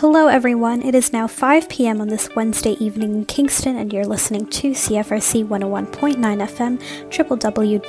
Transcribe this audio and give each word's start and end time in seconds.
Hello, 0.00 0.26
everyone. 0.26 0.82
It 0.82 0.94
is 0.94 1.10
now 1.14 1.26
5 1.26 1.70
p.m. 1.70 2.02
on 2.02 2.08
this 2.08 2.28
Wednesday 2.36 2.72
evening 2.72 3.14
in 3.14 3.24
Kingston, 3.24 3.78
and 3.78 3.90
you're 3.90 4.04
listening 4.04 4.44
to 4.48 4.72
CFRC 4.72 5.46
101.9 5.46 6.16
FM, 6.18 6.78
www.cfrc.ca. 7.08 7.88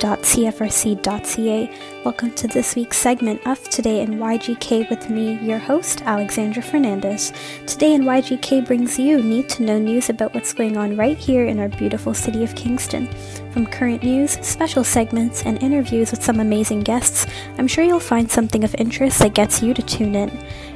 Welcome 2.06 2.30
to 2.30 2.48
this 2.48 2.74
week's 2.74 2.96
segment 2.96 3.46
of 3.46 3.62
Today 3.68 4.00
in 4.00 4.14
YGK 4.14 4.88
with 4.88 5.10
me, 5.10 5.34
your 5.46 5.58
host, 5.58 6.00
Alexandra 6.06 6.62
Fernandez. 6.62 7.30
Today 7.66 7.92
in 7.92 8.04
YGK 8.04 8.66
brings 8.66 8.98
you 8.98 9.22
need 9.22 9.50
to 9.50 9.64
know 9.64 9.78
news 9.78 10.08
about 10.08 10.32
what's 10.32 10.54
going 10.54 10.78
on 10.78 10.96
right 10.96 11.18
here 11.18 11.44
in 11.44 11.58
our 11.58 11.68
beautiful 11.68 12.14
city 12.14 12.42
of 12.42 12.54
Kingston. 12.54 13.06
From 13.50 13.66
current 13.66 14.02
news, 14.02 14.38
special 14.40 14.82
segments, 14.82 15.42
and 15.42 15.62
interviews 15.62 16.10
with 16.10 16.22
some 16.22 16.40
amazing 16.40 16.80
guests, 16.80 17.26
I'm 17.58 17.68
sure 17.68 17.84
you'll 17.84 18.00
find 18.00 18.30
something 18.30 18.64
of 18.64 18.74
interest 18.78 19.18
that 19.18 19.34
gets 19.34 19.62
you 19.62 19.74
to 19.74 19.82
tune 19.82 20.14
in. 20.14 20.30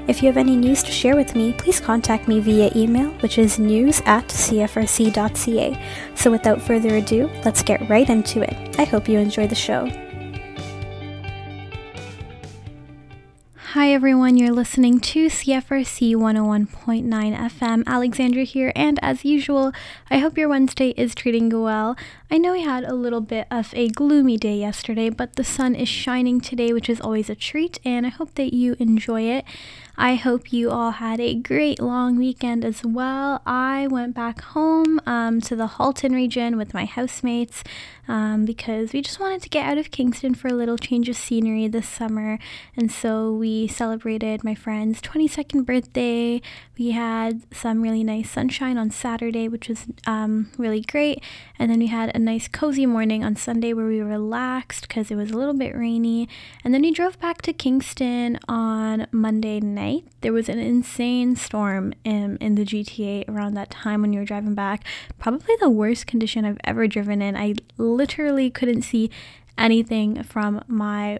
If 0.08 0.20
you 0.20 0.26
have 0.26 0.36
any 0.36 0.56
news 0.56 0.82
to 0.82 0.90
share 0.90 1.14
with 1.14 1.36
me, 1.36 1.52
please 1.52 1.78
contact 1.78 2.26
me 2.26 2.40
via 2.40 2.72
email, 2.74 3.10
which 3.20 3.38
is 3.38 3.60
news 3.60 4.00
at 4.04 4.26
cfrc.ca. 4.26 5.78
So 6.16 6.30
without 6.30 6.60
further 6.60 6.96
ado, 6.96 7.30
let's 7.44 7.62
get 7.62 7.88
right 7.88 8.08
into 8.10 8.42
it. 8.42 8.78
I 8.80 8.84
hope 8.84 9.08
you 9.08 9.20
enjoy 9.20 9.46
the 9.46 9.54
show. 9.54 9.88
Hi 13.74 13.94
everyone, 13.94 14.36
you're 14.36 14.52
listening 14.52 15.00
to 15.00 15.28
CFRC 15.28 16.14
101.9 16.14 17.08
FM. 17.08 17.86
Alexandra 17.86 18.42
here, 18.42 18.70
and 18.76 18.98
as 19.02 19.24
usual, 19.24 19.72
I 20.10 20.18
hope 20.18 20.36
your 20.36 20.50
Wednesday 20.50 20.90
is 20.90 21.14
treating 21.14 21.50
you 21.50 21.62
well. 21.62 21.96
I 22.30 22.36
know 22.36 22.52
we 22.52 22.60
had 22.60 22.84
a 22.84 22.92
little 22.92 23.22
bit 23.22 23.46
of 23.50 23.72
a 23.72 23.88
gloomy 23.88 24.36
day 24.36 24.56
yesterday, 24.56 25.08
but 25.08 25.36
the 25.36 25.44
sun 25.44 25.74
is 25.74 25.88
shining 25.88 26.38
today, 26.38 26.74
which 26.74 26.90
is 26.90 27.00
always 27.00 27.30
a 27.30 27.34
treat, 27.34 27.80
and 27.82 28.04
I 28.04 28.10
hope 28.10 28.34
that 28.34 28.52
you 28.52 28.76
enjoy 28.78 29.22
it. 29.22 29.46
I 29.96 30.14
hope 30.14 30.52
you 30.52 30.70
all 30.70 30.92
had 30.92 31.20
a 31.20 31.34
great 31.34 31.80
long 31.80 32.16
weekend 32.16 32.64
as 32.64 32.82
well. 32.82 33.42
I 33.44 33.86
went 33.88 34.14
back 34.14 34.40
home 34.40 35.00
um, 35.06 35.40
to 35.42 35.54
the 35.54 35.66
Halton 35.66 36.12
region 36.14 36.56
with 36.56 36.72
my 36.72 36.86
housemates 36.86 37.62
um, 38.08 38.44
because 38.44 38.92
we 38.92 39.00
just 39.00 39.20
wanted 39.20 39.42
to 39.42 39.48
get 39.48 39.66
out 39.66 39.78
of 39.78 39.90
Kingston 39.90 40.34
for 40.34 40.48
a 40.48 40.52
little 40.52 40.76
change 40.76 41.08
of 41.08 41.16
scenery 41.16 41.68
this 41.68 41.88
summer. 41.88 42.38
And 42.76 42.90
so 42.90 43.32
we 43.32 43.68
celebrated 43.68 44.42
my 44.42 44.54
friend's 44.54 45.00
22nd 45.00 45.64
birthday. 45.64 46.40
We 46.78 46.90
had 46.90 47.42
some 47.54 47.82
really 47.82 48.02
nice 48.02 48.30
sunshine 48.30 48.76
on 48.76 48.90
Saturday, 48.90 49.48
which 49.48 49.68
was 49.68 49.86
um, 50.06 50.50
really 50.58 50.80
great. 50.80 51.22
And 51.58 51.70
then 51.70 51.78
we 51.78 51.86
had 51.86 52.14
a 52.14 52.18
nice 52.18 52.48
cozy 52.48 52.86
morning 52.86 53.22
on 53.22 53.36
Sunday 53.36 53.72
where 53.72 53.86
we 53.86 54.00
relaxed 54.00 54.88
because 54.88 55.10
it 55.10 55.16
was 55.16 55.30
a 55.30 55.36
little 55.36 55.54
bit 55.54 55.76
rainy. 55.76 56.28
And 56.64 56.74
then 56.74 56.82
we 56.82 56.90
drove 56.90 57.20
back 57.20 57.40
to 57.42 57.52
Kingston 57.52 58.38
on 58.48 59.06
Monday 59.12 59.60
night. 59.60 60.04
There 60.22 60.32
was 60.32 60.48
an 60.48 60.58
insane 60.58 61.36
storm 61.36 61.94
in, 62.04 62.36
in 62.38 62.56
the 62.56 62.64
GTA 62.64 63.28
around 63.28 63.54
that 63.54 63.70
time 63.70 64.02
when 64.02 64.12
you 64.12 64.18
were 64.18 64.24
driving 64.24 64.54
back. 64.54 64.84
Probably 65.18 65.54
the 65.60 65.70
worst 65.70 66.06
condition 66.06 66.44
I've 66.44 66.58
ever 66.64 66.88
driven 66.88 67.22
in. 67.22 67.36
I 67.36 67.54
literally 67.94 68.50
couldn't 68.50 68.82
see 68.82 69.10
anything 69.58 70.22
from 70.22 70.62
my 70.66 71.18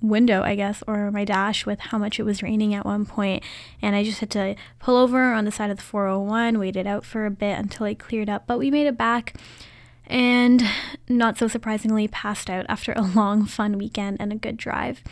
window, 0.00 0.42
I 0.42 0.56
guess, 0.56 0.82
or 0.86 1.10
my 1.10 1.24
dash 1.24 1.64
with 1.64 1.78
how 1.78 1.98
much 1.98 2.18
it 2.18 2.24
was 2.24 2.42
raining 2.42 2.74
at 2.74 2.84
one 2.84 3.06
point. 3.06 3.42
And 3.80 3.94
I 3.94 4.02
just 4.02 4.20
had 4.20 4.30
to 4.30 4.56
pull 4.78 4.96
over 4.96 5.32
on 5.32 5.44
the 5.44 5.52
side 5.52 5.70
of 5.70 5.76
the 5.76 5.82
401, 5.82 6.58
waited 6.58 6.86
out 6.86 7.04
for 7.04 7.24
a 7.24 7.30
bit 7.30 7.58
until 7.58 7.86
it 7.86 7.98
cleared 7.98 8.28
up. 8.28 8.46
But 8.46 8.58
we 8.58 8.70
made 8.70 8.86
it 8.86 8.98
back 8.98 9.34
and 10.06 10.62
not 11.08 11.38
so 11.38 11.48
surprisingly 11.48 12.08
passed 12.08 12.50
out 12.50 12.66
after 12.68 12.92
a 12.92 13.02
long, 13.14 13.46
fun 13.46 13.78
weekend 13.78 14.18
and 14.20 14.32
a 14.32 14.36
good 14.36 14.56
drive. 14.56 15.02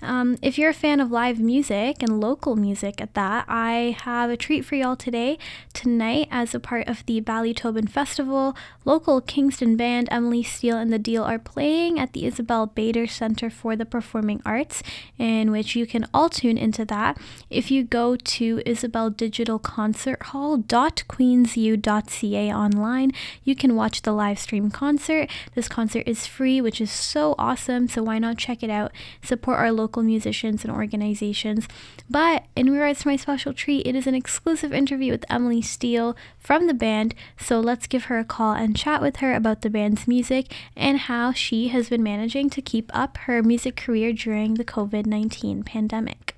Um, 0.00 0.38
if 0.42 0.58
you're 0.58 0.70
a 0.70 0.74
fan 0.74 1.00
of 1.00 1.10
live 1.10 1.40
music 1.40 2.00
and 2.02 2.20
local 2.20 2.54
music 2.54 3.00
at 3.00 3.14
that, 3.14 3.44
I 3.48 3.96
have 4.04 4.30
a 4.30 4.36
treat 4.36 4.64
for 4.64 4.76
y'all 4.76 4.94
today. 4.94 5.38
Tonight, 5.72 6.28
as 6.30 6.54
a 6.54 6.60
part 6.60 6.86
of 6.86 7.04
the 7.06 7.20
Ballytobin 7.20 7.90
Festival, 7.90 8.56
local 8.84 9.20
Kingston 9.20 9.76
band 9.76 10.06
Emily 10.10 10.44
Steele 10.44 10.78
and 10.78 10.92
the 10.92 11.00
Deal 11.00 11.24
are 11.24 11.38
playing 11.38 11.98
at 11.98 12.12
the 12.12 12.26
Isabel 12.26 12.66
Bader 12.66 13.08
Center 13.08 13.50
for 13.50 13.74
the 13.74 13.84
Performing 13.84 14.40
Arts, 14.46 14.84
in 15.18 15.50
which 15.50 15.74
you 15.74 15.84
can 15.84 16.06
all 16.14 16.28
tune 16.28 16.58
into 16.58 16.84
that. 16.84 17.18
If 17.50 17.68
you 17.70 17.82
go 17.82 18.14
to 18.14 18.62
Isabel 18.64 19.10
Digital 19.10 19.58
Concert 19.58 20.26
Hall.queensu.ca 20.26 22.54
online, 22.54 23.10
you 23.42 23.56
can 23.56 23.74
watch 23.74 24.02
the 24.02 24.12
live 24.12 24.38
stream 24.38 24.70
concert. 24.70 25.28
This 25.54 25.68
concert 25.68 26.06
is 26.06 26.24
free, 26.26 26.60
which 26.60 26.80
is 26.80 26.92
so 26.92 27.34
awesome, 27.36 27.88
so 27.88 28.04
why 28.04 28.20
not 28.20 28.38
check 28.38 28.62
it 28.62 28.70
out? 28.70 28.92
Support 29.22 29.58
our 29.58 29.72
local 29.72 29.87
local 29.88 30.02
musicians 30.02 30.64
and 30.64 30.72
organizations. 30.72 31.66
But 32.10 32.44
in 32.54 32.70
regards 32.70 33.00
to 33.00 33.08
my 33.08 33.16
special 33.16 33.54
treat, 33.54 33.86
it 33.86 33.96
is 33.96 34.06
an 34.06 34.14
exclusive 34.14 34.70
interview 34.70 35.12
with 35.12 35.24
Emily 35.30 35.62
Steele 35.62 36.14
from 36.38 36.66
the 36.66 36.74
band. 36.74 37.14
So 37.38 37.58
let's 37.58 37.86
give 37.86 38.04
her 38.04 38.18
a 38.18 38.24
call 38.24 38.52
and 38.52 38.76
chat 38.76 39.00
with 39.00 39.16
her 39.16 39.32
about 39.32 39.62
the 39.62 39.70
band's 39.70 40.06
music 40.06 40.52
and 40.76 40.98
how 40.98 41.32
she 41.32 41.68
has 41.68 41.88
been 41.88 42.02
managing 42.02 42.50
to 42.50 42.60
keep 42.60 42.90
up 42.92 43.16
her 43.24 43.42
music 43.42 43.76
career 43.76 44.12
during 44.12 44.54
the 44.54 44.64
COVID 44.64 45.06
19 45.06 45.62
pandemic. 45.62 46.34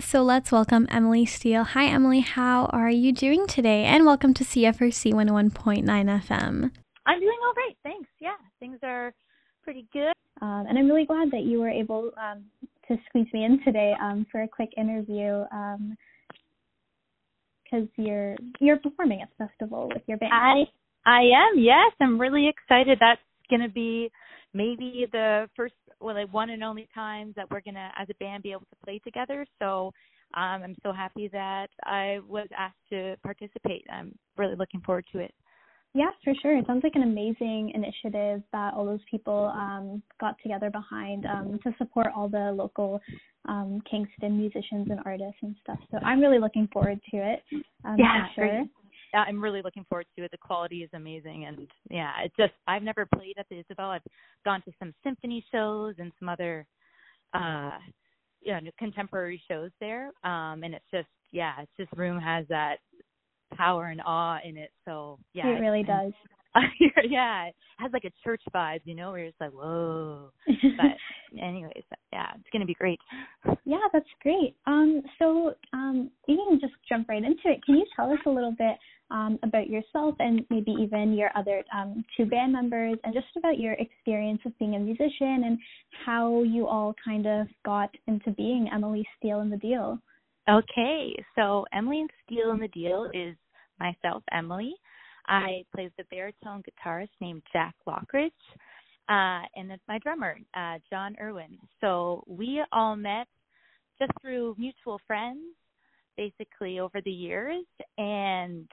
So 0.00 0.22
let's 0.22 0.50
welcome 0.50 0.88
Emily 0.90 1.26
Steele. 1.26 1.64
Hi, 1.64 1.84
Emily. 1.84 2.20
How 2.20 2.66
are 2.72 2.90
you 2.90 3.12
doing 3.12 3.46
today? 3.46 3.84
And 3.84 4.06
welcome 4.06 4.32
to 4.32 4.44
CFRC 4.44 5.12
101.9 5.12 5.84
FM. 5.84 6.70
I'm 7.06 7.20
doing 7.20 7.38
all 7.44 7.54
right. 7.54 7.76
Thanks. 7.82 8.08
Yeah, 8.18 8.40
things 8.60 8.78
are 8.82 9.12
pretty 9.62 9.86
good. 9.92 10.14
Um, 10.40 10.64
and 10.68 10.78
I'm 10.78 10.88
really 10.88 11.04
glad 11.04 11.30
that 11.32 11.42
you 11.42 11.60
were 11.60 11.68
able 11.68 12.12
um, 12.16 12.44
to 12.88 12.96
squeeze 13.08 13.26
me 13.32 13.44
in 13.44 13.62
today 13.64 13.94
um, 14.02 14.26
for 14.30 14.42
a 14.42 14.48
quick 14.48 14.70
interview 14.76 15.44
because 17.64 17.82
um, 17.82 17.88
you're 17.96 18.36
you're 18.60 18.78
performing 18.78 19.22
at 19.22 19.28
the 19.38 19.46
festival 19.46 19.88
with 19.92 20.02
your 20.06 20.18
band. 20.18 20.32
I 20.32 20.64
I 21.06 21.20
am. 21.20 21.58
Yes, 21.58 21.92
I'm 22.00 22.20
really 22.20 22.48
excited. 22.48 22.98
That's 23.00 23.20
gonna 23.50 23.68
be 23.68 24.10
maybe 24.54 25.06
the 25.12 25.48
first, 25.56 25.74
well, 26.00 26.14
like 26.14 26.32
one 26.32 26.50
and 26.50 26.62
only 26.64 26.88
times 26.94 27.34
that 27.36 27.50
we're 27.50 27.60
gonna, 27.60 27.90
as 27.98 28.08
a 28.10 28.14
band, 28.14 28.42
be 28.42 28.52
able 28.52 28.60
to 28.62 28.76
play 28.84 29.00
together. 29.00 29.44
So 29.58 29.92
um, 30.34 30.62
I'm 30.62 30.76
so 30.82 30.92
happy 30.92 31.28
that 31.32 31.68
I 31.84 32.20
was 32.26 32.48
asked 32.56 32.76
to 32.90 33.16
participate. 33.22 33.84
I'm 33.92 34.14
really 34.36 34.56
looking 34.56 34.80
forward 34.80 35.04
to 35.12 35.18
it. 35.18 35.34
Yeah, 35.96 36.10
for 36.24 36.34
sure. 36.42 36.58
It 36.58 36.66
sounds 36.66 36.82
like 36.82 36.96
an 36.96 37.04
amazing 37.04 37.70
initiative 37.72 38.42
that 38.52 38.74
all 38.74 38.84
those 38.84 39.00
people 39.08 39.52
um, 39.54 40.02
got 40.20 40.34
together 40.42 40.68
behind 40.68 41.24
um, 41.24 41.58
to 41.62 41.72
support 41.78 42.08
all 42.14 42.28
the 42.28 42.52
local 42.52 43.00
um, 43.48 43.80
Kingston 43.88 44.36
musicians 44.36 44.88
and 44.90 44.98
artists 45.04 45.38
and 45.42 45.54
stuff. 45.62 45.78
So 45.92 45.98
I'm 45.98 46.20
really 46.20 46.40
looking 46.40 46.68
forward 46.72 46.98
to 47.12 47.16
it. 47.18 47.42
Um, 47.84 47.96
yeah, 47.96 48.26
sure. 48.34 48.48
Great. 48.48 48.68
Yeah, 49.12 49.20
I'm 49.20 49.40
really 49.40 49.62
looking 49.62 49.84
forward 49.88 50.06
to 50.18 50.24
it. 50.24 50.32
The 50.32 50.38
quality 50.38 50.82
is 50.82 50.90
amazing, 50.92 51.44
and 51.44 51.68
yeah, 51.88 52.10
it's 52.24 52.34
just 52.36 52.52
I've 52.66 52.82
never 52.82 53.06
played 53.14 53.34
at 53.38 53.46
the 53.48 53.60
Isabel. 53.60 53.90
I've 53.90 54.02
gone 54.44 54.62
to 54.62 54.72
some 54.80 54.92
symphony 55.04 55.44
shows 55.52 55.94
and 55.98 56.10
some 56.18 56.28
other, 56.28 56.66
uh, 57.32 57.70
you 58.42 58.52
know, 58.52 58.60
contemporary 58.76 59.40
shows 59.46 59.70
there. 59.78 60.06
Um, 60.24 60.64
and 60.64 60.74
it's 60.74 60.84
just 60.92 61.06
yeah, 61.30 61.52
it's 61.60 61.70
this 61.78 61.86
room 61.96 62.18
has 62.18 62.44
that 62.48 62.78
power 63.56 63.86
and 63.86 64.00
awe 64.04 64.38
in 64.44 64.56
it. 64.56 64.70
So 64.84 65.18
yeah, 65.32 65.48
it 65.48 65.60
really 65.60 65.82
does. 65.82 66.12
yeah, 67.08 67.46
it 67.46 67.54
has 67.78 67.92
like 67.92 68.04
a 68.04 68.12
church 68.22 68.42
vibe, 68.54 68.80
you 68.84 68.94
know, 68.94 69.10
where 69.10 69.24
it's 69.24 69.40
like 69.40 69.50
whoa. 69.50 70.30
but 70.46 71.38
anyways, 71.42 71.82
yeah, 72.12 72.30
it's 72.36 72.48
gonna 72.52 72.64
be 72.64 72.74
great. 72.74 72.98
Yeah, 73.64 73.78
that's 73.92 74.08
great. 74.22 74.54
Um, 74.66 75.02
so 75.18 75.54
um, 75.72 76.10
you 76.28 76.36
can 76.48 76.60
just 76.60 76.74
jump 76.88 77.08
right 77.08 77.22
into 77.22 77.42
it. 77.46 77.64
Can 77.64 77.76
you 77.76 77.86
tell 77.96 78.10
us 78.10 78.18
a 78.26 78.30
little 78.30 78.54
bit 78.56 78.76
um, 79.10 79.38
about 79.42 79.68
yourself 79.68 80.14
and 80.18 80.44
maybe 80.50 80.72
even 80.80 81.14
your 81.14 81.30
other 81.36 81.62
um, 81.74 82.04
two 82.16 82.26
band 82.26 82.52
members, 82.52 82.98
and 83.04 83.12
just 83.12 83.26
about 83.36 83.58
your 83.58 83.74
experience 83.74 84.40
of 84.46 84.56
being 84.58 84.76
a 84.76 84.78
musician 84.78 85.44
and 85.44 85.58
how 86.06 86.42
you 86.42 86.66
all 86.66 86.94
kind 87.04 87.26
of 87.26 87.46
got 87.64 87.90
into 88.06 88.30
being 88.32 88.68
Emily 88.72 89.04
Steele 89.18 89.40
and 89.40 89.52
the 89.52 89.56
Deal? 89.56 89.98
Okay, 90.48 91.16
so 91.36 91.64
Emily 91.72 92.00
and 92.00 92.10
Steele 92.24 92.50
and 92.50 92.62
the 92.62 92.68
Deal 92.68 93.10
is 93.14 93.34
myself, 93.78 94.22
Emily. 94.32 94.74
I 95.26 95.64
play 95.74 95.90
the 95.96 96.04
baritone 96.10 96.62
guitarist 96.62 97.08
named 97.20 97.42
Jack 97.52 97.74
Lockridge, 97.86 98.30
uh, 99.08 99.46
and 99.56 99.70
then 99.70 99.78
my 99.88 99.98
drummer, 99.98 100.38
uh, 100.54 100.78
John 100.90 101.16
Irwin. 101.20 101.58
So 101.80 102.24
we 102.26 102.62
all 102.72 102.96
met 102.96 103.26
just 103.98 104.12
through 104.20 104.54
mutual 104.58 105.00
friends, 105.06 105.40
basically 106.16 106.78
over 106.78 107.00
the 107.04 107.10
years, 107.10 107.64
and 107.96 108.68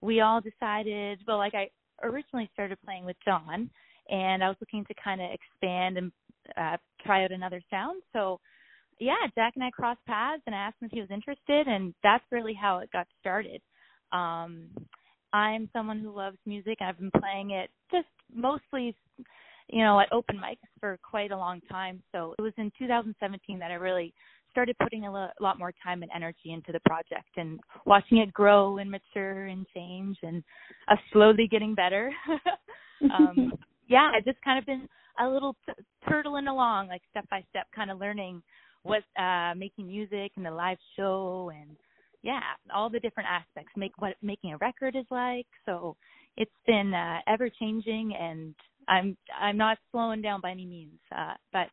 we 0.00 0.20
all 0.20 0.40
decided. 0.40 1.20
Well, 1.26 1.38
like 1.38 1.54
I 1.54 1.70
originally 2.02 2.50
started 2.52 2.78
playing 2.84 3.04
with 3.04 3.16
John, 3.24 3.70
and 4.10 4.44
I 4.44 4.48
was 4.48 4.56
looking 4.60 4.84
to 4.84 4.94
kind 5.02 5.20
of 5.20 5.30
expand 5.30 5.96
and 5.98 6.12
uh, 6.56 6.76
try 7.04 7.24
out 7.24 7.32
another 7.32 7.62
sound. 7.70 8.02
So 8.12 8.38
yeah, 8.98 9.26
Jack 9.34 9.54
and 9.56 9.64
I 9.64 9.70
crossed 9.70 10.04
paths, 10.06 10.42
and 10.46 10.54
I 10.54 10.58
asked 10.58 10.76
him 10.80 10.86
if 10.86 10.92
he 10.92 11.00
was 11.00 11.10
interested, 11.10 11.66
and 11.68 11.94
that's 12.02 12.24
really 12.30 12.54
how 12.54 12.78
it 12.78 12.90
got 12.92 13.06
started. 13.20 13.60
Um, 14.12 14.68
I'm 15.32 15.68
someone 15.72 16.00
who 16.00 16.14
loves 16.14 16.38
music. 16.46 16.78
I've 16.80 16.98
been 16.98 17.10
playing 17.20 17.50
it 17.50 17.70
just 17.90 18.06
mostly, 18.34 18.96
you 19.68 19.84
know, 19.84 20.00
at 20.00 20.12
open 20.12 20.36
mics 20.36 20.66
for 20.80 20.98
quite 21.08 21.32
a 21.32 21.36
long 21.36 21.60
time. 21.70 22.02
So 22.12 22.34
it 22.38 22.42
was 22.42 22.52
in 22.56 22.70
2017 22.78 23.58
that 23.58 23.70
I 23.70 23.74
really 23.74 24.14
started 24.50 24.76
putting 24.82 25.04
a 25.04 25.12
lo- 25.12 25.28
lot 25.40 25.58
more 25.58 25.72
time 25.84 26.02
and 26.02 26.10
energy 26.14 26.52
into 26.52 26.72
the 26.72 26.80
project 26.80 27.28
and 27.36 27.60
watching 27.84 28.18
it 28.18 28.32
grow 28.32 28.78
and 28.78 28.90
mature 28.90 29.46
and 29.46 29.66
change 29.74 30.16
and 30.22 30.42
uh, 30.88 30.96
slowly 31.12 31.46
getting 31.46 31.74
better. 31.74 32.10
um, 33.12 33.52
yeah, 33.88 34.10
I've 34.16 34.24
just 34.24 34.40
kind 34.42 34.58
of 34.58 34.64
been 34.64 34.88
a 35.20 35.28
little 35.28 35.56
t- 35.66 35.84
turtling 36.08 36.48
along, 36.48 36.88
like 36.88 37.02
step 37.10 37.28
by 37.28 37.44
step, 37.50 37.66
kind 37.74 37.90
of 37.90 37.98
learning 37.98 38.42
what 38.82 39.02
uh 39.20 39.52
making 39.56 39.88
music 39.88 40.30
and 40.36 40.46
the 40.46 40.50
live 40.50 40.78
show 40.96 41.50
and 41.52 41.76
yeah, 42.26 42.40
all 42.74 42.90
the 42.90 42.98
different 42.98 43.28
aspects, 43.30 43.72
make 43.76 43.92
what 43.98 44.16
making 44.20 44.52
a 44.52 44.56
record 44.56 44.96
is 44.96 45.06
like. 45.12 45.46
So 45.64 45.96
it's 46.36 46.50
been 46.66 46.92
uh, 46.92 47.20
ever 47.28 47.48
changing, 47.48 48.14
and 48.20 48.52
I'm 48.88 49.16
I'm 49.40 49.56
not 49.56 49.78
slowing 49.92 50.22
down 50.22 50.40
by 50.40 50.50
any 50.50 50.66
means. 50.66 50.98
Uh, 51.16 51.34
but 51.52 51.68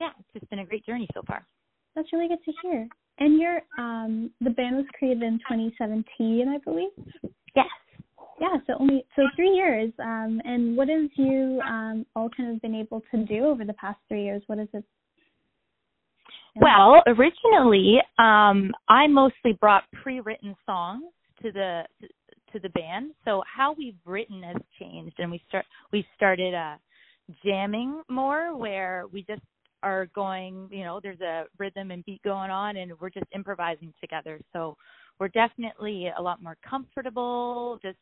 yeah, 0.00 0.10
it's 0.18 0.28
just 0.34 0.50
been 0.50 0.58
a 0.58 0.66
great 0.66 0.84
journey 0.84 1.06
so 1.14 1.22
far. 1.28 1.46
That's 1.94 2.12
really 2.12 2.26
good 2.26 2.42
to 2.44 2.52
hear. 2.60 2.88
And 3.20 3.40
your 3.40 3.60
um 3.78 4.32
the 4.40 4.50
band 4.50 4.76
was 4.76 4.86
created 4.98 5.22
in 5.22 5.38
2017, 5.48 6.48
I 6.48 6.58
believe. 6.58 6.90
Yes. 7.54 7.66
Yeah, 8.40 8.56
so 8.66 8.72
only 8.80 9.06
so 9.14 9.22
three 9.36 9.50
years. 9.50 9.92
Um, 10.00 10.42
and 10.44 10.76
what 10.76 10.88
have 10.88 11.08
you 11.14 11.60
um 11.68 12.04
all 12.16 12.28
kind 12.36 12.52
of 12.52 12.60
been 12.62 12.74
able 12.74 13.00
to 13.12 13.24
do 13.26 13.44
over 13.44 13.64
the 13.64 13.74
past 13.74 14.00
three 14.08 14.24
years? 14.24 14.42
What 14.48 14.58
is 14.58 14.68
it? 14.74 14.84
Well, 16.56 17.02
originally, 17.06 17.98
um, 18.18 18.72
I 18.88 19.06
mostly 19.08 19.54
brought 19.60 19.84
pre-written 19.92 20.54
songs 20.66 21.04
to 21.42 21.50
the 21.52 21.82
to 22.52 22.60
the 22.60 22.68
band. 22.68 23.10
So 23.24 23.42
how 23.52 23.74
we've 23.76 23.96
written 24.04 24.42
has 24.44 24.56
changed, 24.78 25.16
and 25.18 25.30
we 25.30 25.42
start 25.48 25.64
we 25.92 26.06
started 26.14 26.54
uh, 26.54 26.76
jamming 27.44 28.02
more, 28.08 28.56
where 28.56 29.04
we 29.12 29.22
just 29.24 29.42
are 29.82 30.06
going. 30.14 30.68
You 30.70 30.84
know, 30.84 31.00
there's 31.02 31.20
a 31.20 31.44
rhythm 31.58 31.90
and 31.90 32.04
beat 32.04 32.22
going 32.22 32.50
on, 32.50 32.76
and 32.76 32.92
we're 33.00 33.10
just 33.10 33.26
improvising 33.34 33.92
together. 34.00 34.40
So 34.52 34.76
we're 35.18 35.28
definitely 35.28 36.10
a 36.16 36.22
lot 36.22 36.42
more 36.42 36.56
comfortable, 36.68 37.78
just 37.82 37.98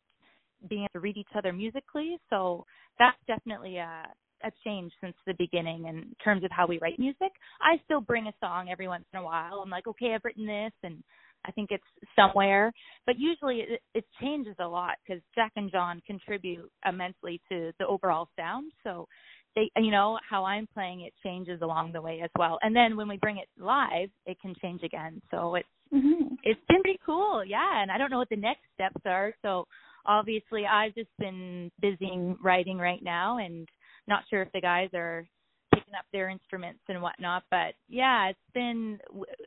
being 0.68 0.82
able 0.82 0.92
to 0.92 1.00
read 1.00 1.16
each 1.16 1.34
other 1.34 1.52
musically. 1.52 2.18
So 2.28 2.66
that's 2.98 3.16
definitely 3.26 3.78
a 3.78 4.04
a 4.44 4.52
change 4.64 4.92
since 5.00 5.14
the 5.26 5.34
beginning 5.38 5.86
in 5.86 6.14
terms 6.22 6.44
of 6.44 6.50
how 6.50 6.66
we 6.66 6.78
write 6.78 6.98
music. 6.98 7.32
I 7.60 7.80
still 7.84 8.00
bring 8.00 8.26
a 8.26 8.34
song 8.40 8.68
every 8.70 8.88
once 8.88 9.04
in 9.12 9.20
a 9.20 9.24
while. 9.24 9.60
I'm 9.62 9.70
like, 9.70 9.86
okay, 9.86 10.12
I've 10.14 10.24
written 10.24 10.46
this, 10.46 10.72
and 10.82 11.02
I 11.44 11.52
think 11.52 11.70
it's 11.70 11.84
somewhere. 12.16 12.72
But 13.06 13.16
usually 13.18 13.60
it, 13.60 13.80
it 13.94 14.04
changes 14.20 14.56
a 14.60 14.66
lot 14.66 14.94
because 15.06 15.22
Jack 15.34 15.52
and 15.56 15.70
John 15.70 16.00
contribute 16.06 16.70
immensely 16.88 17.40
to 17.50 17.72
the 17.78 17.86
overall 17.86 18.28
sound. 18.36 18.72
So 18.84 19.06
they, 19.54 19.70
you 19.76 19.90
know, 19.90 20.18
how 20.28 20.44
I'm 20.44 20.68
playing 20.72 21.02
it 21.02 21.12
changes 21.22 21.60
along 21.62 21.92
the 21.92 22.00
way 22.00 22.20
as 22.22 22.30
well. 22.38 22.58
And 22.62 22.74
then 22.74 22.96
when 22.96 23.08
we 23.08 23.18
bring 23.18 23.38
it 23.38 23.48
live, 23.58 24.08
it 24.26 24.40
can 24.40 24.54
change 24.62 24.82
again. 24.82 25.20
So 25.30 25.56
it's 25.56 25.68
mm-hmm. 25.92 26.34
it's 26.42 26.60
been 26.68 26.82
pretty 26.82 27.00
cool, 27.04 27.44
yeah. 27.44 27.82
And 27.82 27.90
I 27.90 27.98
don't 27.98 28.10
know 28.10 28.18
what 28.18 28.30
the 28.30 28.36
next 28.36 28.62
steps 28.74 29.02
are. 29.04 29.34
So 29.42 29.66
obviously, 30.06 30.64
I've 30.66 30.94
just 30.94 31.10
been 31.18 31.70
busy 31.80 32.34
writing 32.42 32.78
right 32.78 33.02
now 33.02 33.38
and 33.38 33.68
not 34.08 34.24
sure 34.28 34.42
if 34.42 34.52
the 34.52 34.60
guys 34.60 34.88
are 34.94 35.26
picking 35.72 35.94
up 35.94 36.04
their 36.12 36.28
instruments 36.28 36.80
and 36.88 37.00
whatnot 37.00 37.42
but 37.50 37.74
yeah 37.88 38.28
it's 38.28 38.38
been 38.54 38.98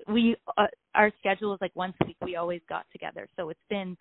we 0.07 0.35
uh, 0.57 0.65
our 0.95 1.11
schedule 1.19 1.53
is 1.53 1.59
like 1.61 1.75
once 1.75 1.93
a 2.01 2.05
week 2.05 2.17
we 2.21 2.35
always 2.35 2.61
got 2.67 2.85
together 2.91 3.27
so 3.37 3.49
it's 3.49 3.59
been 3.69 3.95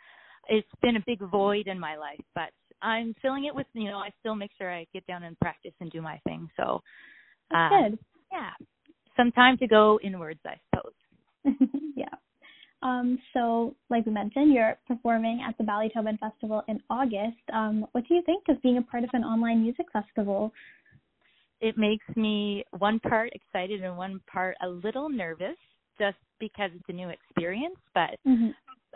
it's 0.48 0.68
been 0.82 0.96
a 0.96 1.04
big 1.06 1.20
void 1.30 1.66
in 1.66 1.78
my 1.78 1.96
life 1.96 2.20
but 2.34 2.50
i'm 2.82 3.14
filling 3.20 3.44
it 3.44 3.54
with 3.54 3.66
you 3.74 3.90
know 3.90 3.98
i 3.98 4.10
still 4.20 4.34
make 4.34 4.50
sure 4.56 4.72
i 4.72 4.86
get 4.92 5.06
down 5.06 5.22
and 5.24 5.38
practice 5.38 5.72
and 5.80 5.90
do 5.90 6.00
my 6.00 6.18
thing 6.26 6.48
so 6.56 6.80
uh, 7.54 7.68
good. 7.68 7.98
yeah 8.32 8.50
some 9.16 9.30
time 9.32 9.58
to 9.58 9.66
go 9.66 9.98
inwards 10.02 10.40
i 10.46 10.54
suppose. 10.70 10.92
Yeah 11.96 12.06
um, 12.84 13.18
so, 13.32 13.74
like 13.88 14.04
we 14.04 14.12
mentioned, 14.12 14.52
you're 14.52 14.76
performing 14.86 15.42
at 15.46 15.56
the 15.56 15.64
Ballytobin 15.64 16.18
Festival 16.18 16.62
in 16.68 16.80
August. 16.90 17.38
Um, 17.52 17.86
what 17.92 18.06
do 18.06 18.14
you 18.14 18.22
think 18.26 18.44
of 18.48 18.60
being 18.60 18.76
a 18.76 18.82
part 18.82 19.04
of 19.04 19.10
an 19.14 19.24
online 19.24 19.62
music 19.62 19.86
festival? 19.90 20.52
It 21.62 21.78
makes 21.78 22.04
me 22.14 22.62
one 22.78 23.00
part 23.00 23.30
excited 23.32 23.82
and 23.82 23.96
one 23.96 24.20
part 24.30 24.56
a 24.62 24.68
little 24.68 25.08
nervous, 25.08 25.56
just 25.98 26.18
because 26.38 26.70
it's 26.74 26.84
a 26.88 26.92
new 26.92 27.08
experience. 27.08 27.78
But 27.94 28.18
mm-hmm. 28.26 28.50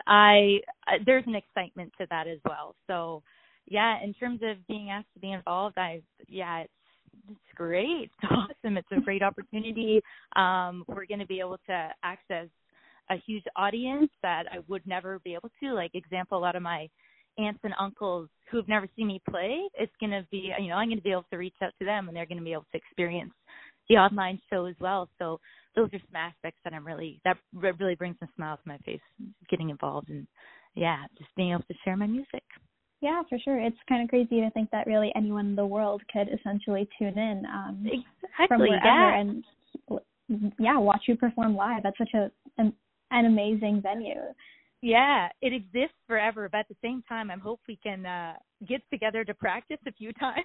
I 0.05 0.59
uh, 0.87 0.99
there's 1.03 1.25
an 1.25 1.35
excitement 1.35 1.91
to 1.99 2.05
that 2.11 2.27
as 2.27 2.37
well. 2.45 2.75
So, 2.85 3.23
yeah, 3.67 4.03
in 4.03 4.13
terms 4.13 4.41
of 4.43 4.65
being 4.67 4.91
asked 4.91 5.11
to 5.15 5.19
be 5.19 5.31
involved, 5.31 5.79
I 5.79 6.03
yeah, 6.27 6.59
it's 6.59 6.71
it's 7.27 7.55
great. 7.55 8.11
It's 8.21 8.31
awesome. 8.31 8.77
It's 8.77 8.87
a 8.91 9.01
great 9.01 9.23
opportunity. 9.23 9.99
Um, 10.35 10.83
we're 10.87 11.07
going 11.07 11.21
to 11.21 11.25
be 11.25 11.39
able 11.39 11.57
to 11.65 11.89
access 12.03 12.47
a 13.09 13.15
huge 13.25 13.43
audience 13.55 14.09
that 14.21 14.43
I 14.51 14.59
would 14.67 14.85
never 14.85 15.19
be 15.19 15.33
able 15.33 15.49
to. 15.61 15.73
Like 15.73 15.91
example, 15.93 16.37
a 16.37 16.41
lot 16.41 16.55
of 16.55 16.61
my 16.61 16.87
aunts 17.37 17.59
and 17.63 17.73
uncles 17.79 18.29
who've 18.51 18.67
never 18.67 18.87
seen 18.95 19.07
me 19.07 19.21
play, 19.29 19.61
it's 19.75 19.93
going 19.99 20.11
to 20.11 20.25
be, 20.31 20.51
you 20.59 20.67
know, 20.67 20.75
I'm 20.75 20.89
going 20.89 20.97
to 20.97 21.03
be 21.03 21.11
able 21.11 21.25
to 21.31 21.37
reach 21.37 21.55
out 21.63 21.71
to 21.79 21.85
them 21.85 22.07
and 22.07 22.15
they're 22.15 22.25
going 22.25 22.37
to 22.37 22.43
be 22.43 22.53
able 22.53 22.65
to 22.71 22.77
experience 22.77 23.31
the 23.87 23.95
online 23.95 24.39
show 24.49 24.65
as 24.65 24.75
well. 24.79 25.09
So 25.17 25.39
those 25.75 25.89
are 25.93 25.99
some 25.99 26.15
aspects 26.15 26.59
that 26.63 26.73
I'm 26.73 26.85
really, 26.85 27.21
that 27.25 27.37
really 27.53 27.95
brings 27.95 28.17
a 28.21 28.27
smile 28.35 28.57
to 28.57 28.63
my 28.65 28.77
face, 28.79 28.99
getting 29.49 29.69
involved 29.69 30.09
and 30.09 30.27
yeah, 30.75 31.03
just 31.17 31.29
being 31.35 31.51
able 31.51 31.63
to 31.63 31.73
share 31.83 31.97
my 31.97 32.07
music. 32.07 32.43
Yeah, 33.01 33.21
for 33.29 33.39
sure. 33.39 33.59
It's 33.59 33.77
kind 33.87 34.03
of 34.03 34.09
crazy 34.09 34.41
to 34.41 34.51
think 34.51 34.69
that 34.71 34.85
really 34.85 35.11
anyone 35.15 35.47
in 35.47 35.55
the 35.55 35.65
world 35.65 36.01
could 36.11 36.27
essentially 36.27 36.87
tune 36.97 37.17
in 37.17 37.43
um, 37.45 37.85
exactly, 37.85 38.47
from 38.47 38.59
wherever 38.59 38.85
yeah. 38.85 39.19
and 39.19 39.43
yeah, 40.59 40.77
watch 40.77 41.03
you 41.07 41.15
perform 41.15 41.55
live. 41.55 41.81
That's 41.83 41.97
such 41.97 42.13
a 42.13 42.29
an 42.57 42.73
an 43.11 43.25
amazing 43.25 43.81
venue. 43.81 44.21
Yeah, 44.81 45.27
it 45.41 45.53
exists 45.53 45.97
forever, 46.07 46.47
but 46.49 46.59
at 46.59 46.67
the 46.69 46.75
same 46.81 47.03
time, 47.07 47.29
I 47.29 47.35
hope 47.35 47.59
we 47.67 47.77
can 47.83 48.05
uh, 48.05 48.33
get 48.67 48.81
together 48.89 49.25
to 49.25 49.33
practice 49.33 49.79
a 49.85 49.91
few 49.91 50.13
times 50.19 50.43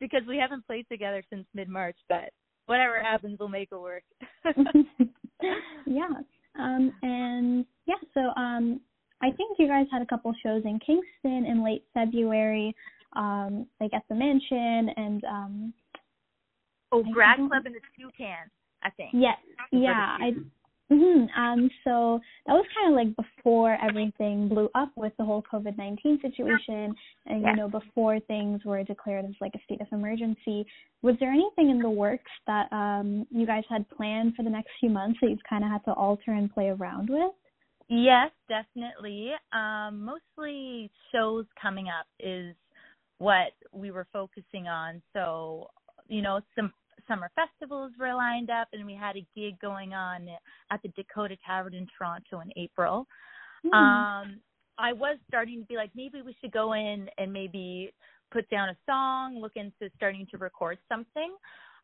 because 0.00 0.22
we 0.26 0.38
haven't 0.38 0.66
played 0.66 0.86
together 0.90 1.22
since 1.30 1.46
mid 1.54 1.68
March. 1.68 1.96
But 2.08 2.30
whatever 2.66 3.00
happens, 3.02 3.38
we'll 3.38 3.48
make 3.48 3.68
it 3.70 3.78
work. 3.78 4.04
yeah, 5.86 6.08
um, 6.58 6.92
and 7.02 7.66
yeah, 7.86 7.94
so 8.14 8.20
um, 8.40 8.80
I 9.22 9.30
think 9.32 9.58
you 9.58 9.68
guys 9.68 9.86
had 9.92 10.02
a 10.02 10.06
couple 10.06 10.32
shows 10.42 10.62
in 10.64 10.78
Kingston 10.78 11.44
in 11.44 11.62
late 11.62 11.84
February, 11.92 12.74
um, 13.16 13.66
like 13.80 13.92
at 13.92 14.02
the 14.08 14.14
Mansion 14.14 14.90
and. 14.96 15.24
Um, 15.24 15.74
oh, 16.90 17.04
Grad 17.12 17.36
Club 17.36 17.66
in 17.66 17.74
the 17.74 17.80
Toucan, 18.00 18.50
I 18.82 18.90
think. 18.90 19.10
Yes, 19.12 19.36
yeah, 19.72 20.16
I 20.18 20.32
Mm-hmm. 20.90 21.40
Um, 21.40 21.70
so 21.84 22.18
that 22.46 22.54
was 22.54 22.64
kind 22.74 22.92
of 22.92 22.96
like 22.96 23.26
before 23.26 23.76
everything 23.86 24.48
blew 24.48 24.70
up 24.74 24.90
with 24.96 25.12
the 25.18 25.24
whole 25.24 25.44
COVID 25.52 25.76
nineteen 25.76 26.18
situation, 26.22 26.94
and 27.26 27.42
you 27.42 27.56
know 27.56 27.68
before 27.68 28.18
things 28.20 28.64
were 28.64 28.82
declared 28.82 29.26
as 29.26 29.32
like 29.38 29.52
a 29.54 29.62
state 29.64 29.82
of 29.82 29.86
emergency. 29.92 30.64
Was 31.02 31.14
there 31.20 31.30
anything 31.30 31.68
in 31.68 31.78
the 31.80 31.90
works 31.90 32.30
that 32.46 32.72
um, 32.72 33.26
you 33.30 33.46
guys 33.46 33.64
had 33.68 33.88
planned 33.90 34.34
for 34.34 34.42
the 34.42 34.50
next 34.50 34.70
few 34.80 34.88
months 34.88 35.18
that 35.20 35.28
you've 35.28 35.38
kind 35.48 35.62
of 35.62 35.70
had 35.70 35.84
to 35.84 35.92
alter 35.92 36.32
and 36.32 36.52
play 36.52 36.68
around 36.68 37.10
with? 37.10 37.32
Yes, 37.88 38.30
definitely. 38.48 39.32
Um, 39.52 40.04
mostly 40.04 40.90
shows 41.12 41.44
coming 41.60 41.88
up 41.88 42.06
is 42.18 42.54
what 43.18 43.52
we 43.72 43.90
were 43.90 44.06
focusing 44.10 44.68
on. 44.68 45.02
So 45.12 45.68
you 46.08 46.22
know 46.22 46.40
some 46.56 46.72
summer 47.08 47.30
festivals 47.34 47.92
were 47.98 48.14
lined 48.14 48.50
up, 48.50 48.68
and 48.72 48.86
we 48.86 48.94
had 48.94 49.16
a 49.16 49.26
gig 49.34 49.58
going 49.60 49.94
on 49.94 50.28
at 50.70 50.80
the 50.82 50.88
Dakota 50.90 51.36
Tavern 51.46 51.74
in 51.74 51.86
Toronto 51.96 52.40
in 52.40 52.52
April. 52.56 53.06
Mm. 53.66 53.74
Um, 53.74 54.40
I 54.78 54.92
was 54.92 55.18
starting 55.26 55.60
to 55.60 55.66
be 55.66 55.76
like, 55.76 55.90
maybe 55.96 56.22
we 56.22 56.36
should 56.40 56.52
go 56.52 56.74
in 56.74 57.08
and 57.18 57.32
maybe 57.32 57.92
put 58.30 58.48
down 58.50 58.68
a 58.68 58.76
song, 58.86 59.40
look 59.40 59.52
into 59.56 59.92
starting 59.96 60.26
to 60.30 60.38
record 60.38 60.78
something. 60.88 61.34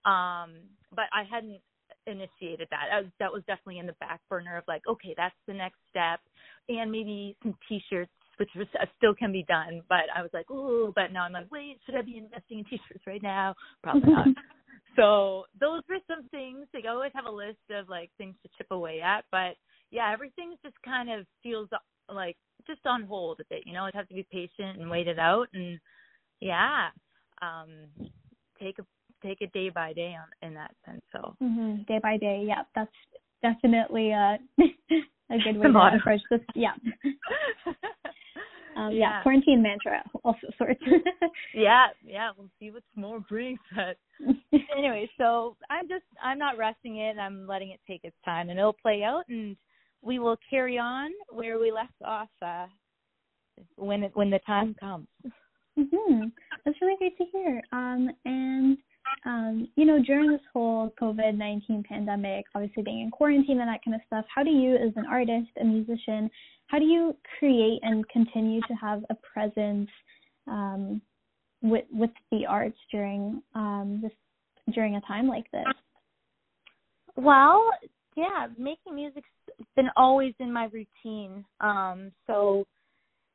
Um, 0.04 0.60
but 0.94 1.06
I 1.12 1.24
hadn't 1.28 1.60
initiated 2.06 2.68
that. 2.70 3.02
Was, 3.02 3.06
that 3.18 3.32
was 3.32 3.42
definitely 3.46 3.78
in 3.78 3.86
the 3.86 3.94
back 3.94 4.20
burner 4.28 4.56
of 4.56 4.64
like, 4.68 4.82
okay, 4.88 5.14
that's 5.16 5.34
the 5.48 5.54
next 5.54 5.78
step, 5.90 6.20
and 6.68 6.92
maybe 6.92 7.36
some 7.42 7.54
T-shirts, 7.68 8.10
which 8.36 8.50
was, 8.54 8.66
uh, 8.80 8.86
still 8.98 9.14
can 9.14 9.32
be 9.32 9.44
done. 9.48 9.82
But 9.88 10.06
I 10.14 10.22
was 10.22 10.30
like, 10.32 10.46
oh, 10.50 10.92
but 10.94 11.12
now 11.12 11.24
I'm 11.24 11.32
like, 11.32 11.50
wait, 11.50 11.78
should 11.86 11.94
I 11.94 12.02
be 12.02 12.18
investing 12.18 12.60
in 12.60 12.64
T-shirts 12.64 13.04
right 13.06 13.22
now? 13.22 13.54
Probably 13.82 14.12
not. 14.12 14.26
so 14.96 15.44
those 15.58 15.82
were 15.88 15.98
some 16.06 16.28
things. 16.28 16.66
Like 16.72 16.84
I 16.84 16.90
always 16.90 17.12
have 17.14 17.26
a 17.26 17.30
list 17.30 17.58
of 17.70 17.88
like 17.88 18.10
things 18.18 18.34
to 18.42 18.48
chip 18.56 18.68
away 18.70 19.00
at, 19.00 19.24
but 19.30 19.56
yeah, 19.90 20.10
everything 20.12 20.54
just 20.62 20.76
kind 20.84 21.10
of 21.10 21.26
feels 21.42 21.68
like 22.12 22.36
just 22.66 22.80
on 22.86 23.04
hold 23.04 23.40
a 23.40 23.44
bit. 23.48 23.62
You 23.66 23.72
know, 23.72 23.84
I 23.84 23.90
have 23.94 24.08
to 24.08 24.14
be 24.14 24.26
patient 24.30 24.80
and 24.80 24.90
wait 24.90 25.08
it 25.08 25.18
out, 25.18 25.48
and 25.54 25.78
yeah, 26.40 26.88
um, 27.42 28.10
take 28.60 28.78
a 28.78 28.86
take 29.22 29.40
it 29.40 29.52
day 29.52 29.70
by 29.70 29.92
day 29.92 30.14
on 30.14 30.48
in 30.48 30.54
that 30.54 30.74
sense. 30.84 31.02
So 31.12 31.34
mm-hmm. 31.42 31.82
day 31.86 31.98
by 32.02 32.16
day, 32.16 32.44
yeah, 32.46 32.62
that's 32.74 32.90
definitely 33.42 34.10
a 34.10 34.38
a 35.30 35.38
good 35.38 35.56
way 35.56 35.62
to 35.72 35.96
approach 35.98 36.20
this. 36.30 36.40
Yeah. 36.54 36.74
um, 38.76 38.92
yeah. 38.92 38.98
yeah. 38.98 39.22
quarantine 39.22 39.62
mantra 39.62 40.02
also 40.24 40.46
sorts. 40.58 40.80
yeah, 41.54 41.86
yeah. 42.04 42.30
We'll 42.36 42.50
see 42.58 42.70
what 42.70 42.82
tomorrow 42.94 43.24
brings. 43.28 43.58
But 43.74 43.96
anyway, 44.76 45.08
so 45.18 45.56
I'm 45.70 45.88
just 45.88 46.04
I'm 46.22 46.38
not 46.38 46.58
rushing 46.58 46.98
it. 46.98 47.16
I'm 47.18 47.46
letting 47.46 47.70
it 47.70 47.80
take 47.86 48.04
its 48.04 48.16
time, 48.24 48.50
and 48.50 48.58
it'll 48.58 48.72
play 48.72 49.02
out, 49.02 49.24
and 49.28 49.56
we 50.02 50.18
will 50.18 50.36
carry 50.48 50.78
on 50.78 51.10
where 51.30 51.58
we 51.58 51.72
left 51.72 51.94
off 52.04 52.28
uh, 52.42 52.66
when 53.76 54.04
it, 54.04 54.12
when 54.14 54.30
the 54.30 54.40
time 54.40 54.74
comes. 54.78 55.06
Mhm. 55.78 56.30
That's 56.64 56.80
really 56.80 56.96
great 56.98 57.16
to 57.18 57.24
hear. 57.32 57.60
Um, 57.72 58.10
and 58.24 58.78
um, 59.26 59.68
you 59.76 59.84
know, 59.84 60.02
during 60.02 60.30
this 60.30 60.40
whole 60.52 60.92
COVID 61.00 61.36
19 61.36 61.84
pandemic, 61.88 62.44
obviously 62.54 62.82
being 62.82 63.00
in 63.00 63.10
quarantine 63.10 63.60
and 63.60 63.68
that 63.68 63.84
kind 63.84 63.94
of 63.94 64.00
stuff, 64.06 64.24
how 64.32 64.42
do 64.42 64.50
you, 64.50 64.76
as 64.76 64.92
an 64.96 65.06
artist, 65.06 65.48
a 65.60 65.64
musician, 65.64 66.30
how 66.66 66.78
do 66.78 66.84
you 66.84 67.16
create 67.38 67.80
and 67.82 68.08
continue 68.08 68.60
to 68.62 68.74
have 68.74 69.04
a 69.10 69.14
presence 69.14 69.88
um, 70.46 71.00
with 71.62 71.84
with 71.92 72.10
the 72.30 72.46
arts 72.46 72.78
during 72.90 73.42
um, 73.54 74.00
this 74.02 74.12
during 74.74 74.96
a 74.96 75.00
time 75.02 75.28
like 75.28 75.50
this? 75.52 75.64
Well, 77.16 77.70
yeah, 78.16 78.48
making 78.58 78.94
music's 78.94 79.28
been 79.76 79.90
always 79.96 80.34
in 80.38 80.52
my 80.52 80.68
routine. 80.72 81.44
Um, 81.60 82.12
so 82.26 82.66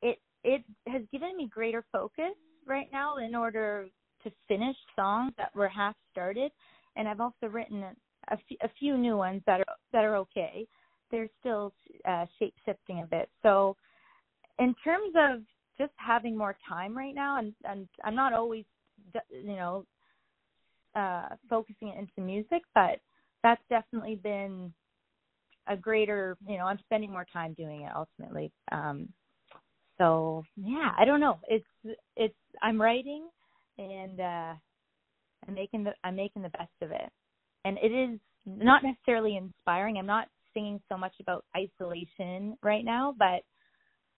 it 0.02 0.18
it 0.44 0.64
has 0.86 1.02
given 1.12 1.36
me 1.36 1.48
greater 1.48 1.84
focus 1.92 2.34
right 2.66 2.88
now 2.92 3.18
in 3.18 3.34
order 3.34 3.86
to 4.24 4.30
finish 4.48 4.76
songs 4.96 5.32
that 5.38 5.54
were 5.54 5.68
half 5.68 5.94
started, 6.12 6.52
and 6.96 7.08
I've 7.08 7.20
also 7.20 7.46
written 7.48 7.84
a, 8.28 8.68
few 8.78 8.96
new 8.96 9.16
ones 9.16 9.42
that 9.46 9.60
are 9.60 9.76
that 9.92 10.04
are 10.04 10.16
okay. 10.16 10.66
They're 11.10 11.28
still 11.40 11.72
uh, 12.08 12.26
shape 12.38 12.54
shifting 12.64 13.00
a 13.02 13.06
bit. 13.06 13.28
So, 13.42 13.76
in 14.58 14.74
terms 14.84 15.14
of 15.16 15.40
just 15.78 15.92
having 15.96 16.36
more 16.36 16.56
time 16.68 16.96
right 16.96 17.14
now, 17.14 17.38
and 17.38 17.54
and 17.64 17.88
I'm 18.04 18.14
not 18.14 18.32
always, 18.32 18.64
you 19.30 19.56
know, 19.56 19.84
uh, 20.94 21.28
focusing 21.48 21.88
it 21.88 21.98
into 21.98 22.26
music, 22.26 22.62
but 22.74 23.00
that's 23.42 23.62
definitely 23.70 24.16
been 24.16 24.72
a 25.66 25.76
greater, 25.76 26.36
you 26.46 26.58
know, 26.58 26.64
I'm 26.64 26.78
spending 26.84 27.10
more 27.10 27.26
time 27.32 27.54
doing 27.54 27.82
it 27.82 27.92
ultimately. 27.94 28.50
Um, 28.72 29.08
so 29.98 30.42
yeah, 30.56 30.92
I 30.98 31.04
don't 31.04 31.20
know. 31.20 31.38
It's 31.48 31.96
it's 32.16 32.34
I'm 32.62 32.80
writing 32.80 33.28
and 33.78 34.18
uh 34.18 34.54
I'm 35.46 35.54
making 35.54 35.84
the 35.84 35.92
I'm 36.02 36.16
making 36.16 36.42
the 36.42 36.48
best 36.50 36.72
of 36.82 36.90
it. 36.90 37.10
And 37.64 37.76
it 37.82 37.92
is 37.92 38.18
not 38.46 38.82
necessarily 38.82 39.36
inspiring. 39.36 39.98
I'm 39.98 40.06
not 40.06 40.28
singing 40.54 40.80
so 40.88 40.96
much 40.96 41.14
about 41.20 41.44
isolation 41.56 42.56
right 42.62 42.84
now, 42.84 43.14
but 43.18 43.42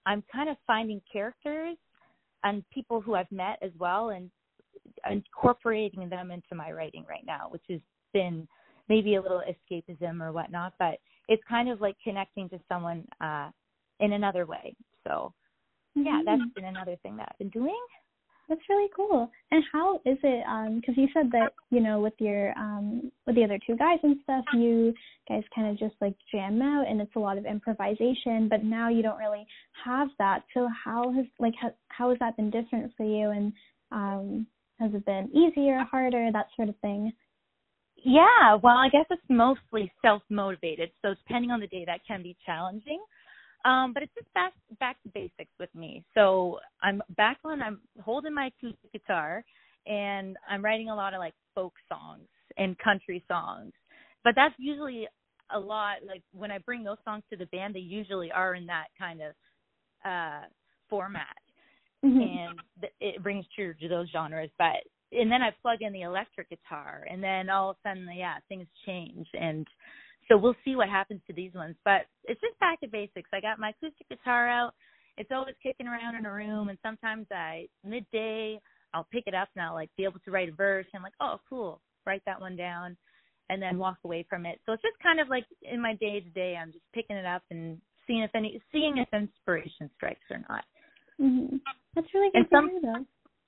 I'm 0.06 0.22
kind 0.32 0.48
of 0.48 0.56
finding 0.66 1.00
characters 1.10 1.76
and 2.44 2.64
people 2.70 3.00
who 3.00 3.14
I've 3.14 3.30
met 3.30 3.58
as 3.62 3.70
well 3.78 4.10
and 4.10 4.30
incorporating 5.10 6.08
them 6.08 6.30
into 6.30 6.54
my 6.54 6.72
writing 6.72 7.04
right 7.08 7.24
now, 7.26 7.46
which 7.50 7.62
has 7.70 7.80
been 8.12 8.48
maybe 8.88 9.14
a 9.14 9.22
little 9.22 9.42
escapism 9.42 10.20
or 10.20 10.32
whatnot, 10.32 10.74
but 10.78 10.98
it's 11.28 11.42
kind 11.48 11.68
of 11.68 11.80
like 11.80 11.96
connecting 12.02 12.48
to 12.48 12.60
someone 12.68 13.06
uh 13.20 13.48
in 14.00 14.12
another 14.12 14.46
way. 14.46 14.74
So 15.06 15.32
yeah, 15.94 16.22
that's 16.24 16.40
mm-hmm. 16.40 16.48
been 16.54 16.64
another 16.64 16.96
thing 17.02 17.16
that 17.16 17.28
I've 17.30 17.38
been 17.38 17.50
doing. 17.50 17.78
That's 18.52 18.68
really 18.68 18.90
cool. 18.94 19.30
And 19.50 19.64
how 19.72 19.94
is 20.04 20.18
it? 20.22 20.44
Um, 20.46 20.80
because 20.80 20.94
you 20.98 21.08
said 21.14 21.30
that 21.32 21.54
you 21.70 21.80
know 21.80 22.00
with 22.00 22.12
your 22.18 22.52
um 22.58 23.10
with 23.26 23.34
the 23.34 23.44
other 23.44 23.58
two 23.66 23.76
guys 23.76 23.98
and 24.02 24.18
stuff, 24.24 24.44
you 24.52 24.92
guys 25.26 25.42
kind 25.54 25.70
of 25.70 25.78
just 25.78 25.94
like 26.02 26.14
jam 26.30 26.60
out, 26.60 26.86
and 26.86 27.00
it's 27.00 27.16
a 27.16 27.18
lot 27.18 27.38
of 27.38 27.46
improvisation. 27.46 28.50
But 28.50 28.62
now 28.62 28.90
you 28.90 29.02
don't 29.02 29.16
really 29.16 29.46
have 29.86 30.08
that. 30.18 30.42
So 30.52 30.68
how 30.84 31.10
has 31.12 31.24
like 31.38 31.54
how 31.58 31.72
how 31.88 32.10
has 32.10 32.18
that 32.18 32.36
been 32.36 32.50
different 32.50 32.92
for 32.94 33.06
you? 33.06 33.30
And 33.30 33.54
um, 33.90 34.46
has 34.78 34.92
it 34.92 35.06
been 35.06 35.30
easier, 35.34 35.78
harder, 35.90 36.28
that 36.30 36.48
sort 36.54 36.68
of 36.68 36.76
thing? 36.80 37.10
Yeah, 38.04 38.56
well, 38.62 38.76
I 38.76 38.90
guess 38.90 39.06
it's 39.08 39.22
mostly 39.30 39.90
self 40.02 40.20
motivated. 40.28 40.90
So 41.00 41.14
depending 41.26 41.52
on 41.52 41.60
the 41.60 41.68
day, 41.68 41.84
that 41.86 42.00
can 42.06 42.22
be 42.22 42.36
challenging. 42.44 43.00
Um, 43.64 43.92
but 43.92 44.02
it's 44.02 44.14
just 44.14 44.32
back 44.34 44.52
back 44.80 45.00
to 45.02 45.08
basics 45.10 45.52
with 45.60 45.72
me. 45.74 46.04
So 46.14 46.58
I'm 46.82 47.02
back 47.16 47.38
on. 47.44 47.62
I'm 47.62 47.80
holding 48.02 48.34
my 48.34 48.46
acoustic 48.46 48.92
guitar, 48.92 49.44
and 49.86 50.36
I'm 50.48 50.64
writing 50.64 50.88
a 50.88 50.94
lot 50.94 51.14
of 51.14 51.20
like 51.20 51.34
folk 51.54 51.74
songs 51.88 52.26
and 52.56 52.76
country 52.78 53.24
songs. 53.28 53.72
But 54.24 54.34
that's 54.34 54.54
usually 54.58 55.06
a 55.54 55.58
lot. 55.58 55.98
Like 56.06 56.22
when 56.32 56.50
I 56.50 56.58
bring 56.58 56.82
those 56.82 56.98
songs 57.04 57.22
to 57.30 57.36
the 57.36 57.46
band, 57.46 57.74
they 57.74 57.80
usually 57.80 58.32
are 58.32 58.54
in 58.54 58.66
that 58.66 58.86
kind 58.98 59.20
of 59.20 59.32
uh 60.04 60.46
format, 60.90 61.38
mm-hmm. 62.04 62.20
and 62.20 62.58
it 63.00 63.22
brings 63.22 63.46
true 63.54 63.74
to 63.80 63.88
those 63.88 64.10
genres. 64.10 64.50
But 64.58 64.82
and 65.12 65.30
then 65.30 65.42
I 65.42 65.50
plug 65.62 65.82
in 65.82 65.92
the 65.92 66.02
electric 66.02 66.48
guitar, 66.50 67.06
and 67.08 67.22
then 67.22 67.48
all 67.48 67.70
of 67.70 67.76
a 67.84 67.88
sudden, 67.88 68.08
yeah, 68.14 68.36
things 68.48 68.66
change 68.86 69.26
and 69.34 69.66
so 70.28 70.36
we'll 70.36 70.56
see 70.64 70.76
what 70.76 70.88
happens 70.88 71.20
to 71.26 71.32
these 71.32 71.54
ones. 71.54 71.76
But 71.84 72.06
it's 72.24 72.40
just 72.40 72.58
back 72.60 72.80
to 72.80 72.88
basics. 72.88 73.30
I 73.32 73.40
got 73.40 73.58
my 73.58 73.70
acoustic 73.70 74.08
guitar 74.08 74.48
out. 74.48 74.74
It's 75.18 75.30
always 75.32 75.54
kicking 75.62 75.86
around 75.86 76.16
in 76.16 76.26
a 76.26 76.32
room, 76.32 76.68
and 76.68 76.78
sometimes 76.82 77.26
I 77.30 77.66
midday 77.84 78.60
I'll 78.94 79.08
pick 79.10 79.24
it 79.26 79.34
up 79.34 79.48
and 79.54 79.64
I'll 79.64 79.74
like 79.74 79.90
be 79.96 80.04
able 80.04 80.20
to 80.24 80.30
write 80.30 80.48
a 80.48 80.52
verse. 80.52 80.86
And 80.92 81.00
I'm 81.00 81.02
like, 81.02 81.20
oh, 81.20 81.38
cool, 81.48 81.80
write 82.06 82.22
that 82.26 82.40
one 82.40 82.56
down, 82.56 82.96
and 83.50 83.60
then 83.60 83.78
walk 83.78 83.98
away 84.04 84.24
from 84.28 84.46
it. 84.46 84.60
So 84.64 84.72
it's 84.72 84.82
just 84.82 85.02
kind 85.02 85.20
of 85.20 85.28
like 85.28 85.44
in 85.62 85.80
my 85.80 85.94
day 85.94 86.20
to 86.20 86.30
day, 86.30 86.56
I'm 86.60 86.72
just 86.72 86.84
picking 86.94 87.16
it 87.16 87.26
up 87.26 87.42
and 87.50 87.78
seeing 88.06 88.22
if 88.22 88.30
any 88.34 88.60
seeing 88.72 88.98
if 88.98 89.08
inspiration 89.12 89.90
strikes 89.96 90.24
or 90.30 90.38
not. 90.48 90.64
Mm-hmm. 91.20 91.56
That's 91.94 92.08
really 92.14 92.30
good 92.32 92.38
and 92.38 92.46
some, 92.50 92.70
hear, 92.70 92.80
though. 92.80 93.04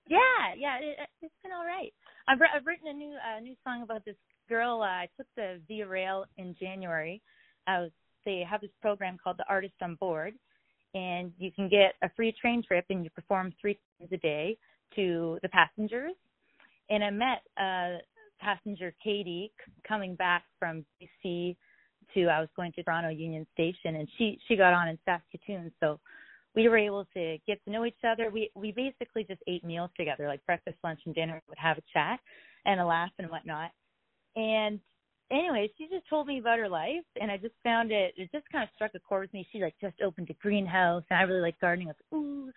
Yeah, 0.08 0.52
yeah, 0.58 0.76
it, 0.82 1.08
it's 1.22 1.34
been 1.42 1.52
all 1.52 1.64
right. 1.64 1.92
I've 2.28 2.38
I've 2.54 2.66
written 2.66 2.88
a 2.88 2.92
new 2.92 3.16
uh, 3.16 3.40
new 3.40 3.54
song 3.64 3.82
about 3.82 4.04
this 4.04 4.16
girl. 4.48 4.80
Uh, 4.82 4.86
I 4.86 5.08
took 5.16 5.26
the 5.36 5.60
Via 5.68 5.86
Rail 5.86 6.24
in 6.38 6.54
January. 6.58 7.20
I 7.66 7.80
was, 7.80 7.90
they 8.24 8.44
have 8.48 8.60
this 8.60 8.70
program 8.80 9.18
called 9.22 9.38
the 9.38 9.48
Artist 9.48 9.74
on 9.82 9.96
Board, 9.96 10.34
and 10.94 11.32
you 11.38 11.50
can 11.50 11.68
get 11.68 11.94
a 12.02 12.10
free 12.14 12.34
train 12.40 12.62
trip 12.62 12.84
and 12.90 13.04
you 13.04 13.10
perform 13.10 13.52
three 13.60 13.78
times 13.98 14.10
a 14.12 14.16
day 14.18 14.56
to 14.96 15.38
the 15.42 15.48
passengers. 15.48 16.12
And 16.90 17.02
I 17.02 17.10
met 17.10 17.42
uh, 17.56 17.98
passenger 18.40 18.94
Katie 19.02 19.52
coming 19.86 20.14
back 20.14 20.44
from 20.58 20.84
BC 21.00 21.56
to 22.14 22.26
I 22.26 22.40
was 22.40 22.48
going 22.54 22.72
to 22.72 22.82
Toronto 22.82 23.08
Union 23.08 23.46
Station, 23.54 23.96
and 23.96 24.08
she 24.18 24.38
she 24.46 24.56
got 24.56 24.72
on 24.72 24.88
in 24.88 24.98
Saskatoon, 25.04 25.72
so 25.80 25.98
we 26.54 26.68
were 26.68 26.78
able 26.78 27.06
to 27.14 27.38
get 27.46 27.62
to 27.64 27.70
know 27.70 27.84
each 27.84 28.04
other. 28.06 28.30
We 28.30 28.50
we 28.54 28.72
basically 28.72 29.24
just 29.24 29.40
ate 29.46 29.64
meals 29.64 29.90
together, 29.96 30.28
like 30.28 30.44
breakfast, 30.46 30.76
lunch, 30.84 31.00
and 31.06 31.14
dinner. 31.14 31.42
Would 31.48 31.58
have 31.58 31.78
a 31.78 31.82
chat 31.92 32.20
and 32.66 32.80
a 32.80 32.86
laugh 32.86 33.10
and 33.18 33.30
whatnot. 33.30 33.70
And 34.36 34.80
anyway, 35.30 35.70
she 35.76 35.88
just 35.88 36.08
told 36.08 36.26
me 36.26 36.38
about 36.38 36.58
her 36.58 36.68
life, 36.68 37.04
and 37.20 37.30
I 37.30 37.36
just 37.36 37.54
found 37.62 37.92
it. 37.92 38.14
It 38.16 38.30
just 38.32 38.50
kind 38.50 38.64
of 38.64 38.70
struck 38.74 38.92
a 38.94 39.00
chord 39.00 39.22
with 39.22 39.34
me. 39.34 39.46
She 39.52 39.60
like 39.60 39.74
just 39.80 40.00
opened 40.02 40.30
a 40.30 40.34
greenhouse, 40.34 41.04
and 41.10 41.18
I 41.18 41.22
really 41.22 41.40
like 41.40 41.60
gardening. 41.60 41.88
I 41.88 41.90
was 41.90 41.96
like, 42.10 42.20
ooh. 42.20 42.52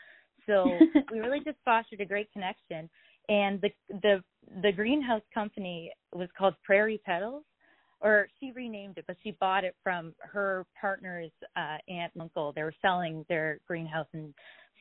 So 0.45 0.79
we 1.11 1.19
really 1.19 1.41
just 1.43 1.57
fostered 1.65 2.01
a 2.01 2.05
great 2.05 2.31
connection. 2.31 2.89
And 3.29 3.61
the 3.61 3.69
the 3.89 4.23
the 4.61 4.71
greenhouse 4.71 5.21
company 5.33 5.91
was 6.13 6.29
called 6.37 6.55
Prairie 6.63 7.01
Petals, 7.05 7.43
or 7.99 8.27
she 8.39 8.51
renamed 8.55 8.97
it, 8.97 9.05
but 9.07 9.17
she 9.23 9.35
bought 9.39 9.65
it 9.65 9.75
from 9.83 10.13
her 10.19 10.65
partner's 10.79 11.31
uh, 11.55 11.77
aunt 11.89 12.11
and 12.13 12.21
uncle. 12.21 12.53
They 12.55 12.63
were 12.63 12.73
selling 12.81 13.25
their 13.27 13.59
greenhouse, 13.67 14.07
and 14.13 14.33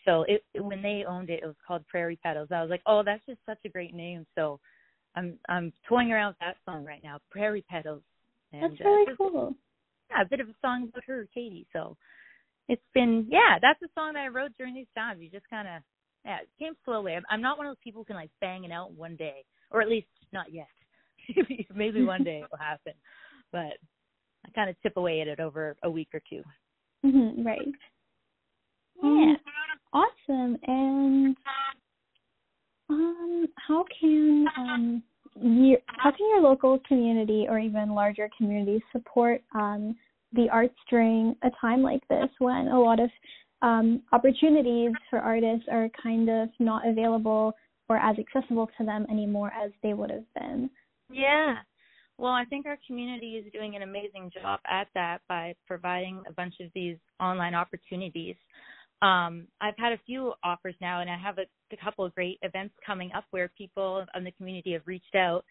so 0.05 0.25
it 0.29 0.45
when 0.61 0.83
they 0.83 1.05
owned 1.07 1.31
it, 1.31 1.41
it 1.43 1.47
was 1.47 1.57
called 1.67 1.87
Prairie 1.89 2.19
Petals. 2.23 2.49
I 2.53 2.63
was 2.63 2.71
like, 2.71 2.83
oh, 2.87 3.03
that's 3.05 3.25
just 3.27 3.41
such 3.45 3.59
a 3.65 3.69
great 3.69 3.95
name. 3.95 4.25
So 4.37 4.61
I'm 5.17 5.39
I'm 5.49 5.73
toying 5.89 6.13
around 6.13 6.31
with 6.31 6.39
that 6.41 6.57
song 6.65 6.85
right 6.85 7.01
now, 7.03 7.19
Prairie 7.31 7.65
Petals. 7.69 8.03
And, 8.53 8.63
that's 8.63 8.81
really 8.81 9.13
uh, 9.13 9.17
cool. 9.17 9.55
Yeah, 10.11 10.23
a 10.23 10.29
bit 10.29 10.41
of 10.41 10.49
a 10.49 10.55
song 10.63 10.89
about 10.89 11.05
her, 11.07 11.27
Katie. 11.35 11.67
So 11.73 11.97
it's 12.69 12.83
been 12.95 13.27
yeah, 13.31 13.59
that's 13.61 13.81
a 13.83 13.89
song 13.95 14.15
that 14.15 14.25
I 14.25 14.29
wrote 14.29 14.53
during 14.57 14.75
these 14.75 14.87
times. 14.95 15.21
You 15.21 15.31
just 15.31 15.49
kind 15.49 15.67
of 15.67 15.83
yeah, 16.25 16.39
it 16.39 16.49
came 16.59 16.75
slowly. 16.85 17.15
I'm, 17.15 17.23
I'm 17.31 17.41
not 17.41 17.59
one 17.59 17.67
of 17.67 17.71
those 17.71 17.83
people 17.83 18.03
who 18.03 18.07
can 18.07 18.17
like 18.17 18.31
bang 18.41 18.65
it 18.65 18.73
out 18.73 18.93
one 18.93 19.17
day, 19.17 19.45
or 19.71 19.81
at 19.81 19.89
least 19.89 20.09
not 20.33 20.53
yet. 20.53 20.67
Maybe 21.75 22.05
one 22.05 22.25
day 22.25 22.43
it 22.43 22.49
will 22.51 22.59
happen, 22.59 22.93
but 23.53 23.79
I 24.45 24.51
kind 24.55 24.71
of 24.71 24.77
chip 24.83 24.97
away 24.97 25.21
at 25.21 25.29
it 25.29 25.41
over 25.41 25.77
a 25.83 25.91
week 25.91 26.09
or 26.15 26.21
2 26.29 26.43
mm-hmm, 27.05 27.47
right. 27.47 27.59
Yeah. 29.03 29.35
Awesome. 29.93 30.57
And 30.67 31.37
um, 32.89 33.47
how 33.67 33.85
can 34.01 34.47
um, 34.57 35.03
how 35.99 36.11
can 36.11 36.29
your 36.31 36.41
local 36.41 36.79
community 36.87 37.47
or 37.49 37.59
even 37.59 37.91
larger 37.91 38.29
communities 38.37 38.81
support 38.93 39.43
um, 39.55 39.95
the 40.33 40.49
arts 40.51 40.75
during 40.89 41.35
a 41.43 41.51
time 41.61 41.83
like 41.83 42.07
this 42.09 42.29
when 42.39 42.69
a 42.69 42.81
lot 42.81 43.01
of 43.01 43.11
um, 43.63 44.03
opportunities 44.13 44.93
for 45.11 45.19
artists 45.19 45.67
are 45.71 45.89
kind 46.03 46.29
of 46.29 46.49
not 46.59 46.87
available 46.87 47.53
or 47.89 47.97
as 47.99 48.17
accessible 48.19 48.69
to 48.79 48.85
them 48.85 49.07
anymore 49.11 49.53
as 49.53 49.71
they 49.83 49.95
would 49.95 50.11
have 50.11 50.25
been? 50.35 50.69
Yeah. 51.11 51.57
Well, 52.19 52.33
I 52.33 52.45
think 52.47 52.67
our 52.67 52.79
community 52.87 53.33
is 53.35 53.53
doing 53.53 53.77
an 53.77 53.83
amazing 53.83 54.31
job 54.33 54.61
at 54.67 54.89
that 54.95 55.19
by 55.29 55.55
providing 55.67 56.23
a 56.29 56.33
bunch 56.33 56.55
of 56.61 56.71
these 56.75 56.97
online 57.21 57.55
opportunities 57.55 58.37
um, 59.03 59.47
I've 59.61 59.77
had 59.77 59.93
a 59.93 60.01
few 60.07 60.33
offers 60.43 60.75
now, 60.81 61.01
and 61.01 61.11
I 61.11 61.17
have 61.19 61.39
a, 61.39 61.45
a 61.73 61.77
couple 61.77 62.05
of 62.05 62.15
great 62.15 62.39
events 62.43 62.75
coming 62.85 63.11
up 63.15 63.25
where 63.31 63.51
people 63.57 64.05
in 64.15 64.25
the 64.25 64.33
community 64.33 64.73
have 64.73 64.87
reached 64.87 65.15
out, 65.15 65.45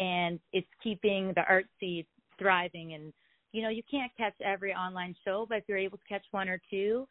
and 0.00 0.38
it's 0.52 0.68
keeping 0.82 1.32
the 1.34 1.42
art 1.48 1.66
scene 1.78 2.04
thriving. 2.38 2.94
And 2.94 3.12
you 3.52 3.62
know, 3.62 3.68
you 3.68 3.82
can't 3.90 4.12
catch 4.16 4.34
every 4.44 4.74
online 4.74 5.14
show, 5.24 5.46
but 5.48 5.58
if 5.58 5.64
you're 5.66 5.78
able 5.78 5.98
to 5.98 6.04
catch 6.08 6.24
one 6.30 6.48
or 6.48 6.60
two, 6.70 7.06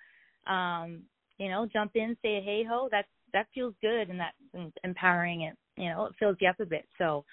um, 0.47 1.01
you 1.37 1.49
know, 1.49 1.67
jump 1.71 1.91
in, 1.95 2.15
say 2.21 2.41
hey 2.41 2.63
ho. 2.67 2.87
That's 2.91 3.07
that 3.33 3.47
feels 3.53 3.73
good, 3.81 4.09
and 4.09 4.19
that's 4.19 4.73
empowering. 4.83 5.41
It 5.41 5.57
you 5.75 5.89
know, 5.89 6.05
it 6.05 6.13
fills 6.19 6.37
you 6.39 6.49
up 6.49 6.59
a 6.59 6.65
bit. 6.65 6.87
So 6.97 7.23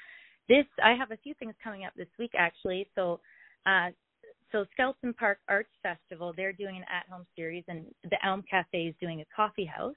this, 0.48 0.64
I 0.82 0.94
have 0.94 1.10
a 1.10 1.16
few 1.18 1.34
things 1.34 1.54
coming 1.62 1.84
up 1.84 1.92
this 1.96 2.08
week 2.18 2.32
actually. 2.38 2.88
So 2.94 3.20
uh, 3.66 3.88
so 4.52 4.64
Skeleton 4.72 5.12
Park 5.14 5.38
Arts 5.48 5.70
Festival, 5.82 6.32
they're 6.36 6.52
doing 6.52 6.76
an 6.76 6.84
at-home 6.84 7.26
series, 7.34 7.64
and 7.68 7.86
the 8.04 8.24
Elm 8.24 8.42
Cafe 8.48 8.78
is 8.78 8.94
doing 9.00 9.20
a 9.20 9.24
coffee 9.34 9.64
house. 9.64 9.94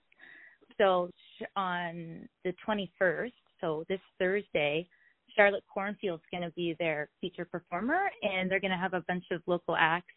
So 0.77 1.09
on 1.55 2.27
the 2.43 2.53
21st, 2.67 3.31
so 3.61 3.83
this 3.89 3.99
Thursday, 4.17 4.87
Charlotte 5.35 5.63
Cornfield's 5.71 6.23
going 6.31 6.43
to 6.43 6.51
be 6.51 6.75
their 6.79 7.09
feature 7.21 7.45
performer, 7.45 8.09
and 8.23 8.49
they're 8.49 8.59
going 8.59 8.71
to 8.71 8.77
have 8.77 8.93
a 8.93 9.03
bunch 9.07 9.25
of 9.31 9.41
local 9.45 9.75
acts. 9.77 10.13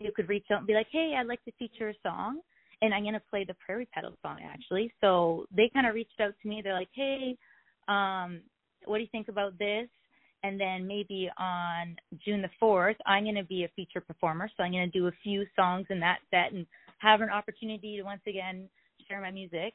You 0.00 0.10
could 0.14 0.28
reach 0.28 0.46
out 0.50 0.58
and 0.58 0.66
be 0.66 0.74
like, 0.74 0.88
"Hey, 0.90 1.14
I'd 1.16 1.26
like 1.26 1.44
to 1.44 1.52
feature 1.52 1.90
a 1.90 1.94
song," 2.02 2.40
and 2.80 2.92
I'm 2.92 3.02
going 3.02 3.14
to 3.14 3.22
play 3.30 3.44
the 3.44 3.54
Prairie 3.64 3.88
Petals 3.94 4.18
song 4.22 4.40
actually. 4.42 4.92
So 5.00 5.46
they 5.54 5.70
kind 5.72 5.86
of 5.86 5.94
reached 5.94 6.20
out 6.20 6.34
to 6.42 6.48
me. 6.48 6.60
They're 6.62 6.74
like, 6.74 6.90
"Hey, 6.92 7.36
um, 7.86 8.40
what 8.84 8.98
do 8.98 9.02
you 9.02 9.10
think 9.12 9.28
about 9.28 9.56
this?" 9.58 9.88
And 10.42 10.60
then 10.60 10.86
maybe 10.86 11.30
on 11.38 11.96
June 12.24 12.42
the 12.42 12.50
4th, 12.60 12.96
I'm 13.06 13.24
going 13.24 13.36
to 13.36 13.44
be 13.44 13.64
a 13.64 13.70
feature 13.76 14.00
performer. 14.00 14.50
So 14.56 14.62
I'm 14.62 14.72
going 14.72 14.90
to 14.90 14.98
do 14.98 15.06
a 15.06 15.12
few 15.22 15.46
songs 15.54 15.86
in 15.90 16.00
that 16.00 16.18
set 16.30 16.52
and 16.52 16.66
have 16.98 17.20
an 17.20 17.30
opportunity 17.30 17.96
to 17.96 18.02
once 18.02 18.22
again 18.26 18.68
share 19.08 19.20
my 19.20 19.30
music 19.30 19.74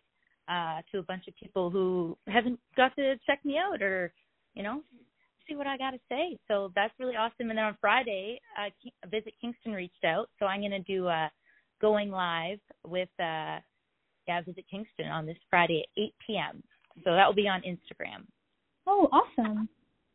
uh, 0.50 0.82
to 0.92 1.00
a 1.00 1.04
bunch 1.04 1.28
of 1.28 1.36
people 1.36 1.70
who 1.70 2.18
haven't 2.28 2.60
got 2.76 2.96
to 2.96 3.16
check 3.26 3.44
me 3.46 3.58
out 3.58 3.82
or, 3.82 4.12
you 4.56 4.64
know, 4.64 4.82
see 5.48 5.56
what 5.56 5.68
I 5.68 5.78
got 5.78 5.92
to 5.92 6.00
say. 6.10 6.38
So 6.48 6.72
that's 6.76 6.94
really 7.00 7.16
awesome. 7.16 7.50
And 7.50 7.58
then 7.58 7.66
on 7.66 7.78
Friday, 7.80 8.40
uh, 8.60 8.70
Visit 9.10 9.34
Kingston 9.40 9.72
reached 9.74 10.04
out. 10.06 10.30
So 10.40 10.46
I'm 10.46 10.60
going 10.60 10.72
to 10.72 10.80
do 10.80 11.08
a 11.08 11.32
going 11.80 12.12
live 12.12 12.60
with, 12.86 13.10
uh, 13.20 13.60
yeah, 14.28 14.42
Visit 14.46 14.66
Kingston 14.70 15.08
on 15.08 15.26
this 15.26 15.38
Friday 15.50 15.84
at 15.84 16.02
8 16.02 16.14
p.m. 16.26 16.64
So 17.04 17.14
that 17.14 17.26
will 17.26 17.36
be 17.36 17.48
on 17.48 17.62
Instagram. 17.62 18.26
Oh, 18.86 19.10
awesome. 19.12 19.70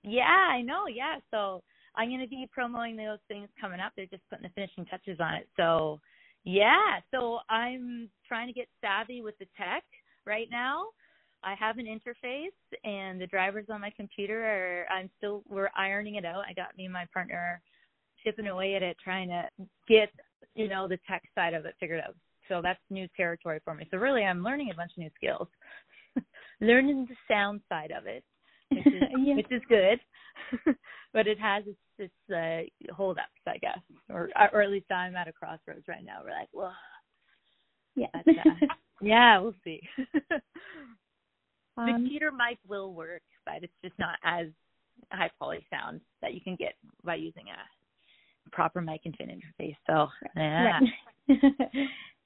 Yeah, 0.04 0.22
I 0.22 0.62
know. 0.62 0.86
Yeah. 0.92 1.16
So 1.30 1.62
I'm 1.96 2.08
going 2.08 2.20
to 2.20 2.28
be 2.28 2.48
promoting 2.52 2.96
those 2.96 3.18
things 3.28 3.48
coming 3.60 3.80
up. 3.80 3.92
They're 3.96 4.06
just 4.06 4.28
putting 4.30 4.44
the 4.44 4.50
finishing 4.54 4.84
touches 4.86 5.18
on 5.20 5.34
it. 5.34 5.48
So, 5.56 6.00
yeah. 6.44 7.00
So 7.10 7.38
I'm 7.50 8.08
trying 8.26 8.48
to 8.48 8.52
get 8.52 8.68
savvy 8.80 9.22
with 9.22 9.38
the 9.38 9.46
tech 9.56 9.84
right 10.26 10.48
now. 10.50 10.86
I 11.44 11.54
have 11.58 11.78
an 11.78 11.86
interface 11.86 12.54
and 12.84 13.20
the 13.20 13.26
drivers 13.26 13.66
on 13.68 13.80
my 13.80 13.90
computer 13.96 14.44
are 14.44 14.86
I'm 14.92 15.10
still 15.18 15.42
we're 15.48 15.70
ironing 15.76 16.14
it 16.14 16.24
out. 16.24 16.44
I 16.48 16.52
got 16.52 16.76
me 16.76 16.84
and 16.84 16.92
my 16.92 17.06
partner 17.12 17.60
chipping 18.22 18.46
away 18.46 18.76
at 18.76 18.82
it 18.82 18.96
trying 19.02 19.28
to 19.28 19.48
get, 19.88 20.10
you 20.54 20.68
know, 20.68 20.86
the 20.86 20.98
tech 21.08 21.22
side 21.34 21.52
of 21.54 21.64
it 21.66 21.74
figured 21.80 22.00
out. 22.06 22.14
So 22.48 22.60
that's 22.62 22.78
new 22.90 23.08
territory 23.16 23.60
for 23.64 23.74
me. 23.74 23.88
So 23.90 23.96
really 23.96 24.22
I'm 24.22 24.44
learning 24.44 24.70
a 24.72 24.76
bunch 24.76 24.92
of 24.92 24.98
new 24.98 25.10
skills. 25.16 25.48
learning 26.60 27.08
the 27.08 27.16
sound 27.26 27.60
side 27.68 27.90
of 27.90 28.06
it 28.06 28.22
which 28.74 28.86
is 28.86 29.02
yeah. 29.24 29.34
which 29.36 29.50
is 29.50 29.62
good. 29.68 30.00
but 31.12 31.26
it 31.26 31.38
has 31.38 31.64
its 31.66 31.78
its 31.98 32.30
uh, 32.34 32.92
holdups, 32.94 33.28
I 33.46 33.58
guess, 33.58 33.78
or 34.08 34.30
or 34.52 34.62
at 34.62 34.70
least 34.70 34.90
I'm 34.90 35.16
at 35.16 35.28
a 35.28 35.32
crossroads 35.32 35.88
right 35.88 36.04
now. 36.04 36.20
We're 36.24 36.30
like, 36.30 36.48
well, 36.52 36.74
yeah, 37.94 38.06
uh, 38.14 38.66
yeah, 39.00 39.38
we'll 39.38 39.54
see. 39.64 39.80
um, 41.76 41.86
the 41.86 41.92
computer 41.92 42.32
mic 42.32 42.58
will 42.66 42.92
work, 42.94 43.22
but 43.44 43.62
it's 43.62 43.72
just 43.84 43.98
not 43.98 44.18
as 44.24 44.46
high 45.10 45.30
quality 45.38 45.66
sound 45.70 46.00
that 46.20 46.34
you 46.34 46.40
can 46.40 46.56
get 46.56 46.74
by 47.04 47.14
using 47.14 47.44
a 47.48 48.50
proper 48.50 48.80
mic 48.80 49.02
and 49.04 49.16
fin 49.16 49.28
interface. 49.28 49.76
So 49.86 50.08
yeah. 50.36 50.80
Right. 51.28 51.70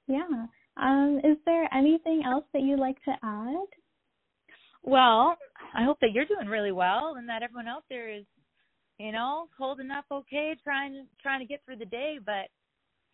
yeah. 0.07 0.45
Um, 0.77 1.19
is 1.23 1.37
there 1.45 1.67
anything 1.73 2.23
else 2.25 2.45
that 2.53 2.61
you'd 2.61 2.79
like 2.79 3.01
to 3.03 3.11
add? 3.23 3.67
Well, 4.87 5.35
I 5.75 5.83
hope 5.83 5.99
that 5.99 6.13
you're 6.13 6.25
doing 6.25 6.47
really 6.47 6.71
well 6.71 7.15
and 7.17 7.27
that 7.27 7.43
everyone 7.43 7.67
out 7.67 7.83
there 7.89 8.09
is, 8.09 8.23
you 8.97 9.11
know, 9.11 9.49
holding 9.57 9.91
up 9.91 10.05
okay, 10.09 10.55
trying 10.63 11.05
trying 11.21 11.41
to 11.41 11.45
get 11.45 11.61
through 11.65 11.75
the 11.75 11.85
day. 11.85 12.19
But 12.25 12.47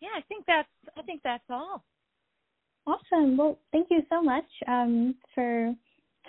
yeah, 0.00 0.10
I 0.16 0.20
think 0.28 0.44
that's 0.46 0.68
I 0.96 1.02
think 1.02 1.22
that's 1.24 1.42
all. 1.50 1.82
Awesome. 2.86 3.36
Well, 3.36 3.58
thank 3.72 3.88
you 3.90 4.02
so 4.08 4.22
much 4.22 4.44
um, 4.68 5.16
for 5.34 5.74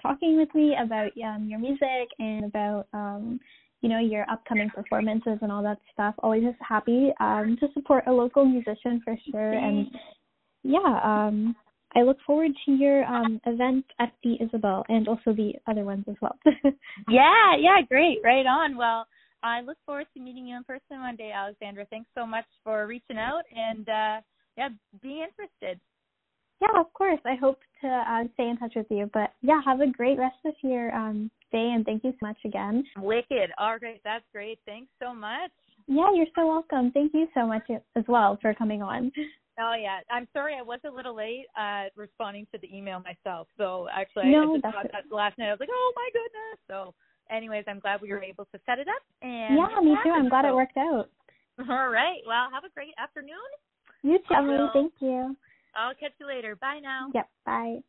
talking 0.01 0.35
with 0.35 0.49
me 0.55 0.73
about 0.83 1.11
um, 1.23 1.47
your 1.47 1.59
music 1.59 2.09
and 2.17 2.45
about 2.45 2.87
um, 2.93 3.39
you 3.81 3.89
know 3.89 3.99
your 3.99 4.27
upcoming 4.31 4.71
performances 4.71 5.37
and 5.43 5.51
all 5.51 5.61
that 5.61 5.77
stuff. 5.93 6.15
Always 6.23 6.41
just 6.41 6.57
happy 6.67 7.11
um, 7.19 7.55
to 7.59 7.67
support 7.75 8.05
a 8.07 8.11
local 8.11 8.45
musician 8.45 8.99
for 9.05 9.15
sure. 9.29 9.53
And 9.53 9.91
yeah, 10.63 10.99
um, 11.03 11.55
I 11.95 12.01
look 12.01 12.17
forward 12.25 12.51
to 12.65 12.71
your 12.71 13.05
um, 13.05 13.39
event 13.45 13.85
at 13.99 14.11
the 14.23 14.35
Isabel 14.41 14.85
and 14.89 15.07
also 15.07 15.33
the 15.33 15.53
other 15.67 15.83
ones 15.83 16.05
as 16.09 16.15
well. 16.21 16.37
yeah, 17.09 17.55
yeah, 17.57 17.81
great. 17.87 18.19
Right 18.23 18.45
on. 18.45 18.75
Well, 18.75 19.07
I 19.43 19.61
look 19.61 19.77
forward 19.85 20.07
to 20.13 20.19
meeting 20.19 20.47
you 20.47 20.57
in 20.57 20.63
person 20.63 20.99
one 20.99 21.15
day, 21.15 21.31
Alexandra. 21.31 21.85
Thanks 21.89 22.09
so 22.15 22.25
much 22.25 22.45
for 22.63 22.87
reaching 22.87 23.17
out 23.17 23.43
and 23.55 23.87
uh 23.87 24.21
yeah, 24.57 24.69
being 25.01 25.25
interested. 25.25 25.79
Yeah, 26.61 26.79
of 26.79 26.91
course. 26.93 27.19
I 27.25 27.35
hope 27.35 27.59
to 27.81 27.87
uh, 27.87 28.23
stay 28.35 28.47
in 28.47 28.57
touch 28.57 28.73
with 28.75 28.87
you. 28.89 29.09
But 29.13 29.33
yeah, 29.41 29.61
have 29.65 29.81
a 29.81 29.87
great 29.87 30.17
rest 30.17 30.37
of 30.45 30.53
your 30.63 30.93
um, 30.95 31.29
day 31.51 31.71
and 31.75 31.85
thank 31.85 32.03
you 32.03 32.11
so 32.11 32.27
much 32.27 32.37
again. 32.45 32.83
Wicked. 32.97 33.51
All 33.57 33.77
right, 33.81 33.99
that's 34.03 34.23
great. 34.31 34.59
Thanks 34.65 34.89
so 35.01 35.13
much. 35.13 35.51
Yeah, 35.87 36.07
you're 36.13 36.27
so 36.35 36.47
welcome. 36.47 36.91
Thank 36.91 37.13
you 37.13 37.27
so 37.33 37.45
much 37.45 37.69
as 37.95 38.03
well 38.07 38.39
for 38.41 38.53
coming 38.53 38.81
on. 38.81 39.11
Oh 39.59 39.73
yeah, 39.73 39.99
I'm 40.11 40.27
sorry 40.33 40.55
I 40.57 40.61
was 40.61 40.79
a 40.85 40.89
little 40.89 41.15
late 41.15 41.45
uh 41.57 41.85
responding 41.95 42.45
to 42.51 42.59
the 42.59 42.75
email 42.75 42.99
myself. 42.99 43.47
So 43.57 43.87
actually, 43.91 44.31
no, 44.31 44.51
I 44.51 44.57
just 44.57 44.63
got 44.63 44.91
that 44.91 45.03
last 45.11 45.37
night. 45.37 45.47
I 45.47 45.51
was 45.51 45.59
like, 45.59 45.69
oh 45.71 45.93
my 45.95 46.09
goodness. 46.11 46.59
So, 46.67 46.93
anyways, 47.33 47.63
I'm 47.67 47.79
glad 47.79 48.01
we 48.01 48.09
were 48.09 48.23
able 48.23 48.45
to 48.45 48.59
set 48.65 48.79
it 48.79 48.87
up. 48.87 49.03
And 49.21 49.57
yeah, 49.57 49.79
me 49.81 49.95
too. 50.03 50.11
I'm 50.11 50.29
glad 50.29 50.45
so. 50.45 50.49
it 50.49 50.55
worked 50.55 50.77
out. 50.77 51.09
All 51.69 51.89
right. 51.89 52.19
Well, 52.27 52.49
have 52.51 52.65
a 52.65 52.73
great 52.73 52.93
afternoon. 52.97 53.49
You 54.03 54.19
too. 54.29 54.67
Thank 54.73 54.93
you. 54.99 55.35
I'll 55.75 55.95
catch 55.95 56.13
you 56.19 56.27
later. 56.27 56.55
Bye 56.55 56.79
now. 56.81 57.09
Yep. 57.13 57.29
Bye. 57.45 57.79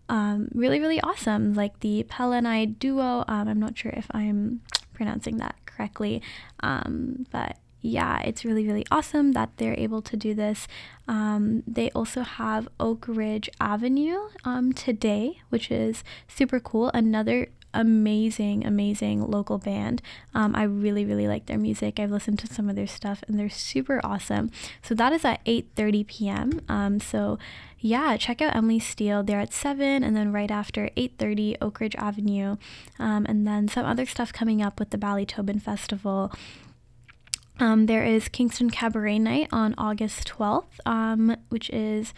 um, 0.10 0.50
really, 0.54 0.80
really 0.80 1.00
awesome. 1.02 1.54
Like 1.54 1.80
the 1.82 2.04
Pella 2.04 2.38
and 2.38 2.48
I 2.48 2.66
duo. 2.66 3.24
I'm 3.28 3.60
not 3.60 3.78
sure 3.78 3.94
if 3.96 4.08
I'm 4.12 4.62
pronouncing 4.94 5.38
that 5.38 5.56
correctly, 5.66 6.22
but 6.62 7.58
yeah, 7.82 8.22
it's 8.22 8.46
really, 8.46 8.66
really 8.66 8.86
awesome 8.92 9.32
that 9.34 9.58
they're 9.58 9.78
able 9.78 10.02
to 10.04 10.16
do 10.16 10.34
this. 10.34 10.68
Um, 11.08 11.64
they 11.66 11.90
also 11.92 12.22
have 12.22 12.68
Oak 12.80 13.06
Ridge 13.08 13.50
Avenue 13.60 14.30
um, 14.46 14.72
today, 14.72 15.42
which 15.50 15.72
is 15.72 16.04
super 16.28 16.60
cool. 16.60 16.92
Another 16.94 17.48
amazing, 17.74 18.66
amazing 18.66 19.30
local 19.30 19.58
band. 19.58 20.02
Um, 20.34 20.56
I 20.56 20.64
really, 20.64 21.06
really 21.06 21.28
like 21.28 21.46
their 21.46 21.58
music. 21.58 22.00
I've 22.00 22.12
listened 22.12 22.40
to 22.40 22.54
some 22.54 22.70
of 22.70 22.76
their 22.76 22.88
stuff, 22.88 23.24
and 23.28 23.40
they're 23.40 23.50
super 23.50 24.00
awesome. 24.04 24.52
So 24.82 24.94
that 24.96 25.14
is 25.14 25.26
at 25.26 25.44
8:30 25.46 26.08
p.m. 26.08 26.62
Um, 26.70 27.00
so 27.00 27.40
yeah, 27.80 28.16
check 28.18 28.42
out 28.42 28.56
Emily 28.56 28.80
Steele. 28.80 29.24
They're 29.24 29.40
at 29.40 29.54
seven, 29.54 30.04
and 30.04 30.16
then 30.16 30.32
right 30.32 30.52
after 30.52 30.90
8:30, 30.96 31.58
Oak 31.62 31.80
Ridge 31.80 31.96
Avenue, 31.96 32.58
um, 33.00 33.26
and 33.28 33.48
then 33.48 33.68
some 33.68 33.86
other 33.86 34.06
stuff 34.06 34.32
coming 34.32 34.62
up 34.62 34.80
with 34.80 34.92
the 34.92 34.98
Ballytobin 34.98 35.62
Festival. 35.62 36.32
Um, 37.62 37.86
there 37.86 38.04
is 38.04 38.28
Kingston 38.28 38.72
Cabaret 38.72 39.20
Night 39.20 39.48
on 39.52 39.76
August 39.78 40.28
12th, 40.28 40.80
um, 40.84 41.38
which 41.50 41.70
is 41.70 42.12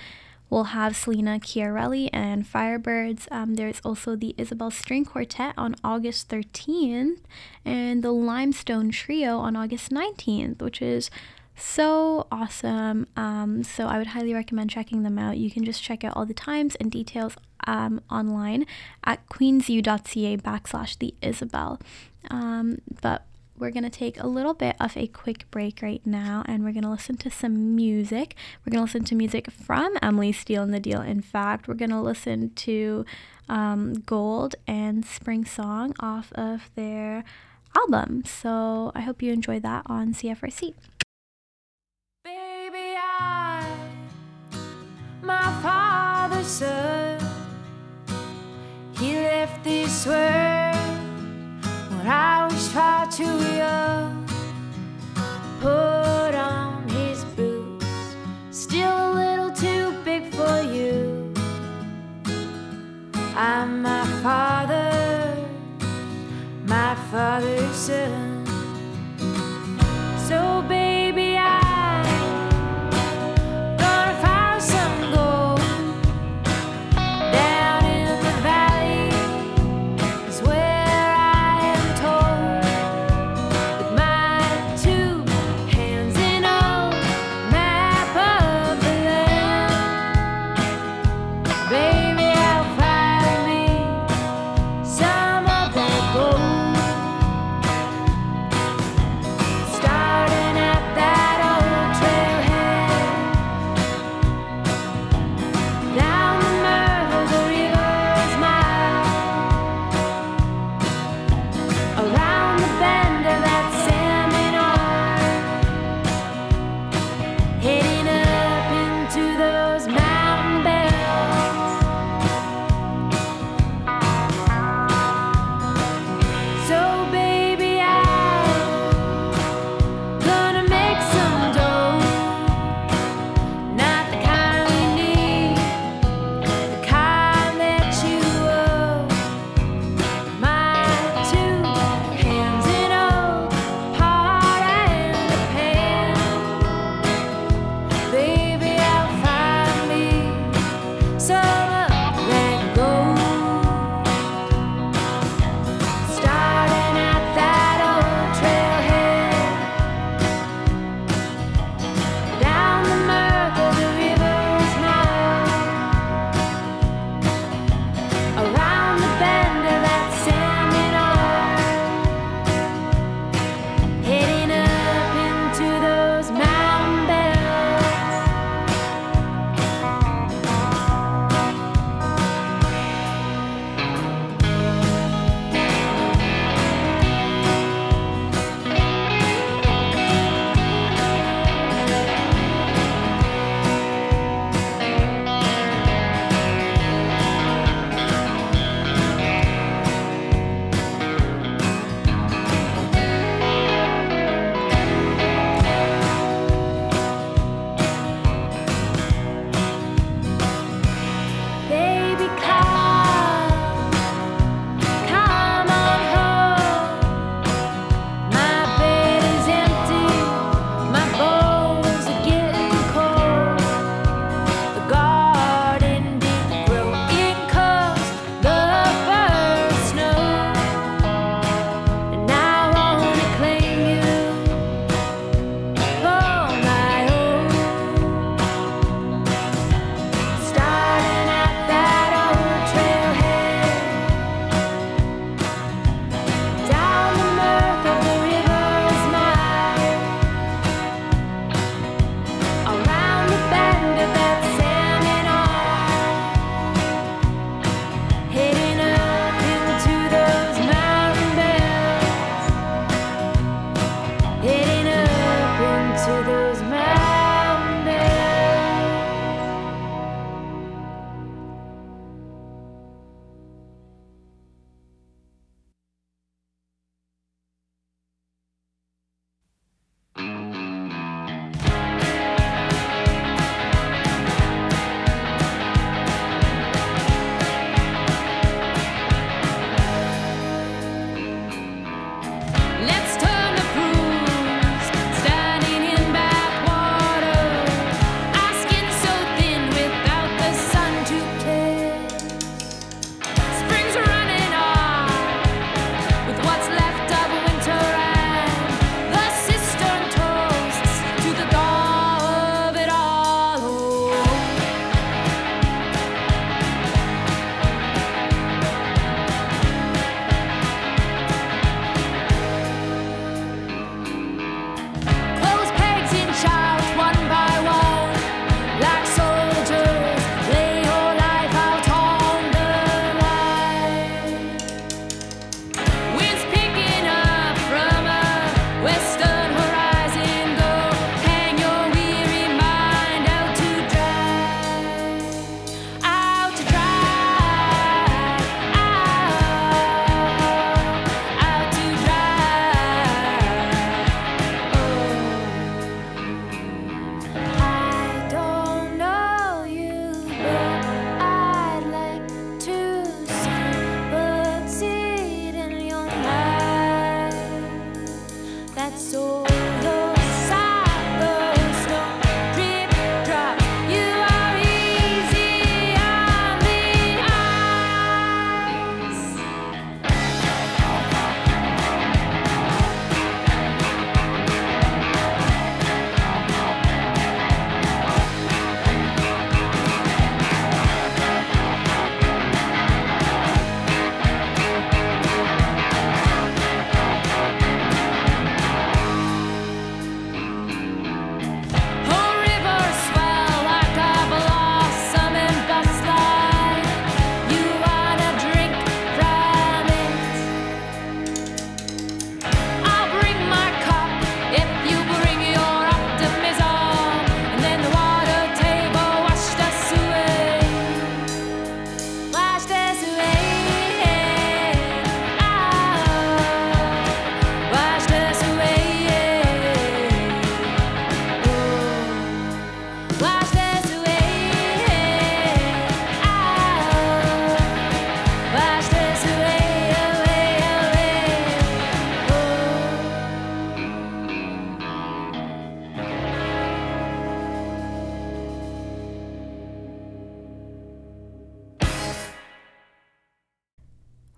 we'll 0.50 0.72
have 0.72 0.96
Selena 0.96 1.38
Chiarelli 1.38 2.10
and 2.14 2.46
Firebirds. 2.46 3.30
Um, 3.30 3.56
there's 3.56 3.82
also 3.84 4.16
the 4.16 4.34
Isabel 4.38 4.72
String 4.72 5.04
Quartet 5.04 5.54
on 5.58 5.76
August 5.84 6.30
13th, 6.30 7.20
and 7.66 8.02
the 8.02 8.14
Limestone 8.14 8.90
Trio 8.90 9.38
on 9.40 9.58
August 9.58 9.92
19th, 9.92 10.62
which 10.62 10.82
is 10.82 11.12
so 11.58 12.26
awesome. 12.32 13.08
Um, 13.18 13.64
so 13.64 13.88
I 13.88 13.98
would 13.98 14.08
highly 14.08 14.34
recommend 14.34 14.70
checking 14.70 15.04
them 15.04 15.20
out. 15.20 15.36
You 15.36 15.52
can 15.52 15.66
just 15.66 15.84
check 15.84 16.06
out 16.06 16.16
all 16.16 16.26
the 16.26 16.34
times 16.34 16.76
and 16.76 16.90
details 16.90 17.36
um, 17.68 18.00
online 18.10 18.66
at 19.04 19.28
queensu.ca 19.28 20.38
backslash 20.38 20.98
the 20.98 21.14
Isabel. 21.22 21.82
Um, 22.32 22.78
but 23.02 23.26
we're 23.58 23.72
going 23.72 23.84
to 23.84 23.90
take 23.90 24.20
a 24.20 24.28
little 24.28 24.54
bit 24.54 24.76
of 24.80 24.98
a 24.98 25.08
quick 25.08 25.50
break 25.52 25.82
right 25.82 26.02
now 26.06 26.44
and 26.48 26.64
we're 26.64 26.72
going 26.72 26.84
to 26.84 26.90
listen 26.90 27.18
to 27.18 27.30
some 27.30 27.76
music. 27.76 28.36
We're 28.66 28.72
going 28.72 28.86
to 28.86 28.92
listen 28.92 29.06
to 29.06 29.16
music 29.16 29.52
from 29.52 29.96
Emily 30.02 30.32
Steele 30.32 30.64
and 30.64 30.74
the 30.74 30.80
Deal. 30.80 31.02
In 31.02 31.22
fact, 31.22 31.68
we're 31.68 31.76
going 31.76 31.92
to 31.92 32.02
listen 32.02 32.50
to 32.56 33.06
um, 33.48 33.94
Gold 34.06 34.56
and 34.68 35.06
Spring 35.06 35.46
Song 35.46 35.94
off 36.00 36.32
of 36.34 36.72
their 36.76 37.24
album. 37.78 38.24
So 38.26 38.92
I 38.96 39.02
hope 39.02 39.22
you 39.22 39.32
enjoy 39.32 39.60
that 39.60 39.84
on 39.86 40.14
CFRC. 40.14 40.74
Baby, 42.24 42.96
I, 42.98 43.66
my 45.22 45.62
father's 45.62 46.48
son, 46.48 47.20
he 48.98 49.14
left 49.16 49.64
this 49.64 50.08
world 50.08 50.73
I 52.06 52.48
was 52.52 52.68
far 52.68 53.10
too 53.10 53.38
young. 53.56 54.28
Uh, 55.16 55.58
put 55.62 56.36
on 56.36 56.88
his 56.90 57.24
boots, 57.36 57.86
still 58.52 58.90
a 58.90 59.14
little 59.14 59.52
too 59.52 59.94
big 60.04 60.34
for 60.34 60.62
you. 60.62 61.34
I'm 63.36 63.82
my 63.82 64.06
father, 64.22 65.38
my 66.66 66.96
father's 67.10 67.76
son. 67.76 68.46
So, 70.28 70.64
baby, 70.68 71.03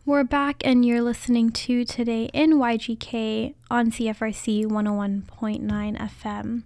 We're 0.07 0.23
back, 0.23 0.61
and 0.63 0.85
you're 0.85 1.01
listening 1.01 1.49
to 1.49 1.83
Today 1.83 2.25
in 2.31 2.59
YGK 2.59 3.55
on 3.71 3.89
CFRC 3.89 4.67
101.9 4.67 5.97
FM. 5.97 6.61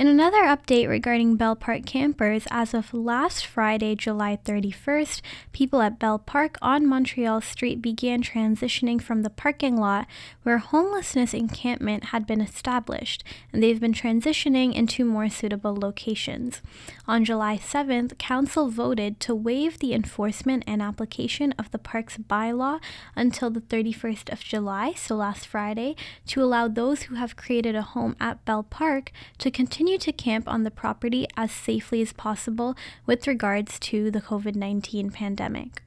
In 0.00 0.06
another 0.06 0.44
update 0.44 0.88
regarding 0.88 1.36
Bell 1.36 1.54
Park 1.54 1.84
campers, 1.84 2.44
as 2.50 2.72
of 2.72 2.94
last 2.94 3.44
Friday, 3.44 3.94
July 3.94 4.38
31st, 4.42 5.20
people 5.52 5.82
at 5.82 5.98
Bell 5.98 6.18
Park 6.18 6.56
on 6.62 6.86
Montreal 6.86 7.42
Street 7.42 7.82
began 7.82 8.22
transitioning 8.22 9.02
from 9.02 9.20
the 9.20 9.28
parking 9.28 9.76
lot 9.76 10.06
where 10.42 10.56
homelessness 10.56 11.34
encampment 11.34 12.04
had 12.04 12.26
been 12.26 12.40
established, 12.40 13.22
and 13.52 13.62
they've 13.62 13.78
been 13.78 13.92
transitioning 13.92 14.74
into 14.74 15.04
more 15.04 15.28
suitable 15.28 15.76
locations. 15.76 16.62
On 17.06 17.22
July 17.22 17.58
7th, 17.58 18.16
Council 18.16 18.70
voted 18.70 19.20
to 19.20 19.34
waive 19.34 19.80
the 19.80 19.92
enforcement 19.92 20.64
and 20.66 20.80
application 20.80 21.52
of 21.58 21.70
the 21.72 21.78
park's 21.78 22.16
bylaw 22.16 22.80
until 23.14 23.50
the 23.50 23.60
31st 23.60 24.32
of 24.32 24.40
July, 24.40 24.94
so 24.94 25.14
last 25.14 25.46
Friday, 25.46 25.94
to 26.26 26.42
allow 26.42 26.68
those 26.68 27.02
who 27.02 27.16
have 27.16 27.36
created 27.36 27.76
a 27.76 27.82
home 27.82 28.16
at 28.18 28.42
Bell 28.46 28.62
Park 28.62 29.12
to 29.36 29.50
continue 29.50 29.89
to 29.98 30.12
camp 30.12 30.48
on 30.48 30.62
the 30.62 30.70
property 30.70 31.26
as 31.36 31.50
safely 31.50 32.02
as 32.02 32.12
possible 32.12 32.76
with 33.06 33.26
regards 33.26 33.78
to 33.80 34.10
the 34.10 34.20
COVID 34.20 34.54
19 34.54 35.10
pandemic. 35.10 35.82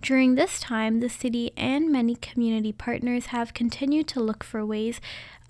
During 0.00 0.34
this 0.34 0.60
time, 0.60 1.00
the 1.00 1.08
city 1.08 1.52
and 1.56 1.90
many 1.90 2.14
community 2.16 2.72
partners 2.72 3.26
have 3.26 3.54
continued 3.54 4.08
to 4.08 4.20
look 4.20 4.44
for 4.44 4.64
ways 4.64 5.00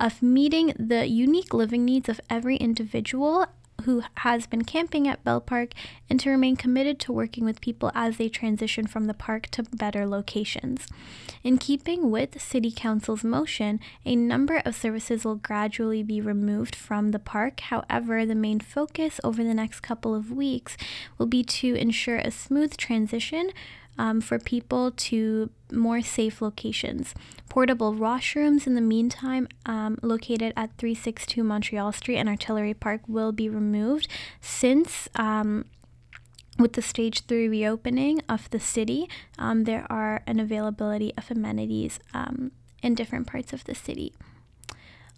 of 0.00 0.22
meeting 0.22 0.72
the 0.78 1.06
unique 1.06 1.54
living 1.54 1.84
needs 1.84 2.08
of 2.08 2.20
every 2.28 2.56
individual 2.56 3.46
who 3.84 4.02
has 4.18 4.46
been 4.46 4.64
camping 4.64 5.08
at 5.08 5.24
Bell 5.24 5.40
Park 5.40 5.72
and 6.10 6.20
to 6.20 6.30
remain 6.30 6.56
committed 6.56 6.98
to 7.00 7.12
working 7.12 7.44
with 7.44 7.60
people 7.60 7.90
as 7.94 8.16
they 8.16 8.28
transition 8.28 8.86
from 8.86 9.06
the 9.06 9.14
park 9.14 9.46
to 9.52 9.62
better 9.62 10.06
locations. 10.06 10.86
In 11.42 11.58
keeping 11.58 12.10
with 12.10 12.40
City 12.40 12.72
Council's 12.74 13.24
motion, 13.24 13.80
a 14.04 14.16
number 14.16 14.62
of 14.64 14.74
services 14.74 15.24
will 15.24 15.36
gradually 15.36 16.02
be 16.02 16.20
removed 16.20 16.74
from 16.74 17.10
the 17.10 17.18
park. 17.18 17.60
However, 17.60 18.26
the 18.26 18.34
main 18.34 18.60
focus 18.60 19.20
over 19.22 19.44
the 19.44 19.54
next 19.54 19.80
couple 19.80 20.14
of 20.14 20.30
weeks 20.30 20.76
will 21.18 21.26
be 21.26 21.42
to 21.44 21.74
ensure 21.74 22.18
a 22.18 22.30
smooth 22.30 22.76
transition 22.76 23.50
um, 23.98 24.20
for 24.20 24.38
people 24.38 24.90
to 24.90 25.50
more 25.72 26.02
safe 26.02 26.40
locations. 26.40 27.14
Portable 27.48 27.92
washrooms, 27.92 28.66
in 28.66 28.74
the 28.74 28.80
meantime, 28.80 29.48
um, 29.66 29.98
located 30.02 30.52
at 30.56 30.76
362 30.78 31.42
Montreal 31.42 31.92
Street 31.92 32.18
and 32.18 32.28
Artillery 32.28 32.74
Park, 32.74 33.02
will 33.06 33.32
be 33.32 33.48
removed 33.48 34.08
since. 34.40 35.08
Um, 35.16 35.66
with 36.56 36.74
the 36.74 36.82
stage 36.82 37.26
three 37.26 37.48
reopening 37.48 38.20
of 38.28 38.48
the 38.50 38.60
city, 38.60 39.08
um, 39.38 39.64
there 39.64 39.86
are 39.90 40.22
an 40.24 40.38
availability 40.38 41.12
of 41.18 41.28
amenities 41.28 41.98
um, 42.12 42.52
in 42.80 42.94
different 42.94 43.26
parts 43.26 43.52
of 43.52 43.64
the 43.64 43.74
city. 43.74 44.14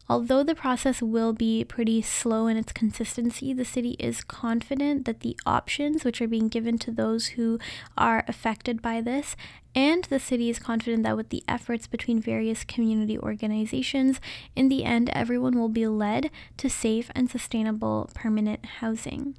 Although 0.09 0.45
the 0.45 0.55
process 0.55 1.03
will 1.03 1.33
be 1.33 1.64
pretty 1.64 2.01
slow 2.01 2.47
in 2.47 2.57
its 2.57 2.73
consistency, 2.73 3.53
the 3.53 3.64
city 3.64 3.97
is 3.99 4.23
confident 4.23 5.05
that 5.05 5.21
the 5.21 5.37
options 5.45 6.05
which 6.05 6.23
are 6.23 6.29
being 6.29 6.49
given 6.49 6.79
to 6.79 6.92
those 6.92 7.29
who 7.29 7.59
are 7.99 8.25
affected 8.29 8.81
by 8.81 9.01
this, 9.01 9.35
and 9.75 10.05
the 10.05 10.21
city 10.21 10.49
is 10.49 10.61
confident 10.61 11.03
that 11.03 11.16
with 11.16 11.31
the 11.31 11.42
efforts 11.49 11.88
between 11.88 12.21
various 12.21 12.62
community 12.62 13.19
organizations, 13.19 14.21
in 14.55 14.69
the 14.69 14.85
end, 14.85 15.11
everyone 15.12 15.59
will 15.59 15.69
be 15.69 15.88
led 15.88 16.31
to 16.57 16.71
safe 16.71 17.11
and 17.16 17.29
sustainable 17.29 18.09
permanent 18.14 18.64
housing. 18.81 19.35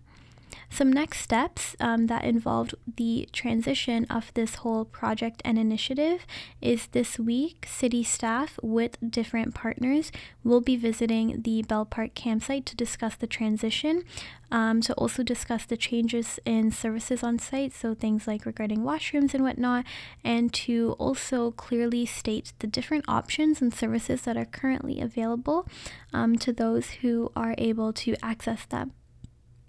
Some 0.70 0.91
next 0.91 1.22
steps 1.22 1.76
um, 1.80 2.08
that 2.08 2.24
involved 2.24 2.76
the 2.96 3.28
transition 3.32 4.06
of 4.10 4.34
this 4.34 4.56
whole 4.56 4.86
project 4.86 5.41
and 5.46 5.58
initiative 5.58 6.26
is 6.62 6.88
this 6.88 7.17
week, 7.17 7.67
city 7.70 8.04
staff 8.04 8.60
with 8.62 8.98
different 9.08 9.56
partners 9.56 10.12
will 10.43 10.62
be 10.62 10.76
visiting 10.76 11.41
the 11.41 11.63
Bell 11.63 11.86
Park 11.86 12.15
campsite 12.15 12.65
to 12.67 12.76
discuss 12.76 13.15
the 13.15 13.28
transition, 13.28 14.04
um, 14.52 14.82
to 14.82 14.93
also 14.93 15.24
discuss 15.24 15.65
the 15.65 15.78
changes 15.78 16.39
in 16.46 16.72
services 16.72 17.24
on 17.24 17.39
site, 17.39 17.74
so 17.74 17.93
things 17.93 18.28
like 18.28 18.46
regarding 18.46 18.80
washrooms 18.80 19.34
and 19.34 19.43
whatnot, 19.43 19.86
and 20.24 20.54
to 20.54 20.96
also 21.00 21.52
clearly 21.52 22.06
state 22.06 22.54
the 22.60 22.67
different 22.67 23.06
options 23.08 23.62
and 23.62 23.74
services 23.74 24.22
that 24.22 24.38
are 24.38 24.46
currently 24.46 25.02
available 25.02 25.67
um, 26.13 26.38
to 26.38 26.54
those 26.54 26.91
who 27.02 27.32
are 27.36 27.56
able 27.58 27.91
to 27.93 28.15
access 28.24 28.65
them. 28.65 28.91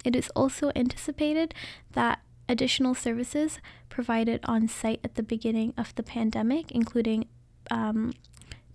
It 0.05 0.15
is 0.15 0.31
also 0.35 0.71
anticipated 0.75 1.55
that 1.93 2.21
additional 2.49 2.95
services 2.95 3.61
provided 3.89 4.41
on 4.45 4.69
site 4.69 5.01
at 5.05 5.17
the 5.17 5.23
beginning 5.23 5.75
of 5.77 5.95
the 5.95 6.03
pandemic, 6.03 6.71
including 6.71 7.27
um, 7.71 8.13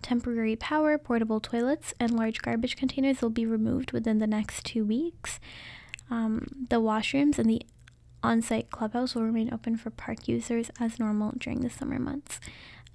temporary 0.02 0.54
power, 0.54 0.98
portable 0.98 1.40
toilets, 1.40 1.94
and 1.98 2.12
large 2.12 2.42
garbage 2.42 2.76
containers, 2.76 3.20
will 3.20 3.30
be 3.30 3.46
removed 3.46 3.92
within 3.92 4.18
the 4.18 4.26
next 4.26 4.64
two 4.64 4.84
weeks. 4.84 5.40
Um, 6.10 6.66
the 6.68 6.80
washrooms 6.80 7.38
and 7.38 7.48
the 7.48 7.62
on 8.22 8.40
site 8.40 8.70
clubhouse 8.70 9.14
will 9.14 9.24
remain 9.24 9.52
open 9.52 9.76
for 9.76 9.90
park 9.90 10.28
users 10.28 10.70
as 10.80 10.98
normal 10.98 11.32
during 11.38 11.60
the 11.60 11.70
summer 11.70 11.98
months. 11.98 12.40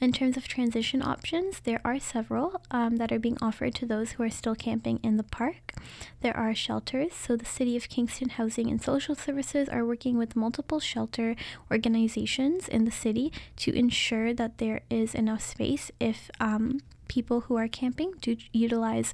In 0.01 0.13
terms 0.13 0.37
of 0.37 0.47
transition 0.47 1.01
options, 1.01 1.59
there 1.59 1.81
are 1.83 1.99
several 1.99 2.61
um, 2.71 2.95
that 2.97 3.11
are 3.11 3.19
being 3.19 3.37
offered 3.41 3.75
to 3.75 3.85
those 3.85 4.11
who 4.11 4.23
are 4.23 4.29
still 4.29 4.55
camping 4.55 5.01
in 5.03 5.17
the 5.17 5.23
park. 5.23 5.73
There 6.21 6.35
are 6.37 6.55
shelters, 6.55 7.11
so 7.13 7.35
the 7.35 7.45
City 7.45 7.75
of 7.75 7.89
Kingston 7.89 8.29
Housing 8.29 8.69
and 8.69 8.81
Social 8.81 9.13
Services 9.13 9.67
are 9.67 9.85
working 9.85 10.17
with 10.17 10.37
multiple 10.37 10.79
shelter 10.79 11.35
organizations 11.69 12.69
in 12.69 12.85
the 12.85 12.91
city 12.91 13.33
to 13.57 13.73
ensure 13.73 14.33
that 14.33 14.57
there 14.59 14.81
is 14.89 15.13
enough 15.13 15.41
space 15.41 15.91
if 15.99 16.31
um, 16.39 16.79
people 17.09 17.41
who 17.41 17.57
are 17.57 17.67
camping 17.67 18.13
do 18.21 18.37
utilize. 18.53 19.13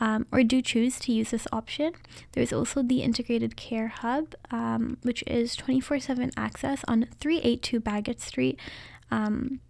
Um, 0.00 0.26
or 0.32 0.42
do 0.42 0.60
choose 0.62 0.98
to 1.00 1.12
use 1.12 1.30
this 1.30 1.46
option. 1.52 1.92
There's 2.32 2.52
also 2.52 2.82
the 2.82 3.02
Integrated 3.02 3.54
Care 3.54 3.86
Hub, 3.86 4.34
um, 4.50 4.96
which 5.02 5.22
is 5.28 5.54
24 5.54 6.00
7 6.00 6.32
access 6.36 6.82
on 6.88 7.06
382 7.20 7.80
Bagot 7.80 8.20
Street. 8.20 8.58
Um, 9.12 9.60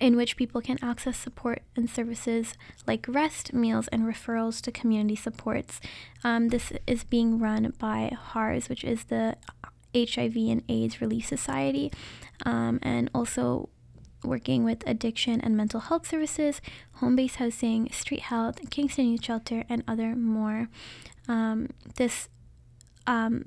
in 0.00 0.16
which 0.16 0.36
people 0.36 0.60
can 0.60 0.78
access 0.82 1.16
support 1.16 1.62
and 1.76 1.88
services 1.88 2.54
like 2.86 3.06
rest, 3.06 3.52
meals, 3.52 3.86
and 3.88 4.02
referrals 4.02 4.60
to 4.62 4.72
community 4.72 5.14
supports. 5.14 5.80
Um, 6.24 6.48
this 6.48 6.72
is 6.86 7.04
being 7.04 7.38
run 7.38 7.74
by 7.78 8.10
HARS, 8.18 8.68
which 8.68 8.82
is 8.82 9.04
the 9.04 9.36
HIV 9.94 10.36
and 10.36 10.62
AIDS 10.68 11.00
Relief 11.00 11.26
Society, 11.26 11.92
um, 12.46 12.78
and 12.82 13.10
also 13.14 13.68
working 14.24 14.64
with 14.64 14.86
addiction 14.86 15.40
and 15.40 15.56
mental 15.56 15.80
health 15.80 16.06
services, 16.06 16.60
Home 16.94 17.16
Base 17.16 17.36
Housing, 17.36 17.90
street 17.90 18.20
health, 18.20 18.70
Kingston 18.70 19.06
Youth 19.06 19.24
Shelter, 19.24 19.64
and 19.68 19.84
other 19.86 20.16
more. 20.16 20.68
Um, 21.28 21.68
this 21.96 22.28
um, 23.06 23.44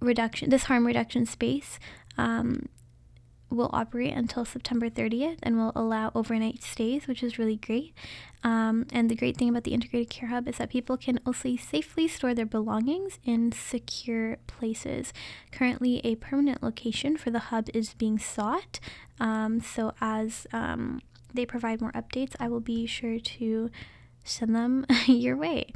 reduction, 0.00 0.50
this 0.50 0.64
harm 0.64 0.86
reduction 0.86 1.26
space 1.26 1.78
um, 2.16 2.68
will 3.50 3.70
operate 3.72 4.12
until 4.12 4.44
September 4.44 4.90
30th 4.90 5.38
and 5.42 5.56
will 5.56 5.72
allow 5.74 6.10
overnight 6.14 6.62
stays, 6.62 7.06
which 7.06 7.22
is 7.22 7.38
really 7.38 7.56
great. 7.56 7.94
Um, 8.44 8.86
and 8.92 9.10
the 9.10 9.16
great 9.16 9.36
thing 9.36 9.48
about 9.48 9.64
the 9.64 9.72
Integrated 9.72 10.10
Care 10.10 10.28
Hub 10.28 10.46
is 10.46 10.58
that 10.58 10.70
people 10.70 10.96
can 10.96 11.18
also 11.26 11.56
safely 11.56 12.06
store 12.08 12.34
their 12.34 12.46
belongings 12.46 13.18
in 13.24 13.52
secure 13.52 14.36
places. 14.46 15.12
Currently, 15.50 16.00
a 16.04 16.16
permanent 16.16 16.62
location 16.62 17.16
for 17.16 17.30
the 17.30 17.38
hub 17.38 17.68
is 17.74 17.94
being 17.94 18.18
sought. 18.18 18.80
Um, 19.18 19.60
so, 19.60 19.92
as 20.00 20.46
um, 20.52 21.00
they 21.32 21.46
provide 21.46 21.80
more 21.80 21.92
updates, 21.92 22.34
I 22.38 22.48
will 22.48 22.60
be 22.60 22.86
sure 22.86 23.18
to 23.18 23.70
send 24.24 24.54
them 24.54 24.86
your 25.06 25.36
way. 25.36 25.72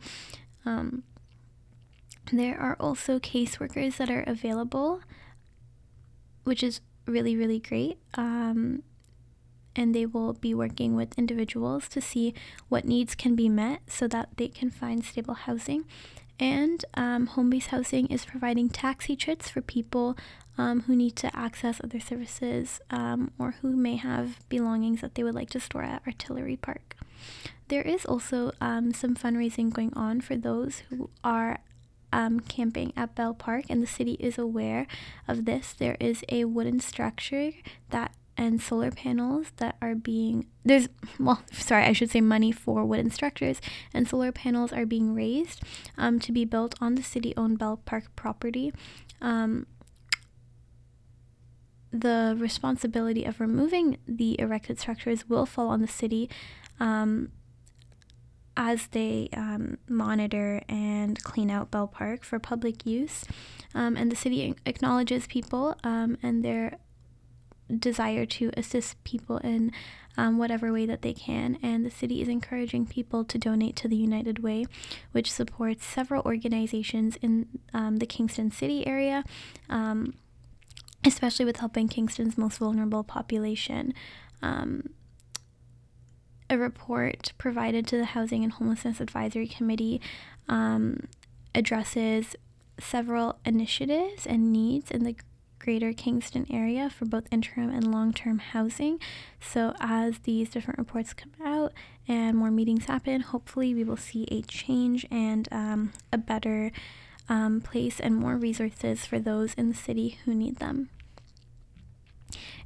Um, 0.64 1.02
there 2.32 2.58
are 2.58 2.76
also 2.78 3.18
caseworkers 3.18 3.96
that 3.96 4.10
are 4.10 4.24
available, 4.26 5.00
which 6.44 6.62
is 6.62 6.80
really, 7.06 7.36
really 7.36 7.58
great. 7.58 7.98
Um, 8.14 8.82
and 9.74 9.94
they 9.94 10.06
will 10.06 10.34
be 10.34 10.52
working 10.54 10.94
with 10.94 11.18
individuals 11.18 11.88
to 11.88 12.00
see 12.00 12.34
what 12.68 12.84
needs 12.84 13.14
can 13.14 13.34
be 13.34 13.48
met 13.48 13.80
so 13.86 14.06
that 14.08 14.28
they 14.36 14.48
can 14.48 14.70
find 14.70 15.04
stable 15.04 15.34
housing. 15.34 15.84
And 16.38 16.84
um, 16.94 17.26
Home 17.28 17.50
Base 17.50 17.66
Housing 17.66 18.06
is 18.08 18.24
providing 18.24 18.68
taxi 18.68 19.16
trips 19.16 19.48
for 19.48 19.60
people 19.60 20.16
um, 20.58 20.80
who 20.82 20.96
need 20.96 21.16
to 21.16 21.34
access 21.36 21.80
other 21.82 22.00
services 22.00 22.80
um, 22.90 23.30
or 23.38 23.52
who 23.62 23.74
may 23.76 23.96
have 23.96 24.46
belongings 24.48 25.00
that 25.00 25.14
they 25.14 25.22
would 25.22 25.34
like 25.34 25.50
to 25.50 25.60
store 25.60 25.82
at 25.82 26.02
Artillery 26.06 26.56
Park. 26.56 26.96
There 27.68 27.82
is 27.82 28.04
also 28.04 28.52
um, 28.60 28.92
some 28.92 29.14
fundraising 29.14 29.72
going 29.72 29.92
on 29.94 30.20
for 30.20 30.36
those 30.36 30.82
who 30.90 31.08
are 31.24 31.60
um, 32.12 32.40
camping 32.40 32.92
at 32.96 33.14
Bell 33.14 33.34
Park, 33.34 33.64
and 33.68 33.82
the 33.82 33.86
city 33.86 34.12
is 34.20 34.38
aware 34.38 34.86
of 35.26 35.44
this. 35.44 35.72
There 35.72 35.96
is 35.98 36.24
a 36.28 36.44
wooden 36.44 36.80
structure 36.80 37.52
that 37.90 38.12
and 38.36 38.60
solar 38.62 38.90
panels 38.90 39.52
that 39.58 39.76
are 39.82 39.94
being 39.94 40.46
there's 40.64 40.88
well 41.20 41.42
sorry 41.52 41.84
i 41.84 41.92
should 41.92 42.10
say 42.10 42.20
money 42.20 42.50
for 42.50 42.84
wooden 42.84 43.10
structures 43.10 43.60
and 43.92 44.08
solar 44.08 44.32
panels 44.32 44.72
are 44.72 44.86
being 44.86 45.14
raised 45.14 45.62
um, 45.98 46.18
to 46.18 46.32
be 46.32 46.44
built 46.44 46.74
on 46.80 46.94
the 46.94 47.02
city 47.02 47.34
owned 47.36 47.58
bell 47.58 47.80
park 47.84 48.04
property 48.16 48.72
um, 49.20 49.66
the 51.92 52.34
responsibility 52.38 53.24
of 53.24 53.38
removing 53.38 53.98
the 54.08 54.40
erected 54.40 54.80
structures 54.80 55.28
will 55.28 55.44
fall 55.44 55.68
on 55.68 55.82
the 55.82 55.88
city 55.88 56.30
um, 56.80 57.30
as 58.56 58.88
they 58.88 59.28
um, 59.34 59.78
monitor 59.88 60.62
and 60.68 61.22
clean 61.22 61.50
out 61.50 61.70
Bell 61.70 61.86
Park 61.86 62.24
for 62.24 62.38
public 62.38 62.84
use. 62.86 63.24
Um, 63.74 63.96
and 63.96 64.10
the 64.12 64.16
city 64.16 64.54
acknowledges 64.66 65.26
people 65.26 65.76
um, 65.82 66.18
and 66.22 66.44
their 66.44 66.78
desire 67.78 68.26
to 68.26 68.50
assist 68.56 69.02
people 69.04 69.38
in 69.38 69.72
um, 70.18 70.36
whatever 70.36 70.72
way 70.72 70.84
that 70.84 71.02
they 71.02 71.14
can. 71.14 71.58
And 71.62 71.86
the 71.86 71.90
city 71.90 72.20
is 72.20 72.28
encouraging 72.28 72.86
people 72.86 73.24
to 73.24 73.38
donate 73.38 73.76
to 73.76 73.88
the 73.88 73.96
United 73.96 74.42
Way, 74.42 74.66
which 75.12 75.32
supports 75.32 75.86
several 75.86 76.22
organizations 76.24 77.16
in 77.22 77.46
um, 77.72 77.96
the 77.96 78.06
Kingston 78.06 78.50
City 78.50 78.86
area. 78.86 79.24
Um, 79.70 80.14
especially 81.04 81.44
with 81.44 81.56
helping 81.56 81.88
Kingston's 81.88 82.38
most 82.38 82.58
vulnerable 82.58 83.02
population 83.02 83.92
a 86.52 86.58
report 86.58 87.32
provided 87.38 87.86
to 87.86 87.96
the 87.96 88.04
Housing 88.04 88.44
and 88.44 88.52
Homelessness 88.52 89.00
Advisory 89.00 89.48
Committee 89.48 90.02
um, 90.50 91.08
addresses 91.54 92.36
several 92.78 93.38
initiatives 93.46 94.26
and 94.26 94.52
needs 94.52 94.90
in 94.90 95.04
the 95.04 95.16
greater 95.58 95.94
Kingston 95.94 96.46
area 96.50 96.90
for 96.90 97.06
both 97.06 97.24
interim 97.30 97.70
and 97.70 97.90
long 97.90 98.12
term 98.12 98.38
housing. 98.38 99.00
So, 99.40 99.74
as 99.80 100.18
these 100.20 100.50
different 100.50 100.78
reports 100.78 101.14
come 101.14 101.32
out 101.42 101.72
and 102.06 102.36
more 102.36 102.50
meetings 102.50 102.84
happen, 102.84 103.22
hopefully 103.22 103.74
we 103.74 103.82
will 103.82 103.96
see 103.96 104.28
a 104.30 104.42
change 104.42 105.06
and 105.10 105.48
um, 105.50 105.92
a 106.12 106.18
better 106.18 106.70
um, 107.30 107.62
place 107.62 107.98
and 107.98 108.14
more 108.14 108.36
resources 108.36 109.06
for 109.06 109.18
those 109.18 109.54
in 109.54 109.70
the 109.70 109.74
city 109.74 110.18
who 110.26 110.34
need 110.34 110.56
them. 110.56 110.90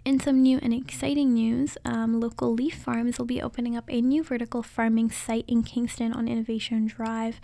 In 0.07 0.21
some 0.21 0.41
new 0.41 0.61
and 0.63 0.73
exciting 0.73 1.35
news, 1.35 1.77
um, 1.85 2.21
local 2.21 2.55
Leaf 2.55 2.77
Farms 2.77 3.19
will 3.19 3.27
be 3.27 3.43
opening 3.43 3.77
up 3.77 3.87
a 3.89 4.01
new 4.01 4.23
vertical 4.23 4.63
farming 4.63 5.11
site 5.11 5.45
in 5.49 5.65
Kingston 5.65 6.13
on 6.13 6.29
Innovation 6.29 6.87
Drive. 6.87 7.41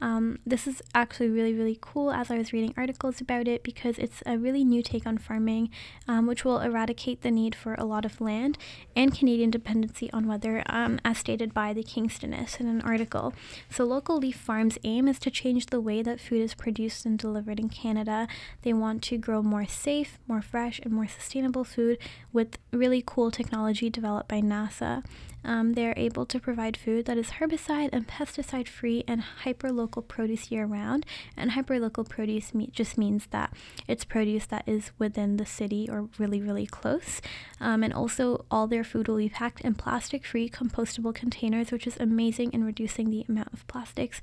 Um, 0.00 0.38
this 0.44 0.66
is 0.66 0.82
actually 0.94 1.28
really, 1.28 1.54
really 1.54 1.78
cool 1.80 2.10
as 2.10 2.30
I 2.30 2.36
was 2.36 2.52
reading 2.52 2.74
articles 2.76 3.20
about 3.20 3.48
it 3.48 3.62
because 3.62 3.98
it's 3.98 4.22
a 4.26 4.36
really 4.36 4.64
new 4.64 4.82
take 4.82 5.06
on 5.06 5.18
farming, 5.18 5.70
um, 6.06 6.26
which 6.26 6.44
will 6.44 6.60
eradicate 6.60 7.22
the 7.22 7.30
need 7.30 7.54
for 7.54 7.74
a 7.74 7.84
lot 7.84 8.04
of 8.04 8.20
land 8.20 8.58
and 8.94 9.16
Canadian 9.16 9.50
dependency 9.50 10.12
on 10.12 10.26
weather, 10.26 10.62
um, 10.66 11.00
as 11.04 11.18
stated 11.18 11.54
by 11.54 11.72
the 11.72 11.82
Kingstonists 11.82 12.60
in 12.60 12.66
an 12.66 12.82
article. 12.82 13.32
So, 13.70 13.84
local 13.84 14.18
Leaf 14.18 14.36
Farms' 14.36 14.78
aim 14.84 15.08
is 15.08 15.18
to 15.20 15.30
change 15.30 15.66
the 15.66 15.80
way 15.80 16.02
that 16.02 16.20
food 16.20 16.40
is 16.40 16.54
produced 16.54 17.06
and 17.06 17.18
delivered 17.18 17.58
in 17.58 17.68
Canada. 17.68 18.28
They 18.62 18.72
want 18.72 19.02
to 19.04 19.18
grow 19.18 19.42
more 19.42 19.66
safe, 19.66 20.18
more 20.26 20.42
fresh, 20.42 20.80
and 20.82 20.92
more 20.92 21.08
sustainable 21.08 21.64
food 21.64 21.98
with 22.32 22.58
really 22.72 23.02
cool 23.04 23.30
technology 23.30 23.88
developed 23.90 24.28
by 24.28 24.40
NASA. 24.40 25.04
Um, 25.44 25.74
they're 25.74 25.94
able 25.96 26.26
to 26.26 26.40
provide 26.40 26.76
food 26.76 27.06
that 27.06 27.18
is 27.18 27.32
herbicide 27.32 27.90
and 27.92 28.08
pesticide 28.08 28.68
free 28.68 29.04
and 29.06 29.20
hyper 29.20 29.70
local 29.70 30.02
produce 30.02 30.50
year 30.50 30.66
round. 30.66 31.04
And 31.36 31.52
hyper 31.52 31.78
local 31.78 32.04
produce 32.04 32.54
me- 32.54 32.70
just 32.72 32.96
means 32.96 33.26
that 33.30 33.52
it's 33.86 34.04
produce 34.04 34.46
that 34.46 34.64
is 34.66 34.90
within 34.98 35.36
the 35.36 35.46
city 35.46 35.88
or 35.90 36.08
really, 36.18 36.40
really 36.40 36.66
close. 36.66 37.20
Um, 37.60 37.82
and 37.82 37.92
also, 37.92 38.44
all 38.50 38.66
their 38.66 38.84
food 38.84 39.08
will 39.08 39.18
be 39.18 39.28
packed 39.28 39.60
in 39.60 39.74
plastic 39.74 40.24
free 40.24 40.48
compostable 40.48 41.14
containers, 41.14 41.70
which 41.70 41.86
is 41.86 41.96
amazing 41.98 42.52
in 42.52 42.64
reducing 42.64 43.10
the 43.10 43.24
amount 43.28 43.52
of 43.52 43.66
plastics 43.66 44.20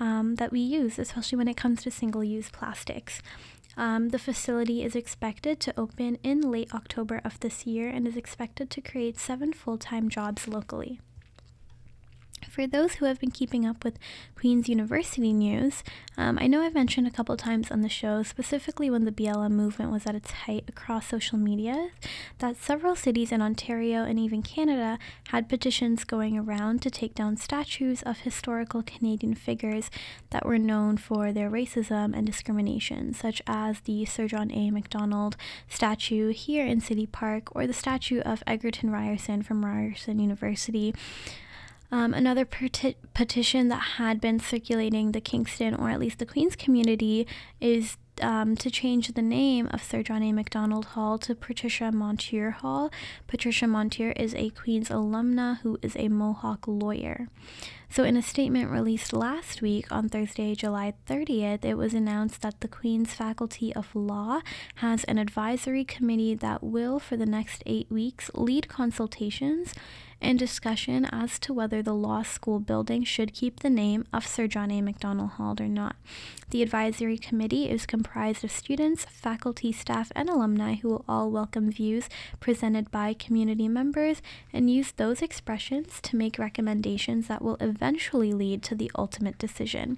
um, 0.00 0.36
that 0.36 0.50
we 0.50 0.60
use, 0.60 0.98
especially 0.98 1.36
when 1.36 1.48
it 1.48 1.56
comes 1.56 1.82
to 1.82 1.90
single 1.90 2.24
use 2.24 2.48
plastics. 2.50 3.22
Um, 3.80 4.10
the 4.10 4.18
facility 4.18 4.82
is 4.82 4.94
expected 4.94 5.58
to 5.60 5.72
open 5.80 6.18
in 6.22 6.42
late 6.42 6.74
October 6.74 7.22
of 7.24 7.40
this 7.40 7.64
year 7.64 7.88
and 7.88 8.06
is 8.06 8.14
expected 8.14 8.68
to 8.68 8.82
create 8.82 9.18
seven 9.18 9.54
full 9.54 9.78
time 9.78 10.10
jobs 10.10 10.46
locally. 10.46 11.00
For 12.48 12.66
those 12.66 12.94
who 12.94 13.04
have 13.04 13.20
been 13.20 13.30
keeping 13.30 13.66
up 13.66 13.84
with 13.84 13.98
Queen's 14.34 14.68
University 14.68 15.32
news, 15.32 15.84
um, 16.16 16.38
I 16.40 16.46
know 16.46 16.62
I've 16.62 16.74
mentioned 16.74 17.06
a 17.06 17.10
couple 17.10 17.36
times 17.36 17.70
on 17.70 17.82
the 17.82 17.88
show, 17.88 18.22
specifically 18.22 18.90
when 18.90 19.04
the 19.04 19.12
BLM 19.12 19.52
movement 19.52 19.92
was 19.92 20.06
at 20.06 20.14
its 20.14 20.30
height 20.32 20.64
across 20.66 21.06
social 21.06 21.38
media, 21.38 21.90
that 22.38 22.56
several 22.56 22.96
cities 22.96 23.30
in 23.30 23.42
Ontario 23.42 24.04
and 24.04 24.18
even 24.18 24.42
Canada 24.42 24.98
had 25.28 25.48
petitions 25.48 26.04
going 26.04 26.38
around 26.38 26.82
to 26.82 26.90
take 26.90 27.14
down 27.14 27.36
statues 27.36 28.02
of 28.02 28.20
historical 28.20 28.82
Canadian 28.82 29.34
figures 29.34 29.90
that 30.30 30.46
were 30.46 30.58
known 30.58 30.96
for 30.96 31.32
their 31.32 31.50
racism 31.50 32.16
and 32.16 32.26
discrimination, 32.26 33.12
such 33.12 33.42
as 33.46 33.80
the 33.80 34.04
Sir 34.04 34.26
John 34.28 34.50
A. 34.50 34.70
Macdonald 34.70 35.36
statue 35.68 36.30
here 36.30 36.66
in 36.66 36.80
City 36.80 37.06
Park 37.06 37.54
or 37.54 37.66
the 37.66 37.72
statue 37.72 38.20
of 38.20 38.42
Egerton 38.46 38.90
Ryerson 38.90 39.42
from 39.42 39.64
Ryerson 39.64 40.18
University. 40.18 40.94
Um, 41.92 42.14
another 42.14 42.44
peti- 42.44 42.96
petition 43.14 43.68
that 43.68 43.96
had 43.96 44.20
been 44.20 44.38
circulating 44.38 45.12
the 45.12 45.20
Kingston 45.20 45.74
or 45.74 45.90
at 45.90 45.98
least 45.98 46.20
the 46.20 46.26
Queen's 46.26 46.54
community 46.54 47.26
is 47.60 47.96
um, 48.22 48.56
to 48.56 48.70
change 48.70 49.08
the 49.08 49.22
name 49.22 49.68
of 49.72 49.82
Sir 49.82 50.02
John 50.02 50.22
A. 50.22 50.32
Macdonald 50.32 50.86
Hall 50.86 51.18
to 51.18 51.34
Patricia 51.34 51.90
Monture 51.90 52.50
Hall. 52.52 52.90
Patricia 53.26 53.66
Monture 53.66 54.12
is 54.12 54.34
a 54.34 54.50
Queen's 54.50 54.88
alumna 54.88 55.58
who 55.60 55.78
is 55.82 55.96
a 55.96 56.08
Mohawk 56.08 56.66
lawyer. 56.66 57.28
So, 57.88 58.04
in 58.04 58.16
a 58.16 58.22
statement 58.22 58.70
released 58.70 59.12
last 59.12 59.62
week 59.62 59.90
on 59.90 60.08
Thursday, 60.08 60.54
July 60.54 60.94
30th, 61.08 61.64
it 61.64 61.74
was 61.74 61.92
announced 61.92 62.42
that 62.42 62.60
the 62.60 62.68
Queen's 62.68 63.14
Faculty 63.14 63.74
of 63.74 63.96
Law 63.96 64.42
has 64.76 65.02
an 65.04 65.18
advisory 65.18 65.84
committee 65.84 66.34
that 66.34 66.62
will, 66.62 67.00
for 67.00 67.16
the 67.16 67.26
next 67.26 67.64
eight 67.66 67.90
weeks, 67.90 68.30
lead 68.34 68.68
consultations 68.68 69.74
and 70.20 70.38
discussion 70.38 71.04
as 71.06 71.38
to 71.40 71.52
whether 71.52 71.82
the 71.82 71.94
law 71.94 72.22
school 72.22 72.60
building 72.60 73.04
should 73.04 73.32
keep 73.32 73.60
the 73.60 73.70
name 73.70 74.04
of 74.12 74.26
Sir 74.26 74.46
John 74.46 74.70
A. 74.70 74.80
Macdonald 74.80 75.30
Hall 75.30 75.56
or 75.60 75.68
not. 75.68 75.96
The 76.50 76.62
advisory 76.62 77.16
committee 77.16 77.70
is 77.70 77.86
comprised 77.86 78.42
of 78.42 78.50
students, 78.50 79.04
faculty, 79.04 79.70
staff, 79.70 80.10
and 80.16 80.28
alumni 80.28 80.74
who 80.74 80.88
will 80.88 81.04
all 81.08 81.30
welcome 81.30 81.70
views 81.70 82.08
presented 82.40 82.90
by 82.90 83.14
community 83.14 83.68
members 83.68 84.20
and 84.52 84.68
use 84.68 84.90
those 84.90 85.22
expressions 85.22 86.00
to 86.02 86.16
make 86.16 86.38
recommendations 86.38 87.28
that 87.28 87.40
will 87.40 87.56
eventually 87.60 88.32
lead 88.32 88.62
to 88.64 88.74
the 88.74 88.90
ultimate 88.98 89.38
decision. 89.38 89.96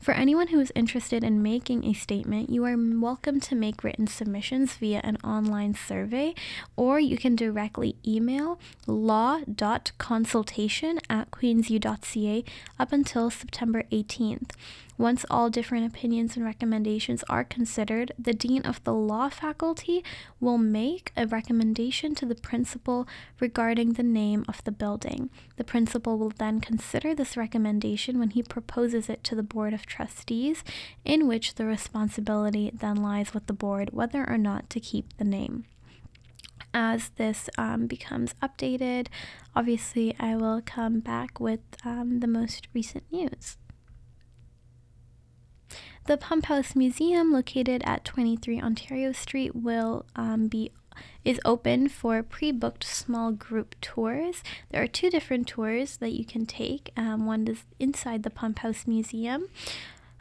For 0.00 0.12
anyone 0.12 0.48
who 0.48 0.58
is 0.58 0.72
interested 0.74 1.22
in 1.22 1.40
making 1.40 1.84
a 1.84 1.92
statement, 1.92 2.50
you 2.50 2.64
are 2.64 2.76
welcome 2.76 3.38
to 3.38 3.54
make 3.54 3.84
written 3.84 4.08
submissions 4.08 4.74
via 4.74 5.00
an 5.04 5.18
online 5.22 5.74
survey, 5.74 6.34
or 6.74 6.98
you 6.98 7.16
can 7.16 7.36
directly 7.36 7.94
email 8.04 8.58
law.consultation 9.62 10.98
at 11.08 11.30
queensu.ca 11.30 12.44
up 12.78 12.92
until 12.92 13.30
September 13.30 13.84
18th. 13.92 14.50
Once 14.98 15.24
all 15.30 15.48
different 15.48 15.86
opinions 15.86 16.36
and 16.36 16.44
recommendations 16.44 17.24
are 17.28 17.44
considered, 17.44 18.12
the 18.18 18.34
Dean 18.34 18.62
of 18.62 18.82
the 18.84 18.92
Law 18.92 19.28
Faculty 19.28 20.04
will 20.40 20.58
make 20.58 21.12
a 21.16 21.26
recommendation 21.26 22.14
to 22.14 22.26
the 22.26 22.34
principal 22.34 23.08
regarding 23.40 23.94
the 23.94 24.02
name 24.02 24.44
of 24.48 24.62
the 24.64 24.70
building. 24.70 25.30
The 25.56 25.64
principal 25.64 26.18
will 26.18 26.32
then 26.36 26.60
consider 26.60 27.14
this 27.14 27.36
recommendation 27.36 28.18
when 28.18 28.30
he 28.30 28.42
proposes 28.42 29.08
it 29.08 29.24
to 29.24 29.34
the 29.34 29.42
Board 29.42 29.72
of 29.72 29.86
Trustees, 29.86 30.62
in 31.04 31.26
which 31.26 31.54
the 31.54 31.64
responsibility 31.64 32.70
then 32.74 32.96
lies 32.96 33.32
with 33.32 33.46
the 33.46 33.52
board 33.52 33.90
whether 33.92 34.28
or 34.28 34.38
not 34.38 34.68
to 34.70 34.80
keep 34.80 35.16
the 35.16 35.24
name 35.24 35.64
as 36.74 37.10
this 37.10 37.48
um, 37.58 37.86
becomes 37.86 38.34
updated, 38.42 39.08
obviously 39.54 40.14
I 40.18 40.36
will 40.36 40.62
come 40.64 41.00
back 41.00 41.40
with 41.40 41.60
um, 41.84 42.20
the 42.20 42.26
most 42.26 42.68
recent 42.74 43.04
news. 43.10 43.56
The 46.06 46.16
Pump 46.16 46.46
House 46.46 46.74
Museum, 46.74 47.32
located 47.32 47.82
at 47.84 48.04
23 48.04 48.60
Ontario 48.60 49.12
Street, 49.12 49.54
will 49.54 50.04
um, 50.16 50.48
be 50.48 50.72
is 51.24 51.40
open 51.44 51.88
for 51.88 52.22
pre-booked 52.22 52.84
small 52.84 53.32
group 53.32 53.74
tours. 53.80 54.42
There 54.70 54.82
are 54.82 54.88
two 54.88 55.10
different 55.10 55.46
tours 55.46 55.96
that 55.98 56.12
you 56.12 56.24
can 56.24 56.44
take. 56.44 56.90
Um, 56.96 57.24
one 57.24 57.46
is 57.46 57.64
inside 57.78 58.24
the 58.24 58.30
Pump 58.30 58.58
House 58.58 58.86
Museum 58.86 59.48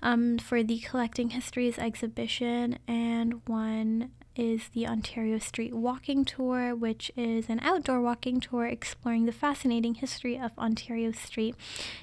um, 0.01 0.37
for 0.37 0.63
the 0.63 0.79
Collecting 0.79 1.31
Histories 1.31 1.77
exhibition, 1.77 2.77
and 2.87 3.41
one 3.47 4.11
is 4.35 4.69
the 4.69 4.87
Ontario 4.87 5.37
Street 5.39 5.73
Walking 5.73 6.25
Tour, 6.25 6.75
which 6.75 7.11
is 7.15 7.49
an 7.49 7.59
outdoor 7.61 8.01
walking 8.01 8.39
tour 8.39 8.65
exploring 8.65 9.25
the 9.25 9.31
fascinating 9.31 9.95
history 9.95 10.37
of 10.39 10.51
Ontario 10.57 11.11
Street. 11.11 11.55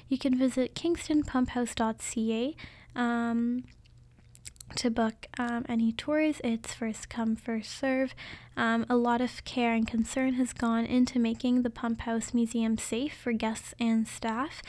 You 0.07 0.17
can 0.17 0.37
visit 0.37 0.75
kingstonpumphouse.ca. 0.75 2.55
Um, 2.95 3.63
to 4.75 4.91
book 4.91 5.27
um, 5.37 5.65
any 5.67 5.91
tours, 5.91 6.39
it's 6.43 6.73
first 6.73 7.09
come, 7.09 7.35
first 7.35 7.71
serve. 7.71 8.13
Um, 8.55 8.85
a 8.89 8.95
lot 8.95 9.21
of 9.21 9.43
care 9.43 9.73
and 9.73 9.87
concern 9.87 10.33
has 10.33 10.53
gone 10.53 10.85
into 10.85 11.17
making 11.17 11.63
the 11.63 11.69
Pump 11.69 12.01
House 12.01 12.33
Museum 12.33 12.77
safe 12.77 13.15
for 13.15 13.33
guests 13.33 13.73
and 13.79 14.07
staff. 14.07 14.61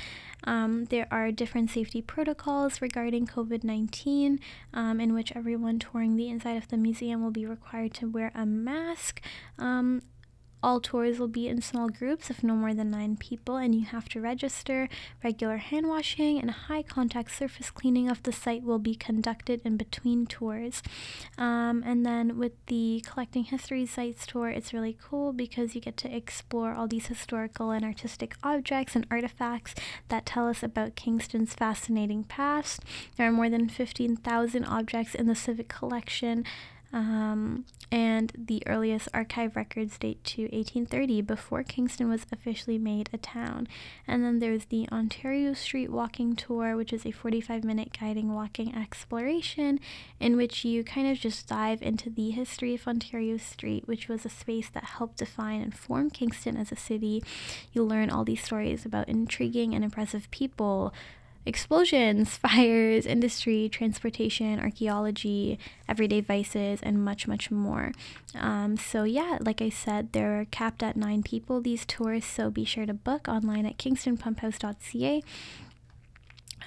Um, 0.44 0.86
there 0.86 1.06
are 1.10 1.30
different 1.32 1.70
safety 1.70 2.02
protocols 2.02 2.80
regarding 2.80 3.26
COVID 3.26 3.64
19, 3.64 4.40
um, 4.74 5.00
in 5.00 5.14
which 5.14 5.32
everyone 5.34 5.78
touring 5.78 6.16
the 6.16 6.28
inside 6.28 6.56
of 6.56 6.68
the 6.68 6.76
museum 6.76 7.22
will 7.22 7.30
be 7.30 7.46
required 7.46 7.94
to 7.94 8.08
wear 8.08 8.32
a 8.34 8.46
mask. 8.46 9.20
Um, 9.58 10.02
all 10.62 10.80
tours 10.80 11.18
will 11.18 11.28
be 11.28 11.48
in 11.48 11.62
small 11.62 11.88
groups 11.88 12.30
of 12.30 12.44
no 12.44 12.54
more 12.54 12.74
than 12.74 12.90
nine 12.90 13.16
people, 13.16 13.56
and 13.56 13.74
you 13.74 13.86
have 13.86 14.08
to 14.10 14.20
register. 14.20 14.88
Regular 15.24 15.56
hand 15.56 15.88
washing 15.88 16.38
and 16.38 16.50
high 16.50 16.82
contact 16.82 17.32
surface 17.32 17.70
cleaning 17.70 18.10
of 18.10 18.22
the 18.22 18.32
site 18.32 18.62
will 18.62 18.78
be 18.78 18.94
conducted 18.94 19.60
in 19.64 19.76
between 19.76 20.26
tours. 20.26 20.82
Um, 21.38 21.82
and 21.86 22.04
then 22.04 22.36
with 22.36 22.52
the 22.66 23.02
Collecting 23.06 23.44
History 23.44 23.86
Sites 23.86 24.26
tour, 24.26 24.48
it's 24.48 24.74
really 24.74 24.96
cool 25.02 25.32
because 25.32 25.74
you 25.74 25.80
get 25.80 25.96
to 25.98 26.14
explore 26.14 26.74
all 26.74 26.86
these 26.86 27.06
historical 27.06 27.70
and 27.70 27.84
artistic 27.84 28.34
objects 28.42 28.94
and 28.94 29.06
artifacts 29.10 29.74
that 30.08 30.26
tell 30.26 30.48
us 30.48 30.62
about 30.62 30.96
Kingston's 30.96 31.54
fascinating 31.54 32.24
past. 32.24 32.82
There 33.16 33.26
are 33.26 33.32
more 33.32 33.48
than 33.48 33.68
15,000 33.68 34.64
objects 34.64 35.14
in 35.14 35.26
the 35.26 35.34
civic 35.34 35.68
collection. 35.68 36.44
Um, 36.92 37.64
and 37.92 38.32
the 38.36 38.62
earliest 38.66 39.08
archive 39.14 39.56
records 39.56 39.98
date 39.98 40.22
to 40.24 40.42
1830, 40.42 41.22
before 41.22 41.62
Kingston 41.62 42.08
was 42.08 42.26
officially 42.32 42.78
made 42.78 43.08
a 43.12 43.18
town. 43.18 43.68
And 44.06 44.24
then 44.24 44.38
there's 44.38 44.66
the 44.66 44.88
Ontario 44.90 45.54
Street 45.54 45.90
Walking 45.90 46.34
Tour, 46.34 46.76
which 46.76 46.92
is 46.92 47.06
a 47.06 47.10
45 47.10 47.64
minute 47.64 47.96
guiding 47.98 48.34
walking 48.34 48.74
exploration 48.74 49.80
in 50.18 50.36
which 50.36 50.64
you 50.64 50.84
kind 50.84 51.08
of 51.10 51.18
just 51.18 51.48
dive 51.48 51.82
into 51.82 52.10
the 52.10 52.30
history 52.30 52.74
of 52.74 52.86
Ontario 52.86 53.36
Street, 53.36 53.86
which 53.86 54.08
was 54.08 54.24
a 54.24 54.28
space 54.30 54.68
that 54.68 54.84
helped 54.84 55.18
define 55.18 55.60
and 55.60 55.74
form 55.74 56.10
Kingston 56.10 56.56
as 56.56 56.70
a 56.70 56.76
city. 56.76 57.22
You 57.72 57.84
learn 57.84 58.10
all 58.10 58.24
these 58.24 58.42
stories 58.42 58.84
about 58.84 59.08
intriguing 59.08 59.74
and 59.74 59.84
impressive 59.84 60.30
people 60.30 60.92
explosions, 61.46 62.36
fires, 62.36 63.06
industry, 63.06 63.68
transportation, 63.68 64.60
archaeology, 64.60 65.58
everyday 65.88 66.20
vices, 66.20 66.80
and 66.82 67.04
much, 67.04 67.26
much 67.26 67.50
more. 67.50 67.92
Um, 68.34 68.76
so, 68.76 69.04
yeah, 69.04 69.38
like 69.40 69.60
I 69.62 69.68
said, 69.68 70.12
they're 70.12 70.46
capped 70.50 70.82
at 70.82 70.96
nine 70.96 71.22
people, 71.22 71.60
these 71.60 71.84
tours, 71.84 72.24
so 72.24 72.50
be 72.50 72.64
sure 72.64 72.86
to 72.86 72.94
book 72.94 73.28
online 73.28 73.66
at 73.66 73.78
kingstonpumphouse.ca. 73.78 75.22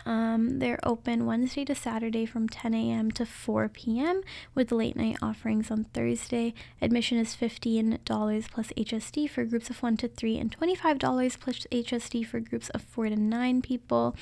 Um, 0.05 0.59
they're 0.59 0.79
open 0.83 1.25
Wednesday 1.25 1.63
to 1.65 1.75
Saturday 1.75 2.25
from 2.25 2.49
10 2.49 2.73
a.m. 2.73 3.11
to 3.11 3.25
4 3.25 3.69
p.m. 3.69 4.21
with 4.53 4.71
late 4.71 4.95
night 4.95 5.17
offerings 5.21 5.71
on 5.71 5.85
Thursday. 5.85 6.53
Admission 6.81 7.17
is 7.17 7.35
$15 7.35 7.99
plus 8.03 8.67
HST 8.77 9.29
for 9.29 9.45
groups 9.45 9.69
of 9.69 9.81
1 9.81 9.97
to 9.97 10.07
3 10.07 10.37
and 10.37 10.57
$25 10.57 11.39
plus 11.39 11.67
HST 11.71 12.25
for 12.25 12.39
groups 12.39 12.69
of 12.69 12.81
4 12.81 13.09
to 13.09 13.15
9 13.15 13.61
people. 13.61 14.15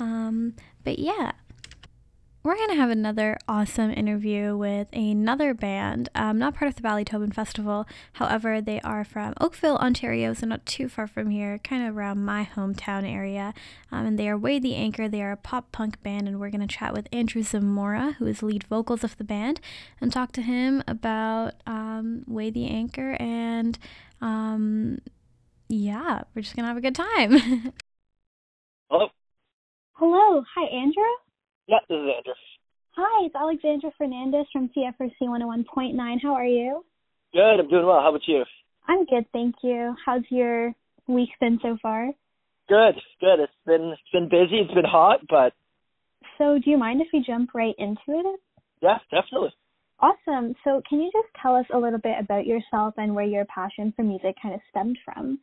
Um, 0.00 0.54
but 0.84 0.98
yeah, 0.98 1.32
we're 2.42 2.56
going 2.56 2.70
to 2.70 2.76
have 2.76 2.88
another 2.88 3.36
awesome 3.46 3.90
interview 3.90 4.56
with 4.56 4.88
another 4.94 5.52
band, 5.52 6.08
um, 6.14 6.38
not 6.38 6.54
part 6.54 6.70
of 6.70 6.74
the 6.74 6.80
Ballytobin 6.80 7.34
Festival. 7.34 7.86
However, 8.14 8.62
they 8.62 8.80
are 8.80 9.04
from 9.04 9.34
Oakville, 9.38 9.76
Ontario, 9.76 10.32
so 10.32 10.46
not 10.46 10.64
too 10.64 10.88
far 10.88 11.06
from 11.06 11.28
here, 11.28 11.58
kind 11.58 11.86
of 11.86 11.94
around 11.94 12.24
my 12.24 12.48
hometown 12.56 13.06
area. 13.06 13.52
Um, 13.92 14.06
and 14.06 14.18
they 14.18 14.26
are 14.26 14.38
Weigh 14.38 14.58
the 14.58 14.74
Anchor. 14.74 15.06
They 15.06 15.22
are 15.22 15.32
a 15.32 15.36
pop 15.36 15.70
punk 15.70 16.02
band, 16.02 16.28
and 16.28 16.40
we're 16.40 16.48
going 16.48 16.66
to 16.66 16.74
chat 16.74 16.94
with 16.94 17.08
Andrew 17.12 17.42
Zamora, 17.42 18.12
who 18.18 18.24
is 18.26 18.42
lead 18.42 18.64
vocals 18.64 19.04
of 19.04 19.18
the 19.18 19.24
band, 19.24 19.60
and 20.00 20.10
talk 20.10 20.32
to 20.32 20.42
him 20.42 20.82
about 20.88 21.56
um, 21.66 22.24
the 22.26 22.68
Anchor. 22.68 23.18
And 23.20 23.78
um, 24.22 25.02
yeah, 25.68 26.22
we're 26.34 26.40
just 26.40 26.56
going 26.56 26.64
to 26.64 26.68
have 26.68 26.78
a 26.78 26.80
good 26.80 26.94
time. 26.94 27.72
Hello. 28.90 29.10
Hello. 30.00 30.42
Hi, 30.56 30.64
Andrew. 30.74 31.12
Yeah, 31.66 31.76
this 31.86 31.96
is 31.96 32.08
Andrew. 32.16 32.32
Hi, 32.96 33.26
it's 33.26 33.34
Alexandra 33.34 33.90
Fernandez 33.98 34.46
from 34.50 34.70
CFRC 34.74 35.12
101.9. 35.20 36.16
How 36.22 36.32
are 36.32 36.46
you? 36.46 36.82
Good. 37.34 37.60
I'm 37.60 37.68
doing 37.68 37.84
well. 37.84 38.00
How 38.00 38.08
about 38.08 38.22
you? 38.26 38.42
I'm 38.88 39.04
good, 39.04 39.26
thank 39.34 39.56
you. 39.62 39.94
How's 40.06 40.22
your 40.30 40.72
week 41.06 41.28
been 41.38 41.58
so 41.60 41.76
far? 41.82 42.06
Good. 42.70 42.94
Good. 43.20 43.40
It's 43.40 43.52
been 43.66 43.92
it's 43.92 44.10
been 44.10 44.30
busy. 44.30 44.62
It's 44.64 44.72
been 44.72 44.86
hot, 44.86 45.20
but 45.28 45.52
So, 46.38 46.58
do 46.58 46.70
you 46.70 46.78
mind 46.78 47.02
if 47.02 47.08
we 47.12 47.22
jump 47.22 47.50
right 47.54 47.74
into 47.76 48.00
it? 48.08 48.40
yeah, 48.80 49.00
definitely. 49.10 49.52
Awesome. 49.98 50.54
So, 50.64 50.80
can 50.88 51.02
you 51.02 51.10
just 51.12 51.28
tell 51.42 51.54
us 51.56 51.66
a 51.74 51.78
little 51.78 51.98
bit 51.98 52.16
about 52.18 52.46
yourself 52.46 52.94
and 52.96 53.14
where 53.14 53.26
your 53.26 53.44
passion 53.54 53.92
for 53.94 54.02
music 54.02 54.36
kind 54.42 54.54
of 54.54 54.62
stemmed 54.70 54.96
from? 55.04 55.40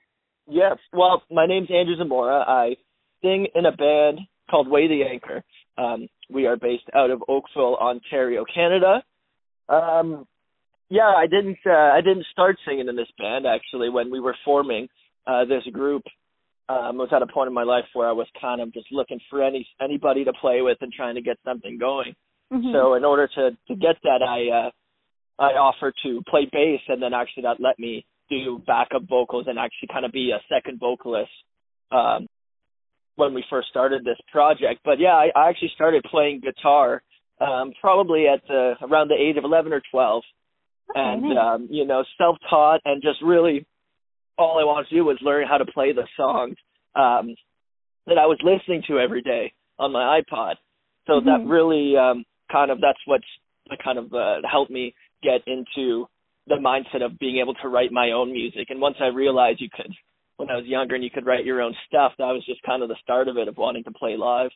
Yes. 0.49 0.77
Well, 0.91 1.21
my 1.29 1.45
name's 1.45 1.69
Andrew 1.69 1.95
Zamora. 1.95 2.39
I 2.47 2.75
sing 3.21 3.45
in 3.53 3.67
a 3.67 3.71
band 3.71 4.21
called 4.49 4.67
Way 4.67 4.87
the 4.87 5.03
Anchor. 5.03 5.43
Um, 5.77 6.07
we 6.29 6.47
are 6.47 6.57
based 6.57 6.89
out 6.95 7.11
of 7.11 7.23
Oakville, 7.27 7.75
Ontario, 7.75 8.43
Canada. 8.53 9.03
Um, 9.69 10.25
yeah, 10.89 11.13
I 11.15 11.27
didn't 11.27 11.57
uh, 11.65 11.71
I 11.71 12.01
didn't 12.01 12.25
start 12.31 12.57
singing 12.65 12.87
in 12.87 12.95
this 12.95 13.11
band 13.17 13.45
actually 13.45 13.89
when 13.89 14.09
we 14.09 14.19
were 14.19 14.35
forming 14.45 14.87
uh, 15.25 15.45
this 15.45 15.63
group. 15.73 16.03
Um, 16.69 16.99
I 16.99 17.03
was 17.03 17.09
at 17.13 17.21
a 17.21 17.27
point 17.27 17.47
in 17.47 17.53
my 17.53 17.63
life 17.63 17.85
where 17.93 18.07
I 18.07 18.13
was 18.13 18.27
kind 18.39 18.61
of 18.61 18.73
just 18.73 18.87
looking 18.91 19.19
for 19.29 19.43
any 19.43 19.67
anybody 19.81 20.23
to 20.25 20.33
play 20.33 20.61
with 20.61 20.77
and 20.81 20.91
trying 20.91 21.15
to 21.15 21.21
get 21.21 21.37
something 21.45 21.77
going. 21.77 22.15
Mhm. 22.51 22.71
So 22.71 22.93
in 22.95 23.03
order 23.03 23.27
to 23.27 23.51
to 23.67 23.75
get 23.75 23.97
that, 24.03 24.21
I 24.23 24.67
uh, 24.67 24.71
I 25.39 25.57
offered 25.57 25.93
to 26.03 26.21
play 26.29 26.45
bass, 26.51 26.81
and 26.87 27.01
then 27.01 27.13
actually 27.13 27.43
that 27.43 27.59
let 27.59 27.77
me 27.77 28.05
do 28.29 28.61
backup 28.65 29.03
vocals 29.03 29.45
and 29.47 29.59
actually 29.59 29.89
kind 29.91 30.05
of 30.05 30.11
be 30.11 30.31
a 30.31 30.41
second 30.49 30.79
vocalist 30.79 31.31
um, 31.91 32.27
when 33.17 33.33
we 33.33 33.43
first 33.49 33.67
started 33.67 34.05
this 34.05 34.17
project. 34.31 34.79
But 34.85 34.99
yeah, 34.99 35.15
I, 35.15 35.27
I 35.35 35.49
actually 35.49 35.71
started 35.75 36.03
playing 36.09 36.39
guitar 36.39 37.03
um, 37.41 37.73
probably 37.81 38.25
at 38.27 38.41
the, 38.47 38.73
around 38.81 39.09
the 39.09 39.15
age 39.15 39.37
of 39.37 39.43
eleven 39.43 39.73
or 39.73 39.81
twelve, 39.91 40.23
Okay, 40.89 40.99
and 40.99 41.23
nice. 41.23 41.37
um, 41.37 41.67
you 41.69 41.85
know, 41.85 42.03
self-taught 42.17 42.79
and 42.85 43.01
just 43.01 43.21
really 43.21 43.65
all 44.37 44.57
I 44.59 44.63
wanted 44.63 44.87
to 44.89 44.95
do 44.95 45.03
was 45.03 45.17
learn 45.21 45.47
how 45.47 45.57
to 45.57 45.65
play 45.65 45.91
the 45.93 46.07
songs 46.15 46.55
um, 46.95 47.35
that 48.05 48.17
I 48.17 48.25
was 48.25 48.39
listening 48.41 48.83
to 48.87 48.99
every 48.99 49.21
day 49.21 49.51
on 49.77 49.91
my 49.91 50.21
iPod. 50.21 50.55
So 51.07 51.19
that 51.21 51.41
Mhm. 51.41 51.49
really 51.49 51.97
um, 51.97 52.23
kind 52.51 52.71
of 52.71 52.79
that's 52.79 52.99
what's 53.05 53.27
kind 53.83 53.97
of 53.97 54.13
uh, 54.13 54.41
helped 54.49 54.71
me 54.71 54.93
get 55.23 55.41
into 55.47 56.07
the 56.47 56.55
mindset 56.55 57.03
of 57.03 57.19
being 57.19 57.37
able 57.39 57.55
to 57.55 57.67
write 57.67 57.91
my 57.91 58.11
own 58.11 58.31
music. 58.31 58.69
And 58.69 58.79
once 58.79 58.97
I 59.01 59.07
realized 59.07 59.59
you 59.59 59.69
could 59.69 59.91
when 60.37 60.49
I 60.49 60.55
was 60.55 60.65
younger 60.65 60.95
and 60.95 61.03
you 61.03 61.09
could 61.09 61.25
write 61.25 61.45
your 61.45 61.61
own 61.61 61.75
stuff, 61.87 62.13
that 62.17 62.25
was 62.25 62.45
just 62.45 62.61
kind 62.63 62.83
of 62.83 62.89
the 62.89 62.95
start 63.01 63.27
of 63.27 63.37
it 63.37 63.47
of 63.47 63.57
wanting 63.57 63.83
to 63.83 63.91
play 63.91 64.15
live. 64.15 64.51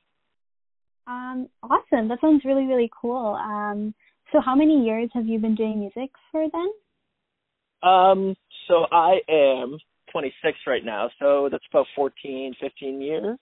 Um, 1.08 1.50
awesome. 1.64 2.08
That 2.08 2.20
sounds 2.22 2.46
really, 2.46 2.66
really 2.66 2.90
cool. 3.02 3.36
Um, 3.36 3.94
so 4.32 4.40
how 4.40 4.56
many 4.56 4.86
years 4.86 5.10
have 5.14 5.26
you 5.26 5.40
been 5.40 5.56
doing 5.56 5.80
music 5.80 6.12
for 6.32 6.48
then? 6.52 7.90
Um, 7.90 8.36
so 8.68 8.86
I 8.92 9.20
am 9.28 9.78
26 10.12 10.58
right 10.68 10.86
now, 10.86 11.10
so 11.20 11.50
that's 11.52 11.64
about 11.72 11.88
14, 11.96 12.54
15 12.62 13.02
years. 13.02 13.38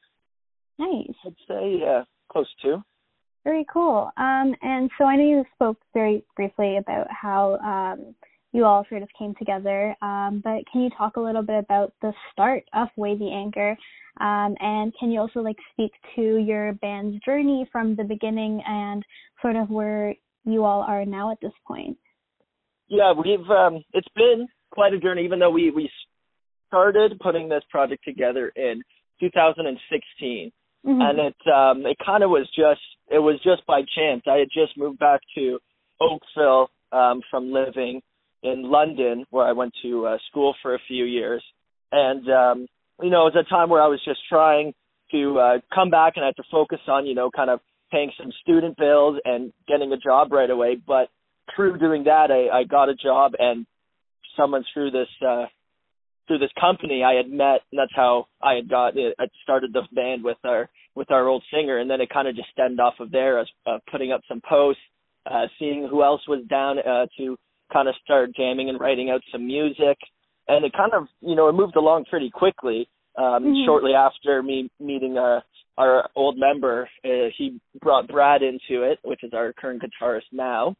Nice. 0.77 1.15
I'd 1.25 1.35
say, 1.47 1.77
yeah, 1.81 2.03
close 2.31 2.47
to. 2.63 2.83
Very 3.43 3.65
cool. 3.71 4.11
Um, 4.17 4.55
and 4.61 4.89
so 4.97 5.05
I 5.05 5.17
know 5.17 5.23
you 5.23 5.43
spoke 5.55 5.77
very 5.93 6.23
briefly 6.35 6.77
about 6.77 7.07
how 7.09 7.57
um, 7.57 8.15
you 8.51 8.65
all 8.65 8.85
sort 8.89 9.03
of 9.03 9.09
came 9.17 9.35
together, 9.35 9.95
um, 10.01 10.41
but 10.43 10.63
can 10.71 10.81
you 10.81 10.89
talk 10.97 11.17
a 11.17 11.21
little 11.21 11.43
bit 11.43 11.59
about 11.59 11.93
the 12.01 12.11
start 12.31 12.63
of 12.73 12.87
Weigh 12.95 13.17
the 13.17 13.31
Anchor? 13.31 13.77
Um, 14.19 14.55
and 14.59 14.91
can 14.99 15.11
you 15.11 15.19
also 15.19 15.39
like 15.39 15.57
speak 15.73 15.91
to 16.15 16.37
your 16.37 16.73
band's 16.73 17.23
journey 17.23 17.67
from 17.71 17.95
the 17.95 18.03
beginning 18.03 18.61
and 18.67 19.03
sort 19.41 19.55
of 19.55 19.69
where 19.69 20.15
you 20.45 20.65
all 20.65 20.81
are 20.81 21.05
now 21.05 21.31
at 21.31 21.39
this 21.41 21.53
point? 21.67 21.97
Yeah, 22.87 23.13
we've 23.13 23.47
um, 23.49 23.83
it's 23.93 24.07
been 24.15 24.47
quite 24.71 24.93
a 24.93 24.99
journey. 24.99 25.23
Even 25.23 25.39
though 25.39 25.51
we 25.51 25.69
we 25.69 25.89
started 26.67 27.19
putting 27.21 27.49
this 27.49 27.63
project 27.69 28.03
together 28.03 28.51
in 28.55 28.81
2016, 29.19 30.51
Mhm. 30.85 31.01
and 31.03 31.19
it 31.19 31.47
um, 31.53 31.85
it 31.85 31.97
kind 32.03 32.23
of 32.23 32.29
was 32.29 32.49
just 32.55 32.81
it 33.09 33.19
was 33.19 33.39
just 33.43 33.65
by 33.67 33.81
chance. 33.95 34.23
I 34.27 34.37
had 34.37 34.49
just 34.51 34.77
moved 34.77 34.97
back 34.97 35.21
to 35.35 35.59
Oakville 36.01 36.69
um, 36.91 37.21
from 37.29 37.51
living 37.51 38.01
in 38.43 38.69
London, 38.69 39.25
where 39.29 39.45
I 39.45 39.51
went 39.51 39.73
to 39.83 40.07
uh, 40.07 40.17
school 40.29 40.55
for 40.61 40.75
a 40.75 40.79
few 40.87 41.05
years, 41.05 41.43
and 41.91 42.29
um, 42.29 42.67
you 43.01 43.09
know 43.09 43.27
it 43.27 43.33
was 43.35 43.45
a 43.45 43.49
time 43.49 43.69
where 43.69 43.81
I 43.81 43.87
was 43.87 44.01
just 44.05 44.19
trying 44.29 44.73
to 45.11 45.39
uh, 45.39 45.57
come 45.73 45.89
back, 45.89 46.13
and 46.15 46.23
I 46.23 46.29
had 46.29 46.35
to 46.37 46.43
focus 46.51 46.79
on 46.87 47.05
you 47.05 47.15
know 47.15 47.29
kind 47.29 47.49
of 47.49 47.59
paying 47.91 48.11
some 48.17 48.31
student 48.41 48.77
bills 48.77 49.19
and 49.25 49.51
getting 49.67 49.91
a 49.91 49.97
job 49.97 50.31
right 50.31 50.49
away. 50.49 50.75
But 50.75 51.09
through 51.55 51.79
doing 51.79 52.03
that, 52.05 52.31
I, 52.31 52.59
I 52.59 52.63
got 52.63 52.89
a 52.89 52.95
job, 52.95 53.33
and 53.37 53.65
someone 54.37 54.63
through 54.73 54.91
this 54.91 55.09
uh, 55.27 55.45
through 56.27 56.39
this 56.39 56.51
company 56.59 57.03
I 57.03 57.15
had 57.15 57.29
met, 57.29 57.61
and 57.71 57.79
that's 57.79 57.95
how 57.95 58.27
I 58.41 58.53
had 58.53 58.69
got 58.69 58.97
it. 58.97 59.15
I 59.19 59.25
started 59.43 59.73
the 59.73 59.81
band 59.93 60.23
with 60.23 60.37
our 60.43 60.69
with 60.95 61.11
our 61.11 61.27
old 61.27 61.43
singer, 61.51 61.79
and 61.79 61.89
then 61.89 62.01
it 62.01 62.09
kind 62.09 62.27
of 62.27 62.35
just 62.35 62.49
stemmed 62.51 62.79
off 62.79 62.95
of 62.99 63.11
there. 63.11 63.39
as 63.39 63.47
uh, 63.65 63.79
putting 63.91 64.11
up 64.11 64.21
some 64.27 64.41
posts, 64.47 64.81
uh, 65.29 65.45
seeing 65.57 65.87
who 65.89 66.03
else 66.03 66.21
was 66.27 66.45
down 66.49 66.79
uh, 66.79 67.05
to 67.17 67.37
kind 67.72 67.88
of 67.88 67.95
started 68.03 68.36
jamming 68.36 68.70
and 68.70 68.80
writing 68.80 69.09
out 69.09 69.22
some 69.32 69.45
music, 69.45 69.97
and 70.47 70.65
it 70.65 70.74
kind 70.74 70.93
of 70.93 71.07
you 71.22 71.36
know 71.36 71.47
it 71.49 71.53
moved 71.53 71.76
along 71.76 72.05
pretty 72.05 72.30
quickly. 72.30 72.88
Um, 73.17 73.43
Mhm. 73.45 73.65
Shortly 73.65 73.93
after 73.93 74.41
me 74.43 74.70
meeting 74.80 75.17
our 75.17 75.43
our 75.78 76.09
old 76.15 76.38
member, 76.38 76.89
uh, 77.05 77.30
he 77.38 77.59
brought 77.82 78.07
Brad 78.07 78.41
into 78.41 78.84
it, 78.84 78.99
which 79.03 79.24
is 79.24 79.34
our 79.34 79.53
current 79.53 79.82
guitarist 79.82 80.32
now. 80.32 80.76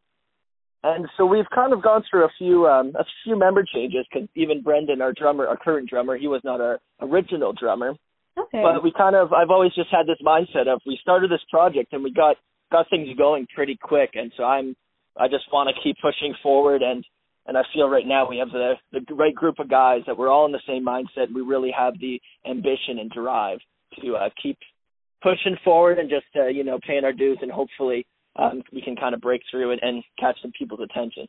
And 0.84 1.10
so 1.18 1.26
we've 1.26 1.50
kind 1.54 1.74
of 1.74 1.82
gone 1.82 2.04
through 2.10 2.26
a 2.26 2.30
few 2.38 2.68
um, 2.68 2.94
a 2.96 3.06
few 3.24 3.38
member 3.38 3.64
changes 3.64 4.06
because 4.12 4.30
even 4.36 4.62
Brendan, 4.62 5.02
our 5.02 5.12
drummer, 5.12 5.48
our 5.48 5.58
current 5.58 5.90
drummer, 5.90 6.18
he 6.18 6.28
was 6.28 6.42
not 6.44 6.62
our 6.62 6.80
original 7.02 7.54
drummer. 7.54 7.96
Okay. 8.38 8.62
But 8.62 8.84
we 8.84 8.92
kind 8.92 9.16
of 9.16 9.34
I've 9.34 9.50
always 9.50 9.74
just 9.74 9.90
had 9.90 10.08
this 10.08 10.20
mindset 10.26 10.68
of 10.68 10.82
we 10.86 10.98
started 11.02 11.32
this 11.32 11.44
project 11.52 11.92
and 11.92 12.04
we 12.04 12.12
got 12.12 12.38
got 12.72 12.90
things 12.90 13.10
going 13.18 13.48
pretty 13.54 13.76
quick, 13.82 14.12
and 14.14 14.32
so 14.38 14.44
I'm 14.44 14.76
I 15.20 15.28
just 15.28 15.51
want 15.51 15.70
to 15.70 15.82
keep 15.84 15.97
pushing 16.01 16.34
forward 16.41 16.82
and 16.82 17.05
and 17.45 17.57
I 17.57 17.63
feel 17.74 17.89
right 17.89 18.05
now 18.05 18.30
we 18.30 18.38
have 18.38 18.51
the 18.51 18.74
the 18.91 19.15
right 19.15 19.34
group 19.34 19.59
of 19.59 19.70
guys 19.70 20.01
that 20.07 20.17
we're 20.17 20.30
all 20.30 20.45
in 20.45 20.51
the 20.51 20.61
same 20.67 20.86
mindset. 20.86 21.34
We 21.34 21.41
really 21.41 21.72
have 21.78 21.93
the 21.99 22.22
ambition 22.49 22.99
and 22.99 23.09
drive 23.09 23.59
to 24.01 24.15
uh, 24.15 24.30
keep 24.41 24.57
pushing 25.22 25.57
forward 25.63 25.99
and 25.99 26.09
just 26.09 26.28
uh, 26.36 26.47
you 26.47 26.63
know 26.63 26.80
paying 26.86 27.03
our 27.03 27.13
dues 27.13 27.39
and 27.41 27.51
hopefully 27.51 28.05
um, 28.36 28.61
we 28.72 28.82
can 28.82 28.95
kind 28.95 29.13
of 29.13 29.22
break 29.22 29.41
through 29.49 29.72
and, 29.72 29.82
and 29.84 30.03
catch 30.20 30.38
some 30.41 30.51
people's 30.57 30.80
attention. 30.82 31.28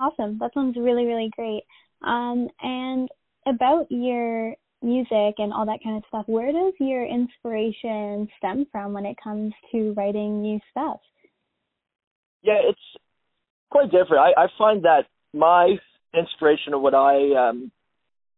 Awesome. 0.00 0.38
That 0.38 0.52
sounds 0.54 0.76
really, 0.76 1.04
really 1.04 1.30
great. 1.36 1.62
Um, 2.06 2.48
and 2.62 3.08
about 3.46 3.86
your 3.90 4.54
music 4.82 5.34
and 5.38 5.52
all 5.52 5.66
that 5.66 5.80
kind 5.82 5.96
of 5.96 6.04
stuff, 6.08 6.24
where 6.26 6.52
does 6.52 6.72
your 6.78 7.04
inspiration 7.04 8.28
stem 8.38 8.66
from 8.70 8.92
when 8.92 9.06
it 9.06 9.16
comes 9.22 9.52
to 9.72 9.92
writing 9.96 10.40
new 10.42 10.60
stuff? 10.70 11.00
Yeah, 12.42 12.60
it's 12.64 12.78
quite 13.70 13.90
different. 13.90 14.22
I, 14.36 14.44
I 14.44 14.46
find 14.56 14.84
that 14.84 15.06
my 15.34 15.76
inspiration 16.14 16.74
of 16.74 16.80
what 16.80 16.94
I 16.94 17.48
um, 17.48 17.70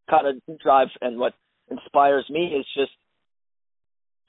kind 0.09 0.27
of 0.27 0.59
drive 0.59 0.89
and 1.01 1.19
what 1.19 1.35
inspires 1.71 2.27
me 2.31 2.47
is 2.59 2.67
just 2.75 2.91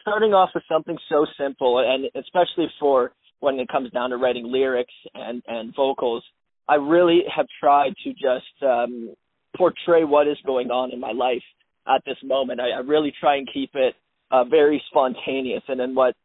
starting 0.02 0.34
off 0.34 0.50
with 0.54 0.64
something 0.70 0.98
so 1.10 1.26
simple, 1.40 1.80
and 1.80 2.06
especially 2.16 2.68
for 2.80 3.12
when 3.40 3.60
it 3.60 3.68
comes 3.70 3.92
down 3.92 4.12
to 4.12 4.18
writing 4.18 4.52
lyrics 4.52 4.94
and 5.16 5.42
and 5.48 5.74
vocals, 5.76 6.24
I 6.68 6.76
really 6.76 7.24
have 7.36 7.48
tried 7.60 7.94
to 8.04 8.10
just 8.12 8.64
um, 8.64 9.14
portray 9.58 10.04
what 10.04 10.28
is 10.28 10.38
going 10.46 10.70
on 10.70 10.92
in 10.92 11.00
my 11.00 11.12
life 11.12 11.44
at 11.88 12.04
this 12.06 12.18
moment. 12.24 12.60
I, 12.60 12.78
I 12.78 12.80
really 12.80 13.14
try 13.20 13.38
and 13.38 13.48
keep 13.52 13.72
it 13.74 13.96
uh, 14.32 14.44
very 14.44 14.82
spontaneous, 14.90 15.64
and 15.68 15.80
then 15.80 15.96
what 15.96 16.16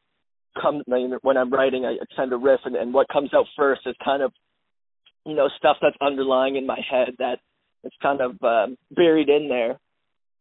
comes 0.61 0.85
when 0.87 1.37
I'm 1.37 1.53
writing, 1.53 1.85
I 1.85 1.97
tend 2.17 2.31
to 2.31 2.37
riff, 2.37 2.61
and, 2.65 2.77
and 2.77 2.93
what 2.93 3.09
comes 3.09 3.31
out 3.35 3.47
first 3.57 3.83
is 3.87 3.95
kind 4.05 4.23
of 4.23 4.33
you 5.25 5.35
know 5.35 5.49
stuff 5.57 5.77
that's 5.81 5.97
underlying 6.01 6.57
in 6.57 6.67
my 6.67 6.79
head 6.91 7.15
that 7.19 7.39
it's 7.85 7.97
kind 8.03 8.21
of 8.21 8.43
um, 8.43 8.77
buried 8.91 9.29
in 9.29 9.49
there. 9.49 9.79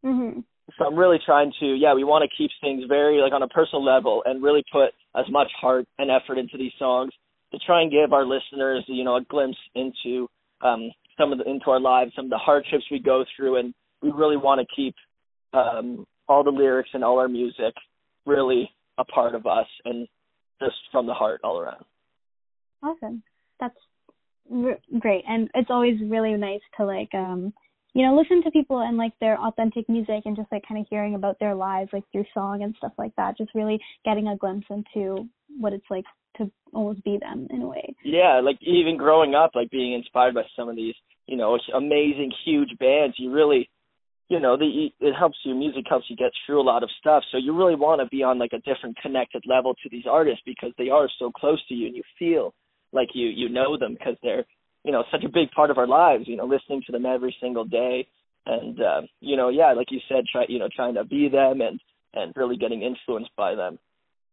Mhm. 0.03 0.43
So 0.77 0.85
I'm 0.85 0.95
really 0.95 1.19
trying 1.23 1.53
to, 1.59 1.67
yeah, 1.75 1.93
we 1.93 2.03
want 2.03 2.29
to 2.29 2.37
keep 2.37 2.49
things 2.59 2.83
very 2.87 3.21
like 3.21 3.33
on 3.33 3.43
a 3.43 3.47
personal 3.47 3.83
level 3.83 4.23
and 4.25 4.43
really 4.43 4.63
put 4.71 4.89
as 5.15 5.25
much 5.29 5.47
heart 5.59 5.85
and 5.99 6.09
effort 6.09 6.37
into 6.37 6.57
these 6.57 6.71
songs 6.79 7.11
to 7.51 7.59
try 7.59 7.81
and 7.81 7.91
give 7.91 8.13
our 8.13 8.25
listeners, 8.25 8.83
you 8.87 9.03
know, 9.03 9.15
a 9.15 9.23
glimpse 9.23 9.57
into 9.75 10.27
um, 10.61 10.91
some 11.17 11.31
of 11.31 11.37
the 11.37 11.49
into 11.49 11.69
our 11.69 11.79
lives, 11.79 12.11
some 12.15 12.25
of 12.25 12.31
the 12.31 12.37
hardships 12.37 12.83
we 12.91 12.99
go 12.99 13.23
through, 13.35 13.57
and 13.57 13.73
we 14.01 14.11
really 14.11 14.37
want 14.37 14.59
to 14.59 14.75
keep 14.75 14.95
um, 15.53 16.05
all 16.27 16.43
the 16.43 16.49
lyrics 16.49 16.89
and 16.93 17.03
all 17.03 17.19
our 17.19 17.27
music 17.27 17.73
really 18.25 18.69
a 18.97 19.05
part 19.05 19.35
of 19.35 19.45
us 19.45 19.67
and 19.85 20.07
just 20.61 20.75
from 20.91 21.05
the 21.05 21.13
heart 21.13 21.41
all 21.43 21.59
around. 21.59 21.83
Awesome. 22.81 23.23
That's 23.59 23.75
r- 24.51 24.79
great. 24.99 25.23
And 25.27 25.49
it's 25.53 25.69
always 25.69 25.99
really 26.07 26.33
nice 26.33 26.61
to 26.77 26.85
like 26.85 27.13
um 27.13 27.53
you 27.95 28.05
know 28.05 28.15
listen 28.15 28.43
to 28.43 28.51
people 28.51 28.79
and 28.79 28.97
like 28.97 29.13
their 29.19 29.39
authentic 29.39 29.89
music 29.89 30.21
and 30.25 30.35
just 30.35 30.51
like 30.51 30.63
kind 30.67 30.79
of 30.79 30.85
hearing 30.89 31.15
about 31.15 31.39
their 31.39 31.55
lives 31.55 31.89
like 31.93 32.03
through 32.11 32.25
song 32.33 32.61
and 32.61 32.75
stuff 32.77 32.91
like 32.97 33.15
that 33.15 33.37
just 33.37 33.55
really 33.55 33.79
getting 34.03 34.27
a 34.27 34.37
glimpse 34.37 34.67
into 34.69 35.27
what 35.59 35.73
it's 35.73 35.85
like 35.89 36.03
to 36.37 36.51
almost 36.73 37.01
be 37.05 37.17
them 37.17 37.47
in 37.49 37.61
a 37.61 37.67
way 37.67 37.95
yeah 38.03 38.41
like 38.43 38.57
even 38.61 38.97
growing 38.97 39.33
up 39.33 39.51
like 39.55 39.71
being 39.71 39.93
inspired 39.93 40.35
by 40.35 40.41
some 40.57 40.67
of 40.67 40.75
these 40.75 40.93
you 41.25 41.37
know 41.37 41.57
amazing 41.73 42.31
huge 42.43 42.77
bands 42.77 43.15
you 43.17 43.31
really 43.31 43.69
you 44.29 44.39
know 44.39 44.57
the 44.57 44.89
it 44.99 45.13
helps 45.13 45.37
you 45.43 45.53
music 45.53 45.85
helps 45.87 46.05
you 46.09 46.15
get 46.15 46.31
through 46.45 46.61
a 46.61 46.63
lot 46.63 46.83
of 46.83 46.89
stuff. 46.99 47.23
So 47.31 47.37
you 47.37 47.55
really 47.55 47.75
want 47.75 48.01
to 48.01 48.07
be 48.07 48.23
on 48.23 48.39
like 48.39 48.53
a 48.53 48.59
different 48.59 48.97
connected 48.97 49.43
level 49.47 49.73
to 49.83 49.89
these 49.89 50.05
artists 50.09 50.41
because 50.45 50.71
they 50.77 50.89
are 50.89 51.07
so 51.19 51.31
close 51.31 51.61
to 51.67 51.75
you 51.75 51.87
and 51.87 51.95
you 51.95 52.03
feel 52.17 52.53
like 52.91 53.09
you 53.13 53.27
you 53.27 53.49
know 53.49 53.77
them 53.77 53.93
because 53.93 54.15
they're 54.23 54.45
you 54.83 54.91
know 54.91 55.03
such 55.11 55.23
a 55.23 55.29
big 55.29 55.51
part 55.51 55.69
of 55.69 55.77
our 55.77 55.87
lives 55.87 56.25
you 56.27 56.35
know 56.35 56.45
listening 56.45 56.81
to 56.85 56.91
them 56.91 57.05
every 57.05 57.35
single 57.41 57.65
day. 57.65 58.07
And 58.47 58.79
uh, 58.79 59.01
you 59.21 59.37
know 59.37 59.49
yeah 59.49 59.73
like 59.73 59.91
you 59.91 59.99
said 60.09 60.25
try 60.31 60.45
you 60.47 60.59
know 60.59 60.69
trying 60.75 60.95
to 60.95 61.03
be 61.03 61.29
them 61.29 61.61
and 61.61 61.79
and 62.13 62.33
really 62.35 62.57
getting 62.57 62.81
influenced 62.81 63.35
by 63.35 63.53
them. 63.55 63.77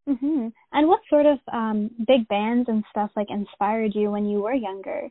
Mhm 0.09 0.51
and 0.71 0.87
what 0.87 1.01
sort 1.07 1.27
of 1.27 1.37
um 1.51 1.91
big 2.07 2.27
bands 2.27 2.67
and 2.67 2.83
stuff 2.89 3.11
like 3.15 3.29
inspired 3.29 3.93
you 3.93 4.09
when 4.09 4.25
you 4.25 4.41
were 4.41 4.53
younger 4.53 5.09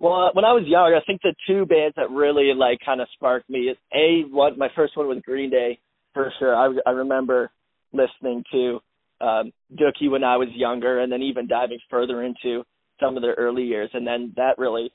Well, 0.00 0.30
when 0.32 0.46
I 0.46 0.52
was 0.54 0.64
young, 0.66 0.94
I 0.94 1.04
think 1.06 1.20
the 1.22 1.34
two 1.46 1.66
bands 1.66 1.94
that 1.96 2.10
really 2.10 2.52
like 2.56 2.78
kind 2.84 3.02
of 3.02 3.08
sparked 3.14 3.50
me 3.50 3.68
is 3.68 3.76
a 3.94 4.22
what 4.30 4.56
my 4.56 4.68
first 4.74 4.96
one 4.96 5.06
was 5.06 5.18
Green 5.24 5.50
Day 5.50 5.78
for 6.14 6.32
sure. 6.38 6.56
I 6.56 6.72
I 6.86 6.90
remember 6.92 7.50
listening 7.92 8.42
to 8.50 8.80
um 9.20 9.52
Dookie 9.74 10.10
when 10.10 10.24
I 10.24 10.38
was 10.38 10.48
younger, 10.54 11.00
and 11.00 11.12
then 11.12 11.20
even 11.22 11.46
diving 11.46 11.78
further 11.90 12.22
into 12.22 12.64
some 12.98 13.16
of 13.16 13.22
their 13.22 13.34
early 13.34 13.64
years, 13.64 13.90
and 13.92 14.06
then 14.06 14.32
that 14.36 14.56
really 14.56 14.90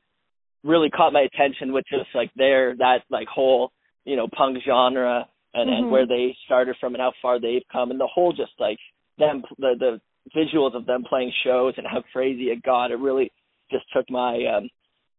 really 0.63 0.89
caught 0.89 1.13
my 1.13 1.21
attention 1.21 1.71
with 1.71 1.85
just 1.91 2.09
like 2.15 2.31
their 2.35 2.75
that 2.77 3.01
like 3.11 3.27
whole 3.27 3.71
you 4.05 4.15
know 4.15 4.27
punk 4.35 4.57
genre 4.65 5.27
and 5.53 5.69
Mhm. 5.69 5.77
and 5.77 5.91
where 5.91 6.07
they 6.07 6.35
started 6.45 6.75
from 6.79 6.95
and 6.95 7.01
how 7.01 7.13
far 7.21 7.39
they've 7.39 7.67
come, 7.71 7.91
and 7.91 7.99
the 7.99 8.07
whole 8.07 8.33
just 8.33 8.53
like 8.59 8.79
them 9.19 9.43
the 9.59 9.75
the 9.77 10.01
visuals 10.35 10.73
of 10.73 10.87
them 10.87 11.03
playing 11.03 11.31
shows 11.43 11.75
and 11.77 11.85
how 11.85 12.01
crazy 12.11 12.45
it 12.49 12.63
got. 12.63 12.89
It 12.89 12.97
really 12.97 13.31
just 13.69 13.85
took 13.93 14.09
my 14.09 14.43
um 14.47 14.67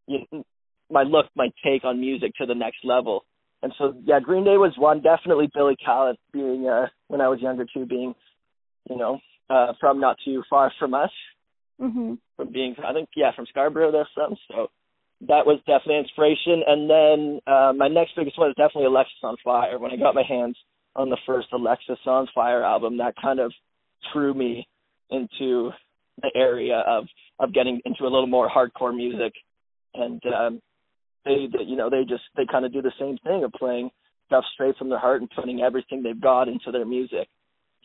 you 0.07 0.21
know, 0.33 0.45
my 0.91 1.03
look, 1.03 1.27
my 1.35 1.49
take 1.65 1.85
on 1.85 2.01
music 2.01 2.33
to 2.39 2.47
the 2.47 2.55
next 2.55 2.79
level. 2.85 3.25
And 3.63 3.73
so, 3.79 3.95
yeah, 4.05 4.21
Green 4.21 4.45
Day 4.45 4.57
was 4.57 4.75
one. 4.77 5.01
Definitely 5.03 5.51
Billy 5.53 5.77
Talent 5.85 6.19
being 6.33 6.69
uh, 6.69 6.87
when 7.09 7.21
I 7.21 7.29
was 7.29 7.41
younger 7.41 7.67
too, 7.73 7.87
being 7.87 8.15
you 8.89 8.97
know 8.97 9.19
uh, 9.51 9.73
from 9.81 10.01
not 10.01 10.17
too 10.25 10.43
far 10.49 10.73
from 10.79 10.95
us, 10.95 11.11
mhm 11.81 12.19
from 12.37 12.53
being 12.53 12.75
I 12.87 12.93
think 12.93 13.09
yeah 13.17 13.35
from 13.35 13.47
Scarborough 13.47 13.93
they're 13.93 14.09
from. 14.15 14.37
So 14.49 14.69
that 15.23 15.47
was 15.47 15.59
definitely 15.67 15.99
inspiration. 15.99 16.63
And 16.67 16.91
then 16.91 17.41
uh, 17.47 17.73
my 17.77 17.89
next 17.89 18.15
biggest 18.17 18.39
one 18.39 18.51
is 18.51 18.57
definitely 18.57 18.91
Alexisonfire. 18.91 19.81
When 19.81 19.91
I 19.91 19.97
got 19.97 20.15
my 20.15 20.25
hands 20.29 20.57
on 20.95 21.09
the 21.09 21.19
first 21.27 21.49
Alexisonfire 21.53 22.63
album, 22.63 22.99
that 22.99 23.15
kind 23.21 23.41
of 23.41 23.53
threw 24.13 24.35
me 24.35 24.69
into 25.11 25.71
the 26.23 26.31
area 26.35 26.83
of 26.87 27.07
of 27.39 27.53
getting 27.53 27.81
into 27.85 28.03
a 28.05 28.11
little 28.13 28.27
more 28.27 28.49
hardcore 28.49 28.95
music. 28.95 29.33
And 29.99 30.23
um, 30.35 30.61
they, 31.25 31.49
they, 31.53 31.65
you 31.65 31.77
know, 31.77 31.91
they 31.91 32.05
just 32.05 32.25
they 32.37 32.47
kind 32.51 32.65
of 32.65 32.73
do 32.73 32.83
the 32.83 32.93
same 32.99 33.19
thing 33.25 33.45
of 33.45 33.53
playing 33.53 33.91
stuff 34.27 34.45
straight 34.55 34.77
from 34.77 34.89
their 34.89 34.99
heart 34.99 35.21
and 35.21 35.31
putting 35.31 35.63
everything 35.63 36.03
they've 36.03 36.21
got 36.21 36.49
into 36.49 36.73
their 36.73 36.87
music. 36.87 37.29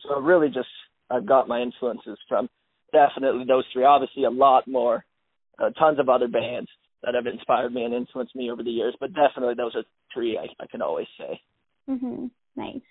So 0.02 0.20
really, 0.20 0.48
just 0.48 0.68
I've 1.10 1.26
got 1.26 1.48
my 1.48 1.60
influences 1.60 2.18
from 2.28 2.48
definitely 2.92 3.44
those 3.46 3.64
three. 3.72 3.84
Obviously, 3.84 4.24
a 4.24 4.30
lot 4.30 4.66
more, 4.66 5.04
uh, 5.58 5.70
tons 5.70 5.98
of 5.98 6.08
other 6.08 6.28
bands 6.28 6.68
that 7.02 7.14
have 7.14 7.26
inspired 7.26 7.72
me 7.74 7.84
and 7.84 7.94
influenced 7.94 8.34
me 8.34 8.50
over 8.50 8.62
the 8.62 8.70
years, 8.70 8.94
but 9.00 9.12
definitely 9.12 9.54
those 9.54 9.74
are 9.74 9.84
three 10.12 10.38
I, 10.38 10.46
I 10.62 10.66
can 10.66 10.82
always 10.82 11.06
say. 11.18 11.40
Mhm. 11.88 12.30
Nice. 12.56 12.82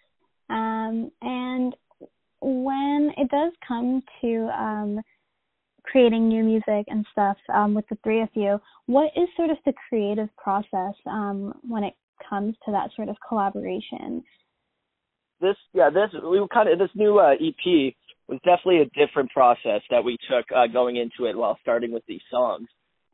Um, 0.49 1.11
and 1.21 1.75
when 2.41 3.13
it 3.17 3.29
does 3.29 3.53
come 3.65 4.01
to 4.21 4.49
um, 4.49 5.01
creating 5.83 6.27
new 6.27 6.43
music 6.43 6.85
and 6.87 7.05
stuff 7.11 7.37
um, 7.53 7.73
with 7.73 7.87
the 7.89 7.97
three 8.03 8.21
of 8.21 8.29
you, 8.33 8.59
what 8.85 9.11
is 9.15 9.27
sort 9.35 9.49
of 9.49 9.57
the 9.65 9.73
creative 9.89 10.29
process 10.37 10.93
um, 11.05 11.53
when 11.67 11.83
it 11.83 11.93
comes 12.29 12.55
to 12.65 12.71
that 12.71 12.89
sort 12.95 13.09
of 13.09 13.15
collaboration? 13.27 14.23
This, 15.39 15.55
yeah, 15.73 15.89
this 15.89 16.09
we 16.23 16.45
kind 16.53 16.69
of 16.69 16.77
this 16.77 16.89
new 16.93 17.19
uh, 17.19 17.31
EP 17.33 17.93
was 18.27 18.39
definitely 18.45 18.81
a 18.81 19.05
different 19.05 19.31
process 19.31 19.81
that 19.89 20.03
we 20.03 20.17
took 20.29 20.45
uh, 20.55 20.67
going 20.71 20.97
into 20.97 21.29
it 21.29 21.35
while 21.35 21.57
starting 21.61 21.91
with 21.91 22.03
these 22.07 22.21
songs. 22.29 22.67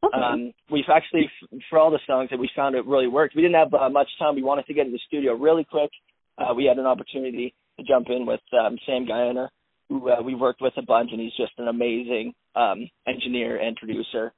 Okay. 0.04 0.18
Um, 0.18 0.54
we've 0.70 0.86
actually, 0.94 1.30
for 1.70 1.80
all 1.80 1.90
the 1.90 2.00
songs 2.06 2.30
that 2.30 2.40
we 2.40 2.50
found 2.56 2.76
it 2.76 2.86
really 2.86 3.08
worked. 3.08 3.36
We 3.36 3.42
didn't 3.42 3.56
have 3.56 3.74
uh, 3.74 3.90
much 3.90 4.10
time. 4.20 4.36
We 4.36 4.44
wanted 4.44 4.68
to 4.68 4.74
get 4.74 4.86
in 4.86 4.92
the 4.92 5.00
studio 5.08 5.34
really 5.34 5.64
quick. 5.64 5.90
Uh, 6.38 6.54
we 6.54 6.66
had 6.66 6.78
an 6.78 6.86
opportunity 6.86 7.56
to 7.80 7.86
jump 7.86 8.08
in 8.10 8.26
with 8.26 8.42
um, 8.54 8.78
Sam 8.86 9.08
Guaiana, 9.08 9.48
who 9.90 10.10
uh, 10.10 10.22
we 10.22 10.36
worked 10.36 10.62
with 10.62 10.74
a 10.78 10.84
bunch, 10.84 11.10
and 11.12 11.20
he's 11.20 11.36
just 11.36 11.54
an 11.58 11.68
amazing 11.68 12.34
um, 12.58 12.90
engineer 13.08 13.58
and 13.58 13.76
producer. 13.76 14.34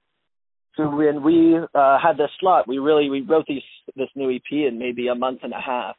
So 0.75 0.95
when 0.95 1.23
we 1.23 1.57
uh, 1.57 1.97
had 2.01 2.17
this 2.17 2.29
slot, 2.39 2.67
we 2.67 2.77
really 2.79 3.09
we 3.09 3.21
wrote 3.21 3.45
these 3.47 3.63
this 3.95 4.09
new 4.15 4.33
EP 4.33 4.51
in 4.51 4.79
maybe 4.79 5.07
a 5.07 5.15
month 5.15 5.39
and 5.43 5.53
a 5.53 5.59
half. 5.59 5.95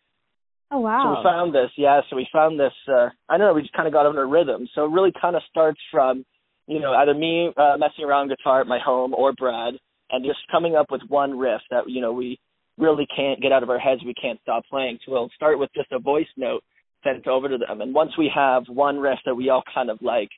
oh 0.71 0.81
wow! 0.81 1.03
So 1.03 1.19
we 1.19 1.25
found 1.25 1.55
this, 1.55 1.71
yeah. 1.77 2.01
So 2.09 2.17
we 2.17 2.27
found 2.33 2.59
this. 2.59 2.73
uh 2.89 3.09
I 3.29 3.37
don't 3.37 3.47
know. 3.49 3.55
We 3.55 3.63
just 3.63 3.75
kind 3.75 3.89
of 3.89 3.93
got 3.93 4.07
on 4.07 4.17
a 4.17 4.25
rhythm. 4.25 4.69
So 4.75 4.85
it 4.85 4.91
really 4.91 5.13
kind 5.21 5.37
of 5.37 5.43
starts 5.51 5.81
from, 5.91 6.25
you 6.67 6.81
know, 6.81 6.93
either 6.95 7.15
me 7.15 7.53
uh, 7.57 7.77
messing 7.79 8.05
around 8.05 8.29
guitar 8.29 8.61
at 8.61 8.67
my 8.67 8.79
home 8.79 9.13
or 9.15 9.33
Brad, 9.33 9.75
and 10.11 10.25
just 10.25 10.39
coming 10.51 10.77
up 10.77 10.87
with 10.91 11.03
one 11.09 11.37
riff 11.39 11.61
that 11.71 11.89
you 11.89 12.01
know 12.01 12.13
we 12.13 12.39
really 12.79 13.07
can't 13.15 13.43
get 13.43 13.53
out 13.53 13.63
of 13.63 13.71
our 13.71 13.79
heads. 13.79 14.01
We 14.05 14.15
can't 14.15 14.41
stop 14.43 14.63
playing. 14.71 14.99
So 15.05 15.13
we'll 15.13 15.31
start 15.37 15.59
with 15.59 15.71
just 15.75 15.93
a 15.93 15.99
voice 15.99 16.33
note 16.37 16.63
sent 17.05 17.27
over 17.27 17.49
to 17.49 17.59
them, 17.59 17.81
and 17.81 17.93
once 17.95 18.13
we 18.17 18.31
have 18.35 18.65
one 18.69 18.99
riff 18.99 19.19
that 19.25 19.35
we 19.35 19.49
all 19.49 19.63
kind 19.75 19.91
of 19.91 19.99
like, 20.03 20.29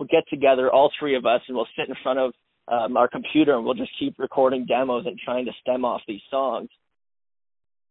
we'll 0.00 0.08
get 0.08 0.26
together, 0.30 0.72
all 0.72 0.90
three 0.98 1.14
of 1.14 1.26
us, 1.26 1.42
and 1.46 1.54
we'll 1.54 1.68
sit 1.78 1.88
in 1.88 1.94
front 2.02 2.18
of 2.18 2.32
um, 2.68 2.96
our 2.96 3.06
computer 3.06 3.54
and 3.54 3.64
we'll 3.64 3.74
just 3.74 3.90
keep 3.98 4.18
recording 4.18 4.64
demos 4.64 5.04
and 5.06 5.18
trying 5.22 5.44
to 5.44 5.52
stem 5.60 5.84
off 5.84 6.00
these 6.08 6.22
songs. 6.30 6.70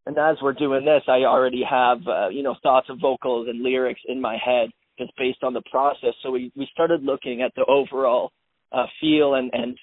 And 0.08 0.18
as 0.18 0.38
we're 0.42 0.54
doing 0.54 0.86
this, 0.86 1.04
I 1.08 1.26
already 1.26 1.62
have 1.70 2.00
uh, 2.08 2.30
you 2.30 2.42
know 2.42 2.56
thoughts 2.64 2.88
of 2.90 2.98
vocals 3.00 3.48
and 3.48 3.62
lyrics 3.62 4.02
in 4.08 4.20
my 4.20 4.38
head 4.44 4.70
just 4.98 5.12
based 5.18 5.44
on 5.44 5.54
the 5.54 5.62
process. 5.70 6.16
So 6.24 6.32
we 6.32 6.52
we 6.56 6.68
started 6.74 7.04
looking 7.04 7.44
at 7.44 7.54
the 7.56 7.66
overall 7.66 8.32
uh, 8.72 8.86
feel 9.00 9.36
and 9.36 9.52
and 9.54 9.78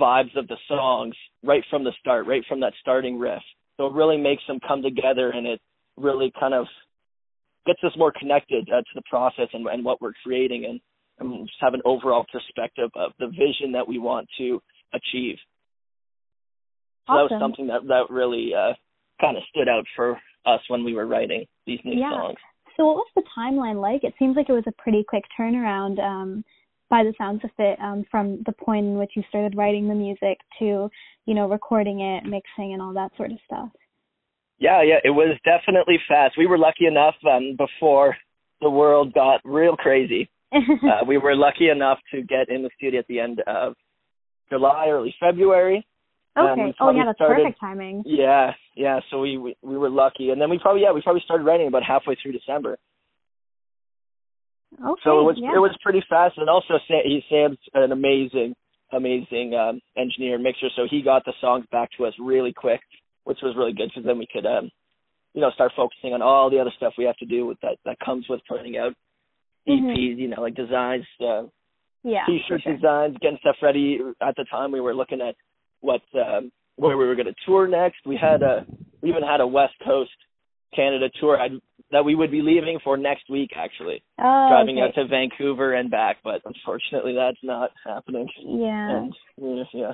vibes 0.00 0.36
of 0.38 0.46
the 0.46 0.56
songs 0.68 1.16
right 1.42 1.64
from 1.68 1.82
the 1.82 1.92
start, 1.98 2.28
right 2.28 2.44
from 2.48 2.60
that 2.60 2.74
starting 2.80 3.18
riff. 3.18 3.42
So 3.76 3.86
it 3.86 3.92
really 3.94 4.18
makes 4.18 4.42
them 4.46 4.60
come 4.66 4.82
together, 4.82 5.30
and 5.30 5.48
it 5.48 5.60
really 5.96 6.32
kind 6.38 6.54
of 6.54 6.66
gets 7.66 7.80
us 7.82 7.92
more 7.96 8.12
connected 8.16 8.68
uh, 8.68 8.82
to 8.82 8.94
the 8.94 9.02
process 9.10 9.48
and, 9.52 9.66
and 9.66 9.84
what 9.84 10.00
we're 10.00 10.12
creating, 10.22 10.66
and, 10.66 10.80
and 11.26 11.46
just 11.46 11.60
have 11.60 11.74
an 11.74 11.82
overall 11.84 12.24
perspective 12.32 12.90
of 12.94 13.12
the 13.18 13.26
vision 13.28 13.72
that 13.72 13.86
we 13.86 13.98
want 13.98 14.28
to 14.38 14.60
achieve. 14.92 15.36
So 17.06 17.14
that 17.14 17.30
was 17.30 17.40
something 17.40 17.66
that 17.66 17.86
that 17.88 18.10
really 18.10 18.52
uh, 18.54 18.74
kind 19.20 19.36
of 19.36 19.42
stood 19.50 19.68
out 19.68 19.84
for 19.96 20.18
us 20.46 20.60
when 20.68 20.84
we 20.84 20.94
were 20.94 21.06
writing 21.06 21.46
these 21.66 21.80
new 21.84 21.98
Yeah. 21.98 22.10
songs. 22.10 22.38
So 22.76 22.86
what 22.86 22.96
was 22.96 23.08
the 23.14 23.22
timeline 23.36 23.80
like? 23.80 24.02
It 24.02 24.14
seems 24.18 24.36
like 24.36 24.48
it 24.48 24.52
was 24.52 24.66
a 24.66 24.82
pretty 24.82 25.04
quick 25.04 25.24
turnaround 25.38 25.98
um, 25.98 26.44
by 26.88 27.04
the 27.04 27.12
sounds 27.18 27.44
of 27.44 27.50
it 27.58 27.78
um, 27.80 28.04
from 28.10 28.42
the 28.44 28.52
point 28.52 28.86
in 28.86 28.98
which 28.98 29.10
you 29.14 29.22
started 29.28 29.56
writing 29.56 29.88
the 29.88 29.94
music 29.94 30.38
to, 30.58 30.90
you 31.26 31.34
know, 31.34 31.48
recording 31.48 32.00
it, 32.00 32.24
mixing 32.24 32.72
and 32.72 32.80
all 32.80 32.94
that 32.94 33.10
sort 33.16 33.30
of 33.30 33.38
stuff. 33.46 33.68
Yeah, 34.58 34.82
yeah, 34.82 34.98
it 35.04 35.10
was 35.10 35.36
definitely 35.44 35.98
fast. 36.08 36.38
We 36.38 36.46
were 36.46 36.58
lucky 36.58 36.86
enough 36.86 37.16
um, 37.30 37.56
before 37.58 38.16
the 38.60 38.70
world 38.70 39.12
got 39.12 39.40
real 39.44 39.76
crazy. 39.76 40.30
Uh, 40.82 41.04
we 41.06 41.16
were 41.18 41.34
lucky 41.34 41.68
enough 41.68 41.98
to 42.12 42.22
get 42.22 42.48
in 42.48 42.62
the 42.62 42.70
studio 42.76 43.00
at 43.00 43.06
the 43.06 43.20
end 43.20 43.40
of 43.46 43.74
July, 44.50 44.88
early 44.88 45.14
February. 45.18 45.86
um, 46.36 46.46
okay. 46.46 46.74
oh 46.80 46.90
yeah, 46.90 47.04
that's 47.06 47.16
started- 47.16 47.44
perfect 47.44 47.60
timing. 47.60 48.02
Yeah, 48.04 48.52
yeah. 48.76 49.00
So 49.10 49.20
we, 49.20 49.38
we 49.38 49.56
we 49.62 49.76
were 49.76 49.90
lucky, 49.90 50.30
and 50.30 50.40
then 50.40 50.50
we 50.50 50.58
probably 50.58 50.82
yeah 50.82 50.92
we 50.92 51.02
probably 51.02 51.22
started 51.24 51.44
writing 51.44 51.68
about 51.68 51.82
halfway 51.82 52.16
through 52.16 52.32
December. 52.32 52.78
Okay. 54.74 55.00
So 55.04 55.20
it 55.20 55.24
was 55.24 55.36
yeah. 55.38 55.54
it 55.54 55.58
was 55.58 55.76
pretty 55.82 56.02
fast, 56.08 56.36
and 56.38 56.48
also 56.48 56.74
Sam, 56.88 57.02
he 57.04 57.22
Sam's 57.30 57.58
an 57.74 57.92
amazing 57.92 58.54
amazing 58.92 59.54
um, 59.54 59.80
engineer 59.96 60.34
and 60.34 60.44
mixer, 60.44 60.68
so 60.76 60.86
he 60.88 61.02
got 61.02 61.24
the 61.24 61.32
songs 61.40 61.64
back 61.72 61.88
to 61.96 62.04
us 62.04 62.12
really 62.20 62.52
quick, 62.52 62.80
which 63.24 63.38
was 63.42 63.56
really 63.56 63.72
good 63.72 63.88
because 63.88 64.04
then 64.04 64.18
we 64.18 64.28
could 64.30 64.46
um 64.46 64.70
you 65.34 65.40
know 65.40 65.50
start 65.50 65.72
focusing 65.76 66.12
on 66.12 66.22
all 66.22 66.50
the 66.50 66.58
other 66.58 66.72
stuff 66.76 66.94
we 66.98 67.04
have 67.04 67.16
to 67.16 67.26
do 67.26 67.46
with 67.46 67.58
that 67.62 67.76
that 67.84 67.98
comes 68.04 68.26
with 68.28 68.40
putting 68.48 68.76
out 68.76 68.94
Mhm. 69.68 69.92
EPs, 69.96 70.18
you 70.18 70.28
know, 70.28 70.40
like 70.42 70.54
designs, 70.54 71.06
uh, 71.20 71.44
yeah. 72.02 72.24
t-shirt 72.26 72.62
sure. 72.62 72.74
designs, 72.74 73.16
getting 73.20 73.38
stuff 73.38 73.56
ready. 73.62 74.00
At 74.20 74.36
the 74.36 74.44
time, 74.44 74.72
we 74.72 74.80
were 74.80 74.94
looking 74.94 75.20
at 75.20 75.36
what 75.80 76.02
um, 76.14 76.50
where 76.76 76.96
we 76.96 77.06
were 77.06 77.14
going 77.14 77.26
to 77.26 77.34
tour 77.46 77.66
next. 77.68 78.04
We 78.06 78.16
had 78.16 78.42
a 78.42 78.66
we 79.02 79.10
even 79.10 79.22
had 79.22 79.40
a 79.40 79.46
West 79.46 79.74
Coast 79.84 80.10
Canada 80.74 81.08
tour 81.20 81.38
I'd, 81.38 81.52
that 81.90 82.04
we 82.04 82.14
would 82.14 82.30
be 82.30 82.40
leaving 82.42 82.78
for 82.82 82.96
next 82.96 83.28
week, 83.28 83.50
actually, 83.56 84.02
Oh, 84.18 84.48
driving 84.48 84.78
okay. 84.78 84.88
out 84.88 84.94
to 84.94 85.06
Vancouver 85.06 85.74
and 85.74 85.90
back. 85.90 86.18
But 86.24 86.40
unfortunately, 86.44 87.14
that's 87.14 87.42
not 87.42 87.70
happening. 87.84 88.28
Yeah. 88.38 89.02
And 89.02 89.14
yeah, 89.72 89.92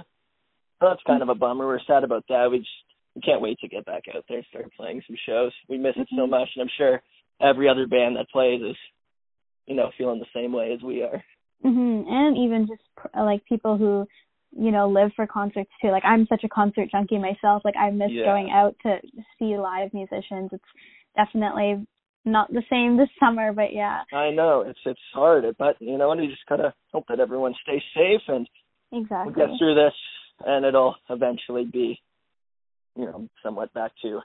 so 0.79 0.87
that's 0.87 1.03
kind 1.07 1.23
of 1.23 1.29
a 1.29 1.35
bummer. 1.35 1.66
We're 1.66 1.81
sad 1.81 2.05
about 2.05 2.25
that. 2.29 2.51
We 2.51 2.59
just 2.61 2.71
we 3.16 3.23
can't 3.23 3.41
wait 3.43 3.59
to 3.59 3.69
get 3.69 3.85
back 3.85 4.05
out 4.14 4.25
there 4.29 4.39
and 4.39 4.47
start 4.47 4.73
playing 4.77 5.03
some 5.07 5.16
shows. 5.27 5.53
We 5.69 5.77
miss 5.77 5.97
it 5.97 6.09
so 6.11 6.27
Mhm. 6.27 6.31
much, 6.31 6.49
and 6.55 6.62
I'm 6.62 6.69
sure 6.77 7.03
every 7.41 7.69
other 7.69 7.87
band 7.89 8.16
that 8.16 8.31
plays 8.31 8.62
is, 8.62 8.77
you 9.69 9.77
know, 9.77 9.91
feeling 9.97 10.19
the 10.19 10.27
same 10.35 10.53
way 10.53 10.73
as 10.73 10.83
we 10.83 11.03
are. 11.03 11.23
mm-hmm. 11.64 12.09
And 12.09 12.37
even 12.37 12.66
just 12.66 12.83
pr- 12.97 13.21
like 13.21 13.45
people 13.45 13.77
who, 13.77 14.07
you 14.51 14.71
know, 14.71 14.89
live 14.89 15.11
for 15.14 15.27
concerts 15.27 15.71
too. 15.81 15.91
Like 15.91 16.05
I'm 16.05 16.27
such 16.27 16.43
a 16.45 16.49
concert 16.49 16.91
junkie 16.91 17.19
myself. 17.19 17.62
Like 17.64 17.77
I 17.77 17.91
miss 17.91 18.11
Yeah. 18.11 18.25
going 18.25 18.51
out 18.51 18.75
to 18.83 18.97
see 19.39 19.59
live 19.59 19.93
musicians. 19.93 20.51
It's 20.53 20.64
definitely 21.16 21.87
not 22.25 22.51
the 22.53 22.62
same 22.71 22.97
this 22.97 23.09
summer, 23.21 23.53
but 23.53 23.73
yeah, 23.73 24.03
I 24.12 24.31
know 24.31 24.62
it's 24.66 24.79
it's 24.85 25.01
hard, 25.12 25.45
but 25.59 25.77
you 25.81 25.99
know, 25.99 26.12
and 26.12 26.21
we 26.21 26.29
just 26.29 26.47
gotta 26.49 26.75
hope 26.93 27.05
that 27.09 27.21
everyone 27.21 27.55
stays 27.62 27.83
safe 27.95 28.21
and 28.29 28.49
exactly. 28.93 29.33
we'll 29.35 29.47
get 29.49 29.59
through 29.59 29.75
this, 29.75 29.95
and 30.47 30.64
it'll 30.64 30.97
eventually 31.11 31.64
be, 31.64 31.99
you 32.97 33.07
know, 33.07 33.29
somewhat 33.43 33.73
back 33.73 33.93
to 34.03 34.21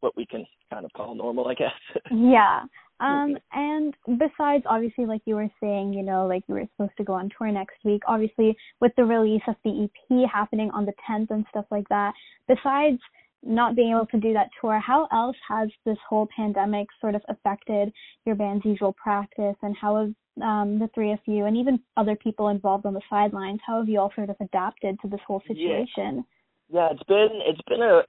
what 0.00 0.16
we 0.16 0.26
can 0.26 0.44
kind 0.70 0.84
of 0.84 0.92
call 0.92 1.14
normal, 1.14 1.48
I 1.48 1.54
guess. 1.54 2.02
Yeah. 2.10 2.62
Um 3.02 3.36
and 3.52 3.94
besides 4.18 4.64
obviously 4.66 5.06
like 5.06 5.22
you 5.24 5.34
were 5.34 5.50
saying, 5.60 5.92
you 5.92 6.02
know, 6.02 6.26
like 6.26 6.44
you 6.48 6.54
were 6.54 6.66
supposed 6.72 6.96
to 6.98 7.04
go 7.04 7.14
on 7.14 7.30
tour 7.36 7.50
next 7.50 7.76
week, 7.84 8.02
obviously 8.06 8.56
with 8.80 8.92
the 8.96 9.04
release 9.04 9.42
of 9.48 9.56
the 9.64 9.88
EP 9.88 10.30
happening 10.30 10.70
on 10.72 10.86
the 10.86 10.94
10th 11.08 11.30
and 11.30 11.44
stuff 11.50 11.66
like 11.70 11.88
that, 11.88 12.12
besides 12.48 13.00
not 13.44 13.74
being 13.74 13.90
able 13.90 14.06
to 14.06 14.20
do 14.20 14.32
that 14.32 14.48
tour, 14.60 14.78
how 14.78 15.08
else 15.12 15.36
has 15.48 15.68
this 15.84 15.98
whole 16.08 16.28
pandemic 16.36 16.86
sort 17.00 17.14
of 17.16 17.22
affected 17.28 17.92
your 18.24 18.36
band's 18.36 18.64
usual 18.64 18.92
practice 18.92 19.56
and 19.62 19.76
how 19.76 19.96
have 20.00 20.12
um 20.42 20.78
the 20.78 20.88
three 20.94 21.12
of 21.12 21.18
you 21.26 21.44
and 21.46 21.56
even 21.56 21.78
other 21.96 22.16
people 22.16 22.48
involved 22.48 22.86
on 22.86 22.94
the 22.94 23.02
sidelines, 23.10 23.60
how 23.66 23.78
have 23.78 23.88
you 23.88 23.98
all 24.00 24.12
sort 24.14 24.30
of 24.30 24.36
adapted 24.40 24.96
to 25.00 25.08
this 25.08 25.20
whole 25.26 25.42
Yeah. 25.44 25.54
situation? 25.54 26.24
yeah, 26.70 26.88
it's 26.92 27.02
been 27.02 27.30
it's 27.50 27.60
been 27.68 27.82
a 27.82 28.02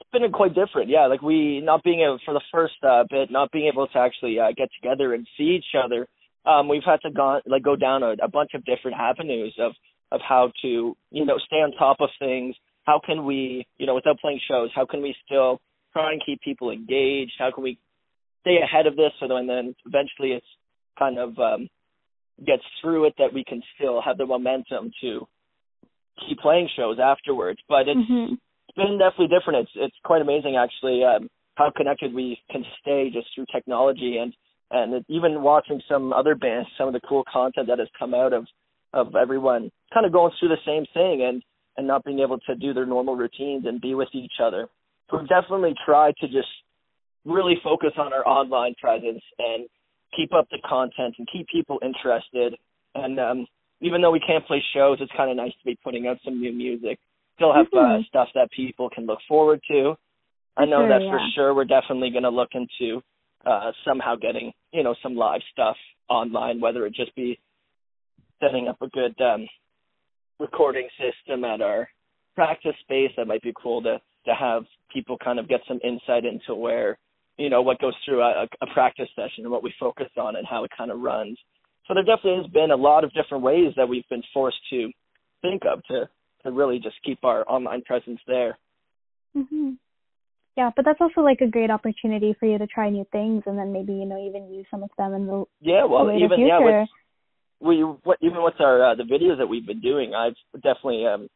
it's 0.00 0.10
been 0.10 0.30
quite 0.32 0.54
different. 0.54 0.88
Yeah, 0.88 1.06
like 1.06 1.22
we 1.22 1.60
not 1.60 1.82
being 1.82 2.00
able 2.00 2.18
for 2.24 2.34
the 2.34 2.42
first 2.52 2.74
uh, 2.82 3.04
bit, 3.08 3.30
not 3.30 3.50
being 3.52 3.70
able 3.72 3.86
to 3.86 3.98
actually 3.98 4.38
uh, 4.38 4.52
get 4.56 4.68
together 4.80 5.14
and 5.14 5.26
see 5.36 5.58
each 5.58 5.74
other. 5.82 6.06
Um, 6.44 6.68
we've 6.68 6.84
had 6.84 7.00
to 7.02 7.10
go 7.10 7.40
like 7.46 7.62
go 7.62 7.76
down 7.76 8.02
a, 8.02 8.14
a 8.22 8.28
bunch 8.28 8.50
of 8.54 8.64
different 8.64 8.96
avenues 8.98 9.54
of 9.58 9.72
of 10.12 10.20
how 10.26 10.52
to 10.62 10.96
you 11.10 11.24
know 11.24 11.38
stay 11.46 11.56
on 11.56 11.72
top 11.72 11.98
of 12.00 12.10
things. 12.18 12.54
How 12.84 13.00
can 13.04 13.24
we 13.24 13.66
you 13.78 13.86
know 13.86 13.94
without 13.94 14.18
playing 14.20 14.40
shows? 14.48 14.70
How 14.74 14.86
can 14.86 15.02
we 15.02 15.14
still 15.24 15.60
try 15.92 16.12
and 16.12 16.22
keep 16.24 16.40
people 16.42 16.70
engaged? 16.70 17.32
How 17.38 17.50
can 17.50 17.64
we 17.64 17.78
stay 18.42 18.58
ahead 18.62 18.86
of 18.86 18.96
this 18.96 19.12
so 19.18 19.26
then 19.28 19.46
then 19.46 19.74
eventually 19.86 20.32
it's 20.32 20.46
kind 20.98 21.18
of 21.18 21.38
um, 21.38 21.68
gets 22.46 22.62
through 22.80 23.06
it 23.06 23.14
that 23.18 23.32
we 23.32 23.44
can 23.44 23.62
still 23.74 24.00
have 24.00 24.18
the 24.18 24.26
momentum 24.26 24.92
to 25.00 25.26
keep 26.28 26.38
playing 26.38 26.68
shows 26.76 26.98
afterwards. 27.02 27.58
But 27.68 27.88
it's 27.88 27.98
Mhm. 28.08 28.38
Been 28.76 28.98
definitely 28.98 29.28
different. 29.28 29.60
It's 29.60 29.72
it's 29.76 29.96
quite 30.04 30.22
amazing 30.22 30.56
actually 30.56 31.02
um, 31.04 31.28
how 31.56 31.70
connected 31.76 32.14
we 32.14 32.38
can 32.50 32.64
stay 32.80 33.10
just 33.12 33.28
through 33.34 33.46
technology 33.52 34.18
and 34.20 34.32
and 34.70 35.04
even 35.08 35.42
watching 35.42 35.80
some 35.88 36.12
other 36.12 36.34
bands, 36.34 36.68
some 36.76 36.88
of 36.88 36.92
the 36.92 37.00
cool 37.08 37.24
content 37.32 37.68
that 37.68 37.78
has 37.78 37.88
come 37.98 38.14
out 38.14 38.32
of 38.32 38.46
of 38.92 39.14
everyone 39.14 39.70
kind 39.92 40.06
of 40.06 40.12
going 40.12 40.32
through 40.38 40.48
the 40.48 40.62
same 40.64 40.84
thing 40.94 41.22
and 41.26 41.42
and 41.76 41.86
not 41.86 42.04
being 42.04 42.20
able 42.20 42.38
to 42.40 42.54
do 42.54 42.72
their 42.72 42.86
normal 42.86 43.16
routines 43.16 43.66
and 43.66 43.80
be 43.80 43.94
with 43.94 44.08
each 44.12 44.40
other. 44.42 44.68
So 45.10 45.18
we've 45.18 45.28
definitely 45.28 45.74
tried 45.84 46.14
to 46.20 46.26
just 46.26 46.48
really 47.24 47.54
focus 47.62 47.92
on 47.98 48.12
our 48.12 48.26
online 48.26 48.74
presence 48.80 49.22
and 49.38 49.68
keep 50.16 50.32
up 50.32 50.48
the 50.50 50.58
content 50.66 51.14
and 51.18 51.28
keep 51.30 51.46
people 51.48 51.78
interested. 51.82 52.56
And 52.94 53.20
um, 53.20 53.46
even 53.80 54.00
though 54.00 54.10
we 54.10 54.20
can't 54.20 54.46
play 54.46 54.62
shows, 54.74 54.98
it's 55.00 55.12
kind 55.16 55.30
of 55.30 55.36
nice 55.36 55.52
to 55.52 55.64
be 55.64 55.78
putting 55.84 56.06
out 56.06 56.16
some 56.24 56.40
new 56.40 56.52
music. 56.52 56.98
Still 57.36 57.52
have 57.52 57.66
uh, 57.72 57.98
Mhm. 57.98 58.06
stuff 58.06 58.28
that 58.34 58.50
people 58.50 58.88
can 58.90 59.06
look 59.06 59.20
forward 59.28 59.60
to. 59.68 59.96
I 60.56 60.64
know 60.64 60.80
sure, 60.80 60.88
that 60.88 61.02
yeah. 61.02 61.10
for 61.10 61.20
sure. 61.34 61.54
We're 61.54 61.64
definitely 61.66 62.10
going 62.10 62.22
to 62.22 62.30
look 62.30 62.54
into 62.54 63.02
uh, 63.44 63.72
somehow 63.84 64.16
getting 64.16 64.52
you 64.72 64.82
know 64.82 64.94
some 65.02 65.14
live 65.14 65.42
stuff 65.52 65.76
online, 66.08 66.60
whether 66.60 66.86
it 66.86 66.94
just 66.94 67.14
be 67.14 67.38
setting 68.40 68.68
up 68.68 68.80
a 68.80 68.88
good 68.88 69.14
um, 69.20 69.46
recording 70.40 70.88
system 70.98 71.44
at 71.44 71.60
our 71.60 71.88
practice 72.34 72.74
space. 72.80 73.10
That 73.16 73.26
might 73.26 73.42
be 73.42 73.52
cool 73.62 73.82
to 73.82 74.00
to 74.24 74.34
have 74.34 74.64
people 74.92 75.16
kind 75.18 75.38
of 75.38 75.48
get 75.48 75.60
some 75.68 75.78
insight 75.84 76.24
into 76.24 76.54
where 76.54 76.98
you 77.36 77.50
know 77.50 77.60
what 77.60 77.78
goes 77.80 77.94
through 78.04 78.22
a, 78.22 78.48
a 78.62 78.66
practice 78.72 79.08
session 79.14 79.44
and 79.44 79.50
what 79.50 79.62
we 79.62 79.74
focus 79.78 80.08
on 80.16 80.36
and 80.36 80.46
how 80.46 80.64
it 80.64 80.70
kind 80.76 80.90
of 80.90 81.00
runs. 81.00 81.38
So 81.86 81.94
there 81.94 82.02
definitely 82.02 82.42
has 82.42 82.50
been 82.50 82.70
a 82.70 82.76
lot 82.76 83.04
of 83.04 83.12
different 83.12 83.44
ways 83.44 83.72
that 83.76 83.88
we've 83.88 84.08
been 84.08 84.22
forced 84.32 84.58
to 84.70 84.90
think 85.42 85.62
of 85.70 85.82
to 85.84 86.08
to 86.46 86.52
really 86.52 86.78
just 86.78 86.96
keep 87.04 87.24
our 87.24 87.44
online 87.48 87.82
presence 87.82 88.20
there. 88.26 88.58
hmm 89.34 89.72
Yeah, 90.56 90.70
but 90.74 90.84
that's 90.84 91.00
also 91.00 91.20
like 91.20 91.40
a 91.42 91.46
great 91.50 91.70
opportunity 91.70 92.34
for 92.38 92.46
you 92.46 92.58
to 92.58 92.66
try 92.66 92.88
new 92.90 93.06
things, 93.12 93.42
and 93.46 93.58
then 93.58 93.72
maybe 93.72 93.92
you 93.92 94.06
know 94.06 94.18
even 94.18 94.52
use 94.52 94.66
some 94.70 94.82
of 94.82 94.90
them 94.98 95.14
in 95.14 95.26
the 95.26 95.44
Yeah, 95.60 95.84
well, 95.84 96.06
later 96.06 96.24
even 96.24 96.38
future. 96.38 96.48
yeah, 96.48 96.60
with, 96.64 96.88
we 97.60 97.76
what 97.80 98.18
even 98.22 98.42
with 98.42 98.60
our 98.60 98.92
uh, 98.92 98.94
the 98.94 99.04
videos 99.04 99.38
that 99.38 99.46
we've 99.48 99.66
been 99.66 99.80
doing, 99.80 100.14
I've 100.14 100.36
definitely 100.54 101.06
um 101.06 101.28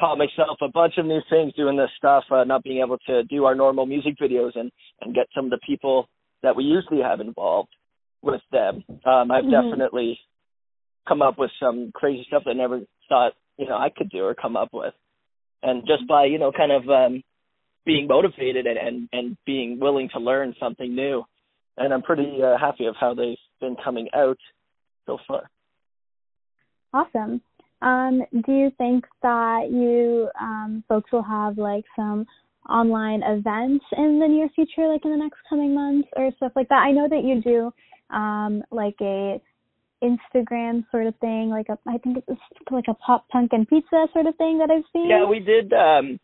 taught 0.00 0.18
myself 0.18 0.58
a 0.60 0.68
bunch 0.68 0.94
of 0.98 1.06
new 1.06 1.20
things 1.30 1.54
doing 1.54 1.76
this 1.76 1.90
stuff, 1.96 2.24
uh, 2.30 2.44
not 2.44 2.64
being 2.64 2.82
able 2.84 2.98
to 3.06 3.22
do 3.24 3.44
our 3.44 3.54
normal 3.54 3.86
music 3.86 4.14
videos 4.20 4.52
and 4.56 4.70
and 5.02 5.14
get 5.14 5.26
some 5.34 5.44
of 5.46 5.50
the 5.50 5.60
people 5.66 6.08
that 6.42 6.56
we 6.56 6.64
usually 6.64 7.00
have 7.02 7.20
involved 7.20 7.70
with 8.22 8.42
them. 8.50 8.84
Um 9.04 9.30
I've 9.30 9.44
Mhm. 9.44 9.70
definitely 9.70 10.18
come 11.06 11.22
up 11.22 11.38
with 11.38 11.50
some 11.60 11.92
crazy 11.94 12.24
stuff 12.26 12.44
that 12.44 12.50
I 12.50 12.54
never 12.54 12.80
thought, 13.08 13.32
you 13.58 13.66
know, 13.66 13.76
I 13.76 13.90
could 13.94 14.10
do 14.10 14.24
or 14.24 14.34
come 14.34 14.56
up 14.56 14.70
with. 14.72 14.94
And 15.62 15.86
just 15.86 16.06
by, 16.08 16.26
you 16.26 16.38
know, 16.38 16.52
kind 16.52 16.72
of 16.72 16.88
um 16.88 17.22
being 17.86 18.06
motivated 18.06 18.66
and 18.66 18.78
and, 18.78 19.08
and 19.12 19.36
being 19.46 19.78
willing 19.80 20.08
to 20.14 20.20
learn 20.20 20.54
something 20.60 20.94
new. 20.94 21.24
And 21.76 21.92
I'm 21.92 22.02
pretty 22.02 22.38
uh, 22.42 22.56
happy 22.58 22.86
of 22.86 22.94
how 22.98 23.14
they've 23.14 23.36
been 23.60 23.76
coming 23.82 24.08
out 24.14 24.38
so 25.06 25.18
far. 25.26 25.50
Awesome. 26.92 27.40
Um, 27.82 28.22
do 28.46 28.52
you 28.52 28.70
think 28.78 29.04
that 29.22 29.68
you 29.70 30.30
um, 30.40 30.84
folks 30.88 31.10
will 31.12 31.24
have 31.24 31.58
like 31.58 31.84
some 31.96 32.24
online 32.68 33.22
events 33.22 33.84
in 33.96 34.18
the 34.20 34.26
near 34.28 34.48
future, 34.54 34.88
like 34.88 35.04
in 35.04 35.10
the 35.10 35.16
next 35.16 35.38
coming 35.48 35.74
months 35.74 36.08
or 36.16 36.30
stuff 36.36 36.52
like 36.56 36.68
that? 36.68 36.82
I 36.86 36.92
know 36.92 37.08
that 37.08 37.24
you 37.24 37.42
do 37.42 38.16
um, 38.16 38.62
like 38.70 38.94
a 39.02 39.40
Instagram 40.02 40.84
sort 40.90 41.06
of 41.06 41.14
thing, 41.16 41.50
like 41.50 41.68
a 41.68 41.78
I 41.88 41.98
think 41.98 42.18
it's 42.26 42.40
like 42.70 42.84
a 42.88 42.94
pop 42.94 43.28
punk 43.28 43.50
and 43.52 43.68
pizza 43.68 44.06
sort 44.12 44.26
of 44.26 44.36
thing 44.36 44.58
that 44.58 44.70
I've 44.70 44.84
seen. 44.92 45.08
Yeah, 45.08 45.26
we 45.28 45.40
did. 45.40 45.72
um 45.72 46.18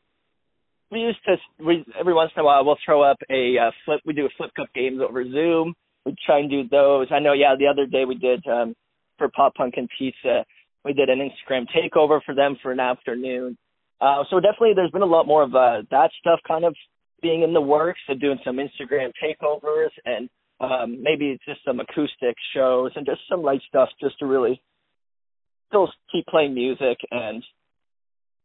We 0.90 1.00
used 1.00 1.18
to. 1.26 1.36
We 1.64 1.84
every 1.98 2.14
once 2.14 2.32
in 2.36 2.40
a 2.40 2.44
while 2.44 2.64
we'll 2.64 2.78
throw 2.84 3.02
up 3.02 3.18
a 3.30 3.56
uh, 3.58 3.70
flip. 3.84 4.00
We 4.04 4.12
do 4.12 4.26
a 4.26 4.30
flip 4.36 4.50
cup 4.56 4.68
games 4.74 5.00
over 5.00 5.24
Zoom. 5.24 5.74
We 6.04 6.14
try 6.26 6.40
and 6.40 6.50
do 6.50 6.68
those. 6.68 7.08
I 7.10 7.18
know. 7.20 7.32
Yeah, 7.32 7.54
the 7.58 7.66
other 7.66 7.86
day 7.86 8.04
we 8.04 8.16
did 8.16 8.46
um 8.46 8.74
for 9.18 9.28
Pop 9.28 9.54
Punk 9.54 9.74
and 9.76 9.88
Pizza. 9.98 10.44
We 10.84 10.92
did 10.94 11.08
an 11.10 11.18
Instagram 11.18 11.66
takeover 11.76 12.20
for 12.24 12.34
them 12.34 12.56
for 12.62 12.72
an 12.72 12.80
afternoon. 12.80 13.56
Uh, 14.00 14.24
so 14.30 14.40
definitely, 14.40 14.72
there's 14.74 14.90
been 14.90 15.02
a 15.02 15.06
lot 15.06 15.26
more 15.26 15.42
of 15.42 15.54
uh, 15.54 15.82
that 15.90 16.10
stuff 16.20 16.40
kind 16.48 16.64
of 16.64 16.74
being 17.20 17.42
in 17.42 17.52
the 17.52 17.60
works 17.60 18.00
and 18.08 18.18
doing 18.18 18.38
some 18.44 18.56
Instagram 18.56 19.12
takeovers 19.22 19.90
and 20.06 20.30
um, 20.60 21.02
maybe 21.02 21.38
just 21.46 21.60
some 21.64 21.80
acoustic 21.80 22.36
shows 22.54 22.92
and 22.94 23.06
just 23.06 23.20
some 23.28 23.42
light 23.42 23.60
stuff 23.68 23.88
just 24.00 24.18
to 24.18 24.26
really 24.26 24.60
still 25.68 25.88
keep 26.12 26.26
playing 26.26 26.54
music. 26.54 26.98
And 27.10 27.42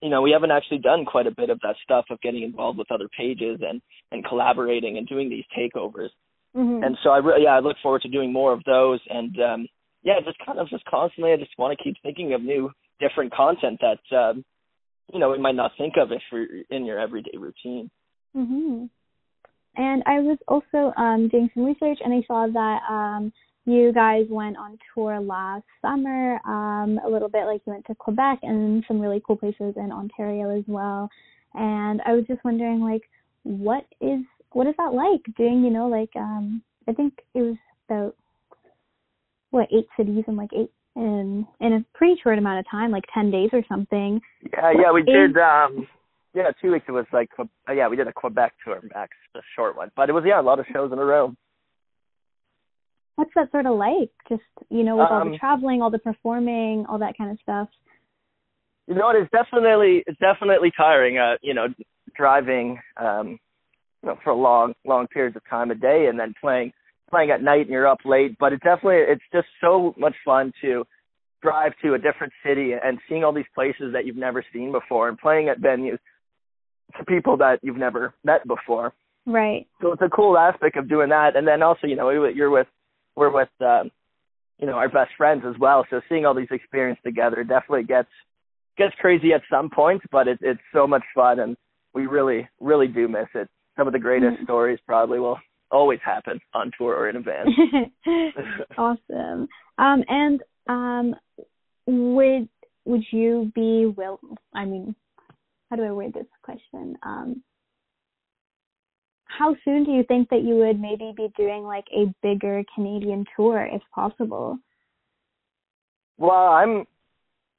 you 0.01 0.09
know 0.09 0.22
we 0.22 0.32
haven't 0.32 0.51
actually 0.51 0.80
done 0.80 1.05
quite 1.05 1.28
a 1.28 1.36
bit 1.36 1.49
of 1.49 1.59
that 1.61 1.76
stuff 1.84 2.05
of 2.09 2.22
getting 2.22 2.43
involved 2.43 2.78
with 2.78 2.91
other 2.91 3.09
pages 3.18 3.59
and 3.61 3.82
and 4.11 4.26
collaborating 4.26 4.97
and 4.97 5.07
doing 5.07 5.30
these 5.30 5.45
takeovers. 5.57 6.09
Hmm 6.53 6.84
and 6.84 6.97
so 7.03 7.09
I 7.09 7.18
really 7.18 7.43
yeah 7.43 7.55
I 7.55 7.59
look 7.59 7.78
forward 7.82 8.01
to 8.03 8.09
doing 8.09 8.32
more 8.32 8.53
of 8.53 8.63
those. 8.66 8.99
And 9.09 9.36
um 9.41 9.68
yeah 10.03 10.20
just 10.24 10.38
kind 10.45 10.59
of 10.59 10.70
just 10.70 10.86
constantly 10.86 11.34
I 11.34 11.38
just 11.38 11.57
want 11.57 11.78
to 11.78 11.84
keep 11.84 11.95
thinking 12.01 12.34
of 12.34 12.41
new 12.41 12.72
different 12.99 13.34
content 13.34 13.82
that 13.82 14.18
um 14.18 14.45
you 15.13 15.20
know 15.20 15.32
we 15.32 15.39
might 15.39 15.55
not 15.55 15.72
think 15.78 15.95
of 15.97 16.11
if 16.11 16.22
you're 16.32 16.47
in 16.70 16.86
your 16.86 16.99
everyday 16.99 17.38
routine. 17.38 17.89
Hmm 18.34 18.86
And 19.78 20.03
I 20.05 20.19
was 20.19 20.38
also 20.47 20.93
um, 20.97 21.28
doing 21.28 21.49
some 21.53 21.65
research, 21.65 21.99
and 22.03 22.13
I 22.13 22.26
saw 22.28 22.47
that 22.47 22.80
um, 22.89 23.34
you 23.65 23.91
guys 23.91 24.26
went 24.30 24.57
on 24.57 24.78
tour 24.93 25.19
last 25.19 25.65
summer, 25.82 26.39
um, 26.45 26.99
a 27.05 27.09
little 27.09 27.30
bit 27.30 27.45
like 27.45 27.61
you 27.65 27.73
went 27.73 27.86
to 27.88 27.95
Quebec 27.95 28.39
and 28.43 28.84
some 28.88 29.01
really 29.01 29.21
cool 29.26 29.36
places 29.36 29.73
in 29.76 29.91
Ontario 29.91 30.57
as 30.57 30.63
well. 30.67 31.09
And 31.53 32.01
I 32.05 32.13
was 32.13 32.26
just 32.28 32.43
wondering, 32.45 32.80
like, 32.82 33.01
what 33.43 33.86
is 34.01 34.19
what 34.51 34.67
is 34.67 34.76
that 34.78 34.93
like 34.93 35.21
doing? 35.36 35.63
You 35.63 35.71
know, 35.71 35.88
like 35.88 36.11
um, 36.15 36.61
I 36.88 36.93
think 36.93 37.13
it 37.34 37.41
was 37.41 37.57
about 37.89 38.15
what 39.51 39.67
eight 39.76 39.88
cities 39.97 40.23
in 40.28 40.36
like 40.36 40.51
eight 40.53 40.71
in 40.95 41.45
in 41.59 41.73
a 41.73 41.86
pretty 41.93 42.19
short 42.21 42.38
amount 42.38 42.59
of 42.59 42.65
time, 42.69 42.91
like 42.91 43.03
ten 43.13 43.32
days 43.32 43.49
or 43.51 43.61
something. 43.67 44.21
yeah 44.53 44.71
yeah 44.71 44.91
we 44.91 45.03
did 45.03 45.38
um 45.38 45.88
yeah 46.36 46.51
two 46.61 46.71
weeks 46.71 46.86
it 46.88 46.91
was 46.91 47.05
like 47.11 47.29
uh, 47.39 47.71
yeah 47.73 47.88
we 47.88 47.95
did 47.95 48.07
a 48.07 48.13
Quebec 48.13 48.53
tour 48.63 48.81
max 48.93 49.11
a 49.36 49.39
short 49.55 49.75
one 49.75 49.89
but 49.95 50.09
it 50.09 50.13
was 50.13 50.23
yeah 50.27 50.39
a 50.39 50.43
lot 50.43 50.59
of 50.59 50.65
shows 50.71 50.91
in 50.91 50.99
a 50.99 51.05
row 51.05 51.33
What's 53.15 53.31
that 53.36 53.49
sort 53.51 53.65
of 53.65 53.77
like? 53.77 54.11
Just 54.27 54.43
you 54.69 54.83
know, 54.83 54.97
with 54.97 55.07
all 55.09 55.23
the 55.23 55.31
Um, 55.31 55.38
traveling, 55.38 55.81
all 55.81 55.89
the 55.89 55.99
performing, 55.99 56.86
all 56.88 56.99
that 56.99 57.17
kind 57.17 57.31
of 57.31 57.39
stuff. 57.41 57.69
You 58.88 58.95
know? 58.95 59.09
It's 59.11 59.31
definitely 59.31 60.03
it's 60.05 60.19
definitely 60.19 60.71
tiring. 60.75 61.17
Uh, 61.17 61.38
you 61.41 61.53
know, 61.53 61.67
driving 62.15 62.79
um, 62.97 63.39
you 64.03 64.09
know 64.09 64.17
for 64.23 64.33
long 64.33 64.73
long 64.86 65.07
periods 65.07 65.36
of 65.36 65.43
time 65.49 65.71
a 65.71 65.75
day, 65.75 66.07
and 66.07 66.19
then 66.19 66.33
playing 66.41 66.73
playing 67.09 67.31
at 67.31 67.41
night, 67.41 67.61
and 67.61 67.69
you're 67.69 67.88
up 67.88 67.99
late. 68.03 68.38
But 68.38 68.51
it 68.51 68.59
definitely 68.61 69.03
it's 69.07 69.23
just 69.31 69.47
so 69.61 69.95
much 69.97 70.15
fun 70.25 70.51
to 70.61 70.86
drive 71.41 71.73
to 71.83 71.93
a 71.93 71.97
different 71.97 72.33
city 72.45 72.73
and 72.73 72.99
seeing 73.07 73.23
all 73.23 73.31
these 73.31 73.45
places 73.53 73.93
that 73.93 74.05
you've 74.05 74.17
never 74.17 74.43
seen 74.51 74.73
before, 74.73 75.07
and 75.07 75.17
playing 75.17 75.47
at 75.47 75.61
venues 75.61 75.99
to 76.97 77.05
people 77.05 77.38
that 77.38 77.59
you've 77.61 77.77
never 77.77 78.13
met 78.23 78.47
before. 78.47 78.93
Right. 79.25 79.67
So 79.81 79.91
it's 79.91 80.01
a 80.01 80.09
cool 80.09 80.38
aspect 80.38 80.77
of 80.77 80.88
doing 80.88 81.09
that, 81.09 81.36
and 81.36 81.47
then 81.47 81.61
also 81.63 81.88
you 81.88 81.95
know 81.95 82.09
you're 82.09 82.49
with 82.51 82.67
we're 83.15 83.31
with 83.33 83.49
um, 83.61 83.91
you 84.59 84.67
know 84.67 84.73
our 84.73 84.89
best 84.89 85.11
friends 85.17 85.43
as 85.47 85.57
well. 85.59 85.86
So 85.89 86.01
seeing 86.07 86.25
all 86.25 86.33
these 86.36 86.47
experiences 86.51 87.01
together 87.03 87.43
definitely 87.43 87.83
gets 87.83 88.09
gets 88.77 88.93
crazy 88.99 89.33
at 89.33 89.41
some 89.49 89.69
points, 89.69 90.05
but 90.11 90.27
it, 90.27 90.39
it's 90.41 90.61
so 90.73 90.86
much 90.86 91.03
fun, 91.13 91.39
and 91.39 91.57
we 91.93 92.05
really 92.07 92.47
really 92.59 92.88
do 92.88 93.07
miss 93.07 93.27
it. 93.33 93.49
Some 93.77 93.88
of 93.88 93.93
the 93.93 93.99
greatest 93.99 94.38
Mhm. 94.39 94.43
stories 94.43 94.79
probably 94.86 95.19
will 95.19 95.39
always 95.71 95.99
happen 96.05 96.39
on 96.53 96.71
tour 96.77 96.95
or 96.95 97.09
in 97.09 97.15
a 97.15 97.21
band. 97.21 97.49
awesome. 98.77 99.47
Um, 99.77 100.03
and 100.07 100.43
um, 100.67 101.15
would 101.88 102.47
would 102.86 103.03
you 103.11 103.51
be 103.55 103.88
will? 103.88 104.19
I 104.53 104.65
mean, 104.65 104.95
how 105.70 105.76
do 105.76 105.84
I 105.84 105.91
word 105.91 106.13
this 106.13 106.26
question? 106.43 106.95
Um, 107.03 107.43
how 109.26 109.55
soon 109.66 109.84
do 109.84 109.91
you 109.91 110.03
think 110.03 110.30
that 110.30 110.43
you 110.43 110.55
would 110.55 110.80
maybe 110.80 111.13
be 111.16 111.30
doing 111.36 111.63
like 111.63 111.86
a 111.93 112.13
bigger 112.22 112.63
Canadian 112.74 113.26
tour, 113.36 113.68
if 113.72 113.82
possible? 113.93 114.57
Well, 116.18 116.47
I'm 116.47 116.86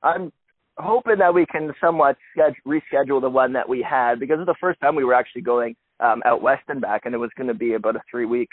I'm 0.03 0.33
hoping 0.79 1.19
that 1.19 1.35
we 1.35 1.47
can 1.47 1.73
somewhat 1.81 2.17
sched- 2.37 2.55
reschedule 2.67 3.21
the 3.21 3.31
one 3.31 3.53
that 3.53 3.69
we 3.69 3.83
had 3.83 4.21
because 4.21 4.39
it's 4.39 4.47
the 4.47 4.55
first 4.61 4.81
time 4.81 4.95
we 4.95 5.05
were 5.05 5.15
actually 5.15 5.43
going 5.43 5.75
um, 6.01 6.23
out 6.25 6.43
west 6.43 6.63
and 6.69 6.81
back, 6.81 7.03
and 7.05 7.15
it 7.15 7.19
was 7.19 7.31
going 7.37 7.49
to 7.49 7.55
be 7.55 7.75
about 7.75 7.97
a 7.97 8.03
three 8.11 8.27
week 8.27 8.51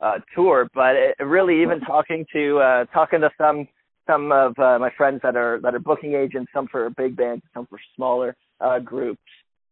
uh, 0.00 0.18
tour. 0.34 0.68
But 0.74 0.96
it, 0.96 1.16
really, 1.20 1.62
even 1.62 1.80
talking 1.80 2.24
to 2.32 2.58
uh, 2.58 2.84
talking 2.86 3.20
to 3.20 3.30
some 3.38 3.66
some 4.10 4.32
of 4.32 4.58
uh, 4.58 4.78
my 4.78 4.90
friends 4.96 5.20
that 5.22 5.36
are 5.36 5.60
that 5.62 5.74
are 5.74 5.80
booking 5.80 6.14
agents, 6.14 6.50
some 6.54 6.66
for 6.68 6.90
big 6.90 7.16
bands, 7.16 7.42
some 7.54 7.66
for 7.66 7.78
smaller 7.96 8.36
uh, 8.60 8.78
groups, 8.78 9.22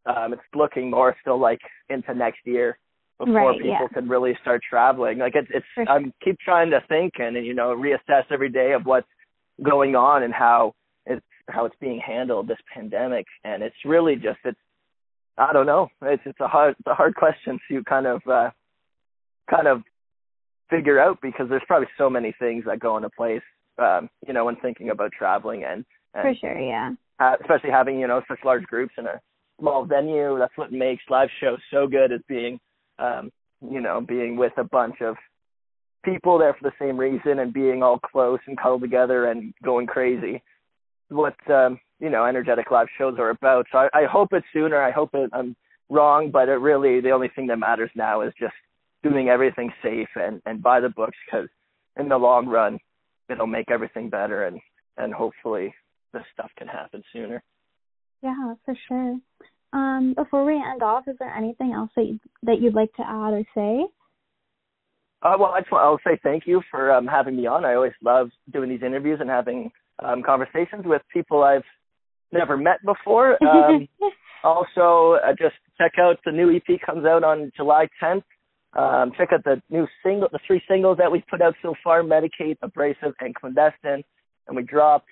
um, 0.06 0.32
it's 0.32 0.42
looking 0.54 0.90
more 0.90 1.16
still 1.20 1.40
like 1.40 1.60
into 1.88 2.14
next 2.14 2.40
year 2.44 2.78
before 3.18 3.34
Right, 3.34 3.56
people 3.56 3.70
yeah. 3.80 3.88
can 3.92 4.08
really 4.08 4.36
start 4.40 4.62
traveling. 4.68 5.18
Like 5.18 5.34
it's 5.34 5.48
it's 5.52 5.66
sure. 5.74 5.88
I'm 5.88 6.12
keep 6.22 6.38
trying 6.38 6.70
to 6.70 6.80
think 6.88 7.14
and 7.18 7.36
you 7.44 7.54
know 7.54 7.74
reassess 7.74 8.24
every 8.30 8.48
day 8.48 8.72
of 8.72 8.86
what's 8.86 9.08
going 9.62 9.96
on 9.96 10.22
and 10.22 10.32
how 10.32 10.74
it's 11.06 11.24
how 11.48 11.64
it's 11.64 11.76
being 11.80 12.00
handled 12.04 12.48
this 12.48 12.58
pandemic, 12.72 13.26
and 13.44 13.62
it's 13.62 13.76
really 13.84 14.14
just 14.14 14.38
it's 14.44 14.58
I 15.36 15.52
don't 15.52 15.66
know. 15.66 15.88
It's 16.02 16.22
it's 16.24 16.40
a 16.40 16.48
hard 16.48 16.76
it's 16.78 16.86
a 16.86 16.94
hard 16.94 17.14
question 17.14 17.58
to 17.68 17.82
kind 17.84 18.06
of 18.06 18.22
uh, 18.30 18.50
kind 19.50 19.66
of 19.66 19.82
figure 20.70 21.00
out 21.00 21.18
because 21.22 21.48
there's 21.48 21.62
probably 21.66 21.88
so 21.96 22.08
many 22.08 22.34
things 22.38 22.64
that 22.66 22.78
go 22.78 22.96
into 22.96 23.10
place. 23.10 23.42
Um, 23.78 24.08
you 24.26 24.32
know, 24.32 24.44
when 24.44 24.56
thinking 24.56 24.90
about 24.90 25.12
traveling 25.12 25.64
and, 25.64 25.84
and 26.14 26.22
for 26.22 26.34
sure, 26.40 26.58
yeah. 26.58 26.92
Uh, 27.20 27.34
especially 27.40 27.70
having 27.70 27.98
you 27.98 28.06
know 28.06 28.22
such 28.28 28.38
large 28.44 28.64
groups 28.64 28.92
in 28.98 29.06
a 29.06 29.20
small 29.60 29.84
venue. 29.84 30.38
That's 30.38 30.56
what 30.56 30.72
makes 30.72 31.02
live 31.08 31.28
shows 31.40 31.58
so 31.70 31.86
good 31.86 32.12
is 32.12 32.20
being 32.28 32.58
um, 32.98 33.30
you 33.60 33.80
know 33.80 34.00
being 34.00 34.36
with 34.36 34.52
a 34.56 34.64
bunch 34.64 35.00
of 35.00 35.16
people 36.04 36.38
there 36.38 36.54
for 36.54 36.70
the 36.70 36.84
same 36.84 36.96
reason 36.96 37.40
and 37.40 37.52
being 37.52 37.82
all 37.82 37.98
close 37.98 38.40
and 38.46 38.58
cuddled 38.58 38.82
together 38.82 39.26
and 39.26 39.52
going 39.62 39.86
crazy. 39.86 40.42
What 41.08 41.36
um, 41.50 41.78
you 42.00 42.10
know, 42.10 42.24
energetic 42.24 42.70
live 42.70 42.88
shows 42.96 43.16
are 43.18 43.30
about. 43.30 43.66
So 43.72 43.78
I, 43.78 43.88
I 43.92 44.04
hope 44.04 44.28
it's 44.32 44.46
sooner. 44.52 44.80
I 44.80 44.90
hope 44.90 45.10
it, 45.14 45.30
I'm 45.32 45.56
wrong, 45.88 46.30
but 46.30 46.48
it 46.48 46.60
really 46.60 47.00
the 47.00 47.10
only 47.10 47.28
thing 47.34 47.46
that 47.48 47.58
matters 47.58 47.90
now 47.94 48.20
is 48.20 48.32
just 48.38 48.54
doing 49.02 49.28
everything 49.28 49.72
safe 49.82 50.08
and 50.16 50.42
and 50.46 50.62
by 50.62 50.80
the 50.80 50.88
books 50.88 51.16
because 51.26 51.48
in 51.98 52.08
the 52.08 52.16
long 52.16 52.46
run 52.46 52.78
it'll 53.28 53.46
make 53.46 53.70
everything 53.70 54.10
better 54.10 54.44
and 54.44 54.60
and 54.96 55.14
hopefully 55.14 55.74
this 56.12 56.24
stuff 56.32 56.50
can 56.58 56.66
happen 56.66 57.02
sooner. 57.12 57.42
Yeah, 58.22 58.54
for 58.64 58.74
sure. 58.88 59.18
Um, 59.72 60.14
before 60.16 60.44
we 60.44 60.54
end 60.54 60.82
off, 60.82 61.04
is 61.06 61.16
there 61.18 61.32
anything 61.34 61.72
else 61.72 61.90
that 61.94 62.06
you, 62.06 62.18
that 62.42 62.60
you'd 62.60 62.74
like 62.74 62.92
to 62.94 63.02
add 63.02 63.32
or 63.32 63.42
say? 63.54 63.86
Uh, 65.22 65.36
well, 65.38 65.52
I 65.52 65.60
just 65.60 65.72
want, 65.72 65.84
I'll 65.84 66.00
say 66.04 66.18
thank 66.22 66.46
you 66.46 66.62
for 66.70 66.92
um, 66.92 67.06
having 67.06 67.36
me 67.36 67.46
on. 67.46 67.64
I 67.64 67.74
always 67.74 67.92
love 68.02 68.30
doing 68.52 68.70
these 68.70 68.82
interviews 68.84 69.18
and 69.20 69.28
having 69.28 69.70
um, 70.02 70.22
conversations 70.24 70.84
with 70.84 71.02
people 71.12 71.42
I've 71.42 71.64
never 72.32 72.56
met 72.56 72.78
before. 72.84 73.38
Um, 73.48 73.88
also, 74.44 75.18
uh, 75.26 75.32
just 75.36 75.56
check 75.78 75.94
out 76.00 76.16
the 76.24 76.30
new 76.30 76.54
EP 76.54 76.80
comes 76.86 77.04
out 77.04 77.24
on 77.24 77.50
July 77.56 77.88
10th. 78.00 78.22
Um, 78.74 79.12
check 79.16 79.32
out 79.32 79.44
the 79.44 79.62
new 79.70 79.86
single, 80.04 80.28
the 80.30 80.38
three 80.46 80.62
singles 80.68 80.98
that 80.98 81.10
we've 81.10 81.26
put 81.28 81.40
out 81.40 81.54
so 81.62 81.74
far: 81.82 82.02
Medicate, 82.02 82.58
Abrasive, 82.62 83.14
and 83.20 83.34
Clandestine. 83.34 84.04
And 84.46 84.56
we 84.56 84.62
dropped 84.62 85.08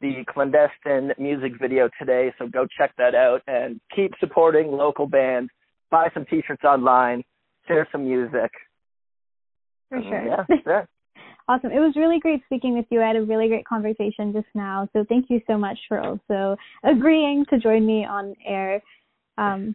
the 0.00 0.24
Clandestine 0.28 1.12
music 1.18 1.52
video 1.60 1.88
today, 1.98 2.32
so 2.38 2.46
go 2.46 2.66
check 2.76 2.92
that 2.98 3.14
out 3.14 3.42
and 3.46 3.80
keep 3.94 4.12
supporting 4.20 4.70
local 4.70 5.06
bands. 5.06 5.50
Buy 5.90 6.08
some 6.14 6.24
T-shirts 6.26 6.64
online, 6.64 7.24
share 7.66 7.88
some 7.90 8.04
music. 8.04 8.50
For 9.88 10.02
sure. 10.02 10.26
Yeah, 10.26 10.44
yeah. 10.66 10.84
awesome. 11.48 11.72
It 11.72 11.80
was 11.80 11.94
really 11.96 12.20
great 12.20 12.42
speaking 12.44 12.76
with 12.76 12.84
you. 12.90 13.02
I 13.02 13.06
had 13.06 13.16
a 13.16 13.22
really 13.22 13.48
great 13.48 13.64
conversation 13.64 14.32
just 14.32 14.46
now. 14.54 14.88
So 14.92 15.04
thank 15.08 15.26
you 15.30 15.40
so 15.46 15.56
much 15.56 15.78
for 15.88 16.00
also 16.00 16.56
agreeing 16.84 17.46
to 17.50 17.58
join 17.58 17.86
me 17.86 18.04
on 18.04 18.34
air. 18.46 18.82
Um, 19.38 19.74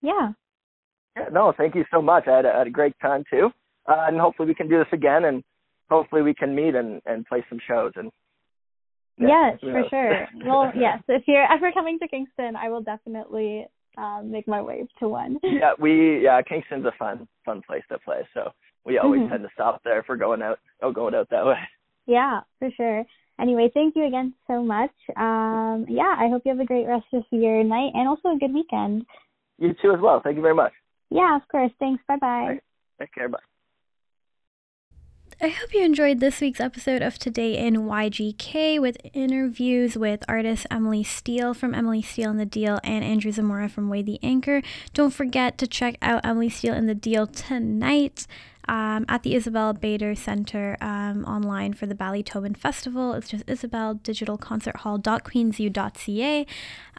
yeah. 0.00 0.32
Yeah, 1.16 1.24
no, 1.32 1.52
thank 1.56 1.74
you 1.74 1.84
so 1.90 2.00
much. 2.00 2.26
I 2.26 2.36
had 2.36 2.46
a, 2.46 2.52
had 2.52 2.66
a 2.66 2.70
great 2.70 2.94
time 3.00 3.24
too, 3.30 3.50
uh, 3.86 4.06
and 4.08 4.18
hopefully 4.18 4.48
we 4.48 4.54
can 4.54 4.68
do 4.68 4.78
this 4.78 4.92
again, 4.92 5.24
and 5.26 5.42
hopefully 5.90 6.22
we 6.22 6.34
can 6.34 6.54
meet 6.54 6.74
and 6.74 7.02
and 7.06 7.26
play 7.26 7.44
some 7.48 7.58
shows. 7.66 7.92
And 7.96 8.10
yeah, 9.18 9.50
yes, 9.52 9.60
for 9.60 9.84
sure. 9.90 10.28
well, 10.46 10.72
yes, 10.74 11.02
if 11.08 11.24
you're 11.26 11.50
ever 11.52 11.70
coming 11.72 11.98
to 11.98 12.08
Kingston, 12.08 12.56
I 12.56 12.70
will 12.70 12.82
definitely 12.82 13.66
um, 13.98 14.30
make 14.30 14.48
my 14.48 14.62
way 14.62 14.86
to 15.00 15.08
one. 15.08 15.38
yeah, 15.42 15.72
we 15.78 16.24
yeah, 16.24 16.40
Kingston's 16.42 16.86
a 16.86 16.92
fun 16.98 17.28
fun 17.44 17.62
place 17.66 17.82
to 17.90 17.98
play, 17.98 18.26
so 18.32 18.50
we 18.84 18.98
always 18.98 19.20
Mhm. 19.20 19.28
tend 19.28 19.42
to 19.42 19.50
stop 19.52 19.82
there 19.84 20.00
if 20.00 20.06
we're 20.08 20.16
going 20.16 20.42
out 20.42 20.58
oh 20.82 20.92
going 20.92 21.14
out 21.14 21.28
that 21.30 21.44
way. 21.44 21.58
Yeah, 22.06 22.40
for 22.58 22.70
sure. 22.70 23.04
Anyway, 23.38 23.70
thank 23.72 23.96
you 23.96 24.06
again 24.06 24.34
so 24.46 24.62
much. 24.62 24.92
Um, 25.16 25.86
yeah, 25.88 26.16
I 26.18 26.28
hope 26.28 26.42
you 26.44 26.50
have 26.50 26.60
a 26.60 26.64
great 26.64 26.86
rest 26.86 27.06
of 27.12 27.24
your 27.30 27.62
night 27.64 27.92
and 27.94 28.08
also 28.08 28.30
a 28.30 28.38
good 28.38 28.52
weekend. 28.52 29.06
You 29.58 29.74
too 29.80 29.92
as 29.92 30.00
well. 30.00 30.20
Thank 30.22 30.36
you 30.36 30.42
very 30.42 30.54
much. 30.54 30.72
Yeah, 31.12 31.36
of 31.36 31.46
course. 31.48 31.72
Thanks. 31.78 32.02
Bye 32.08 32.16
bye. 32.16 32.26
Right. 32.26 32.62
Take 32.98 33.14
care. 33.14 33.28
Bye. 33.28 33.38
I 35.40 35.48
hope 35.48 35.74
you 35.74 35.84
enjoyed 35.84 36.20
this 36.20 36.40
week's 36.40 36.60
episode 36.60 37.02
of 37.02 37.18
Today 37.18 37.58
in 37.58 37.74
YGK 37.74 38.80
with 38.80 38.96
interviews 39.12 39.96
with 39.96 40.24
artist 40.28 40.66
Emily 40.70 41.02
Steele 41.02 41.52
from 41.52 41.74
Emily 41.74 42.00
Steele 42.00 42.30
and 42.30 42.38
the 42.38 42.46
Deal 42.46 42.78
and 42.84 43.04
Andrew 43.04 43.32
Zamora 43.32 43.68
from 43.68 43.88
Way 43.88 44.02
the 44.02 44.20
Anchor. 44.22 44.62
Don't 44.94 45.12
forget 45.12 45.58
to 45.58 45.66
check 45.66 45.96
out 46.00 46.24
Emily 46.24 46.48
Steele 46.48 46.74
and 46.74 46.88
the 46.88 46.94
Deal 46.94 47.26
tonight 47.26 48.26
um, 48.68 49.04
at 49.08 49.24
the 49.24 49.34
Isabel 49.34 49.72
Bader 49.72 50.14
Center 50.14 50.76
um, 50.80 51.24
online 51.24 51.72
for 51.72 51.86
the 51.86 51.94
Ballytobin 51.94 52.56
Festival. 52.56 53.12
It's 53.14 53.28
just 53.28 53.44
Isabel 53.48 53.94
Digital 53.94 54.38
Concert 54.38 54.76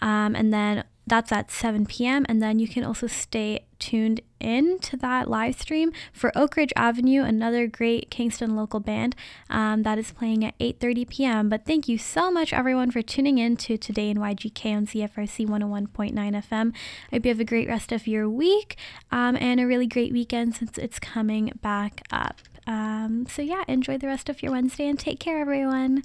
Um, 0.01 0.35
and 0.35 0.53
then 0.53 0.83
that's 1.05 1.31
at 1.31 1.51
7 1.51 1.85
p.m. 1.85 2.25
And 2.29 2.41
then 2.41 2.59
you 2.59 2.67
can 2.67 2.83
also 2.83 3.07
stay 3.07 3.65
tuned 3.79 4.21
in 4.39 4.79
to 4.79 4.95
that 4.97 5.29
live 5.29 5.59
stream 5.59 5.91
for 6.13 6.31
Oak 6.37 6.55
Ridge 6.55 6.71
Avenue, 6.75 7.23
another 7.23 7.67
great 7.67 8.09
Kingston 8.09 8.55
local 8.55 8.79
band 8.79 9.15
um, 9.49 9.83
that 9.83 9.97
is 9.97 10.11
playing 10.11 10.45
at 10.45 10.57
8:30 10.59 11.09
p.m. 11.09 11.49
But 11.49 11.65
thank 11.65 11.87
you 11.87 11.97
so 11.97 12.31
much, 12.31 12.53
everyone, 12.53 12.91
for 12.91 13.01
tuning 13.01 13.37
in 13.37 13.57
to 13.57 13.77
Today 13.77 14.09
in 14.09 14.17
YGK 14.17 14.77
on 14.77 14.87
CFRC 14.87 15.47
101.9 15.47 16.13
FM. 16.13 16.73
I 17.11 17.15
hope 17.15 17.25
you 17.25 17.29
have 17.29 17.39
a 17.39 17.45
great 17.45 17.67
rest 17.67 17.91
of 17.91 18.07
your 18.07 18.29
week 18.29 18.77
um, 19.11 19.35
and 19.39 19.59
a 19.59 19.67
really 19.67 19.87
great 19.87 20.13
weekend 20.13 20.55
since 20.55 20.77
it's 20.77 20.99
coming 20.99 21.51
back 21.61 22.01
up. 22.11 22.39
Um, 22.65 23.25
so 23.29 23.41
yeah, 23.41 23.63
enjoy 23.67 23.97
the 23.97 24.07
rest 24.07 24.29
of 24.29 24.41
your 24.41 24.53
Wednesday 24.53 24.87
and 24.87 24.97
take 24.97 25.19
care, 25.19 25.39
everyone. 25.39 26.03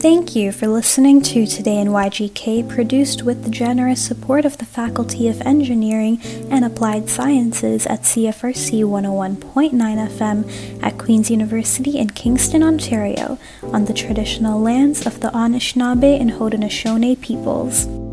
Thank 0.00 0.36
you 0.36 0.52
for 0.52 0.68
listening 0.68 1.22
to 1.22 1.44
Today 1.44 1.78
in 1.78 1.88
YGK, 1.88 2.68
produced 2.68 3.24
with 3.24 3.42
the 3.42 3.50
generous 3.50 4.00
support 4.00 4.44
of 4.44 4.56
the 4.58 4.64
Faculty 4.64 5.26
of 5.26 5.40
Engineering 5.40 6.20
and 6.52 6.64
Applied 6.64 7.08
Sciences 7.10 7.84
at 7.86 8.02
CFRC 8.02 8.84
101.9 8.84 9.72
FM 9.72 10.82
at 10.84 10.98
Queen's 10.98 11.32
University 11.32 11.98
in 11.98 12.10
Kingston, 12.10 12.62
Ontario, 12.62 13.40
on 13.64 13.86
the 13.86 13.92
traditional 13.92 14.60
lands 14.60 15.04
of 15.04 15.18
the 15.18 15.30
Anishinaabe 15.30 16.20
and 16.20 16.30
Haudenosaunee 16.30 17.20
peoples. 17.20 18.07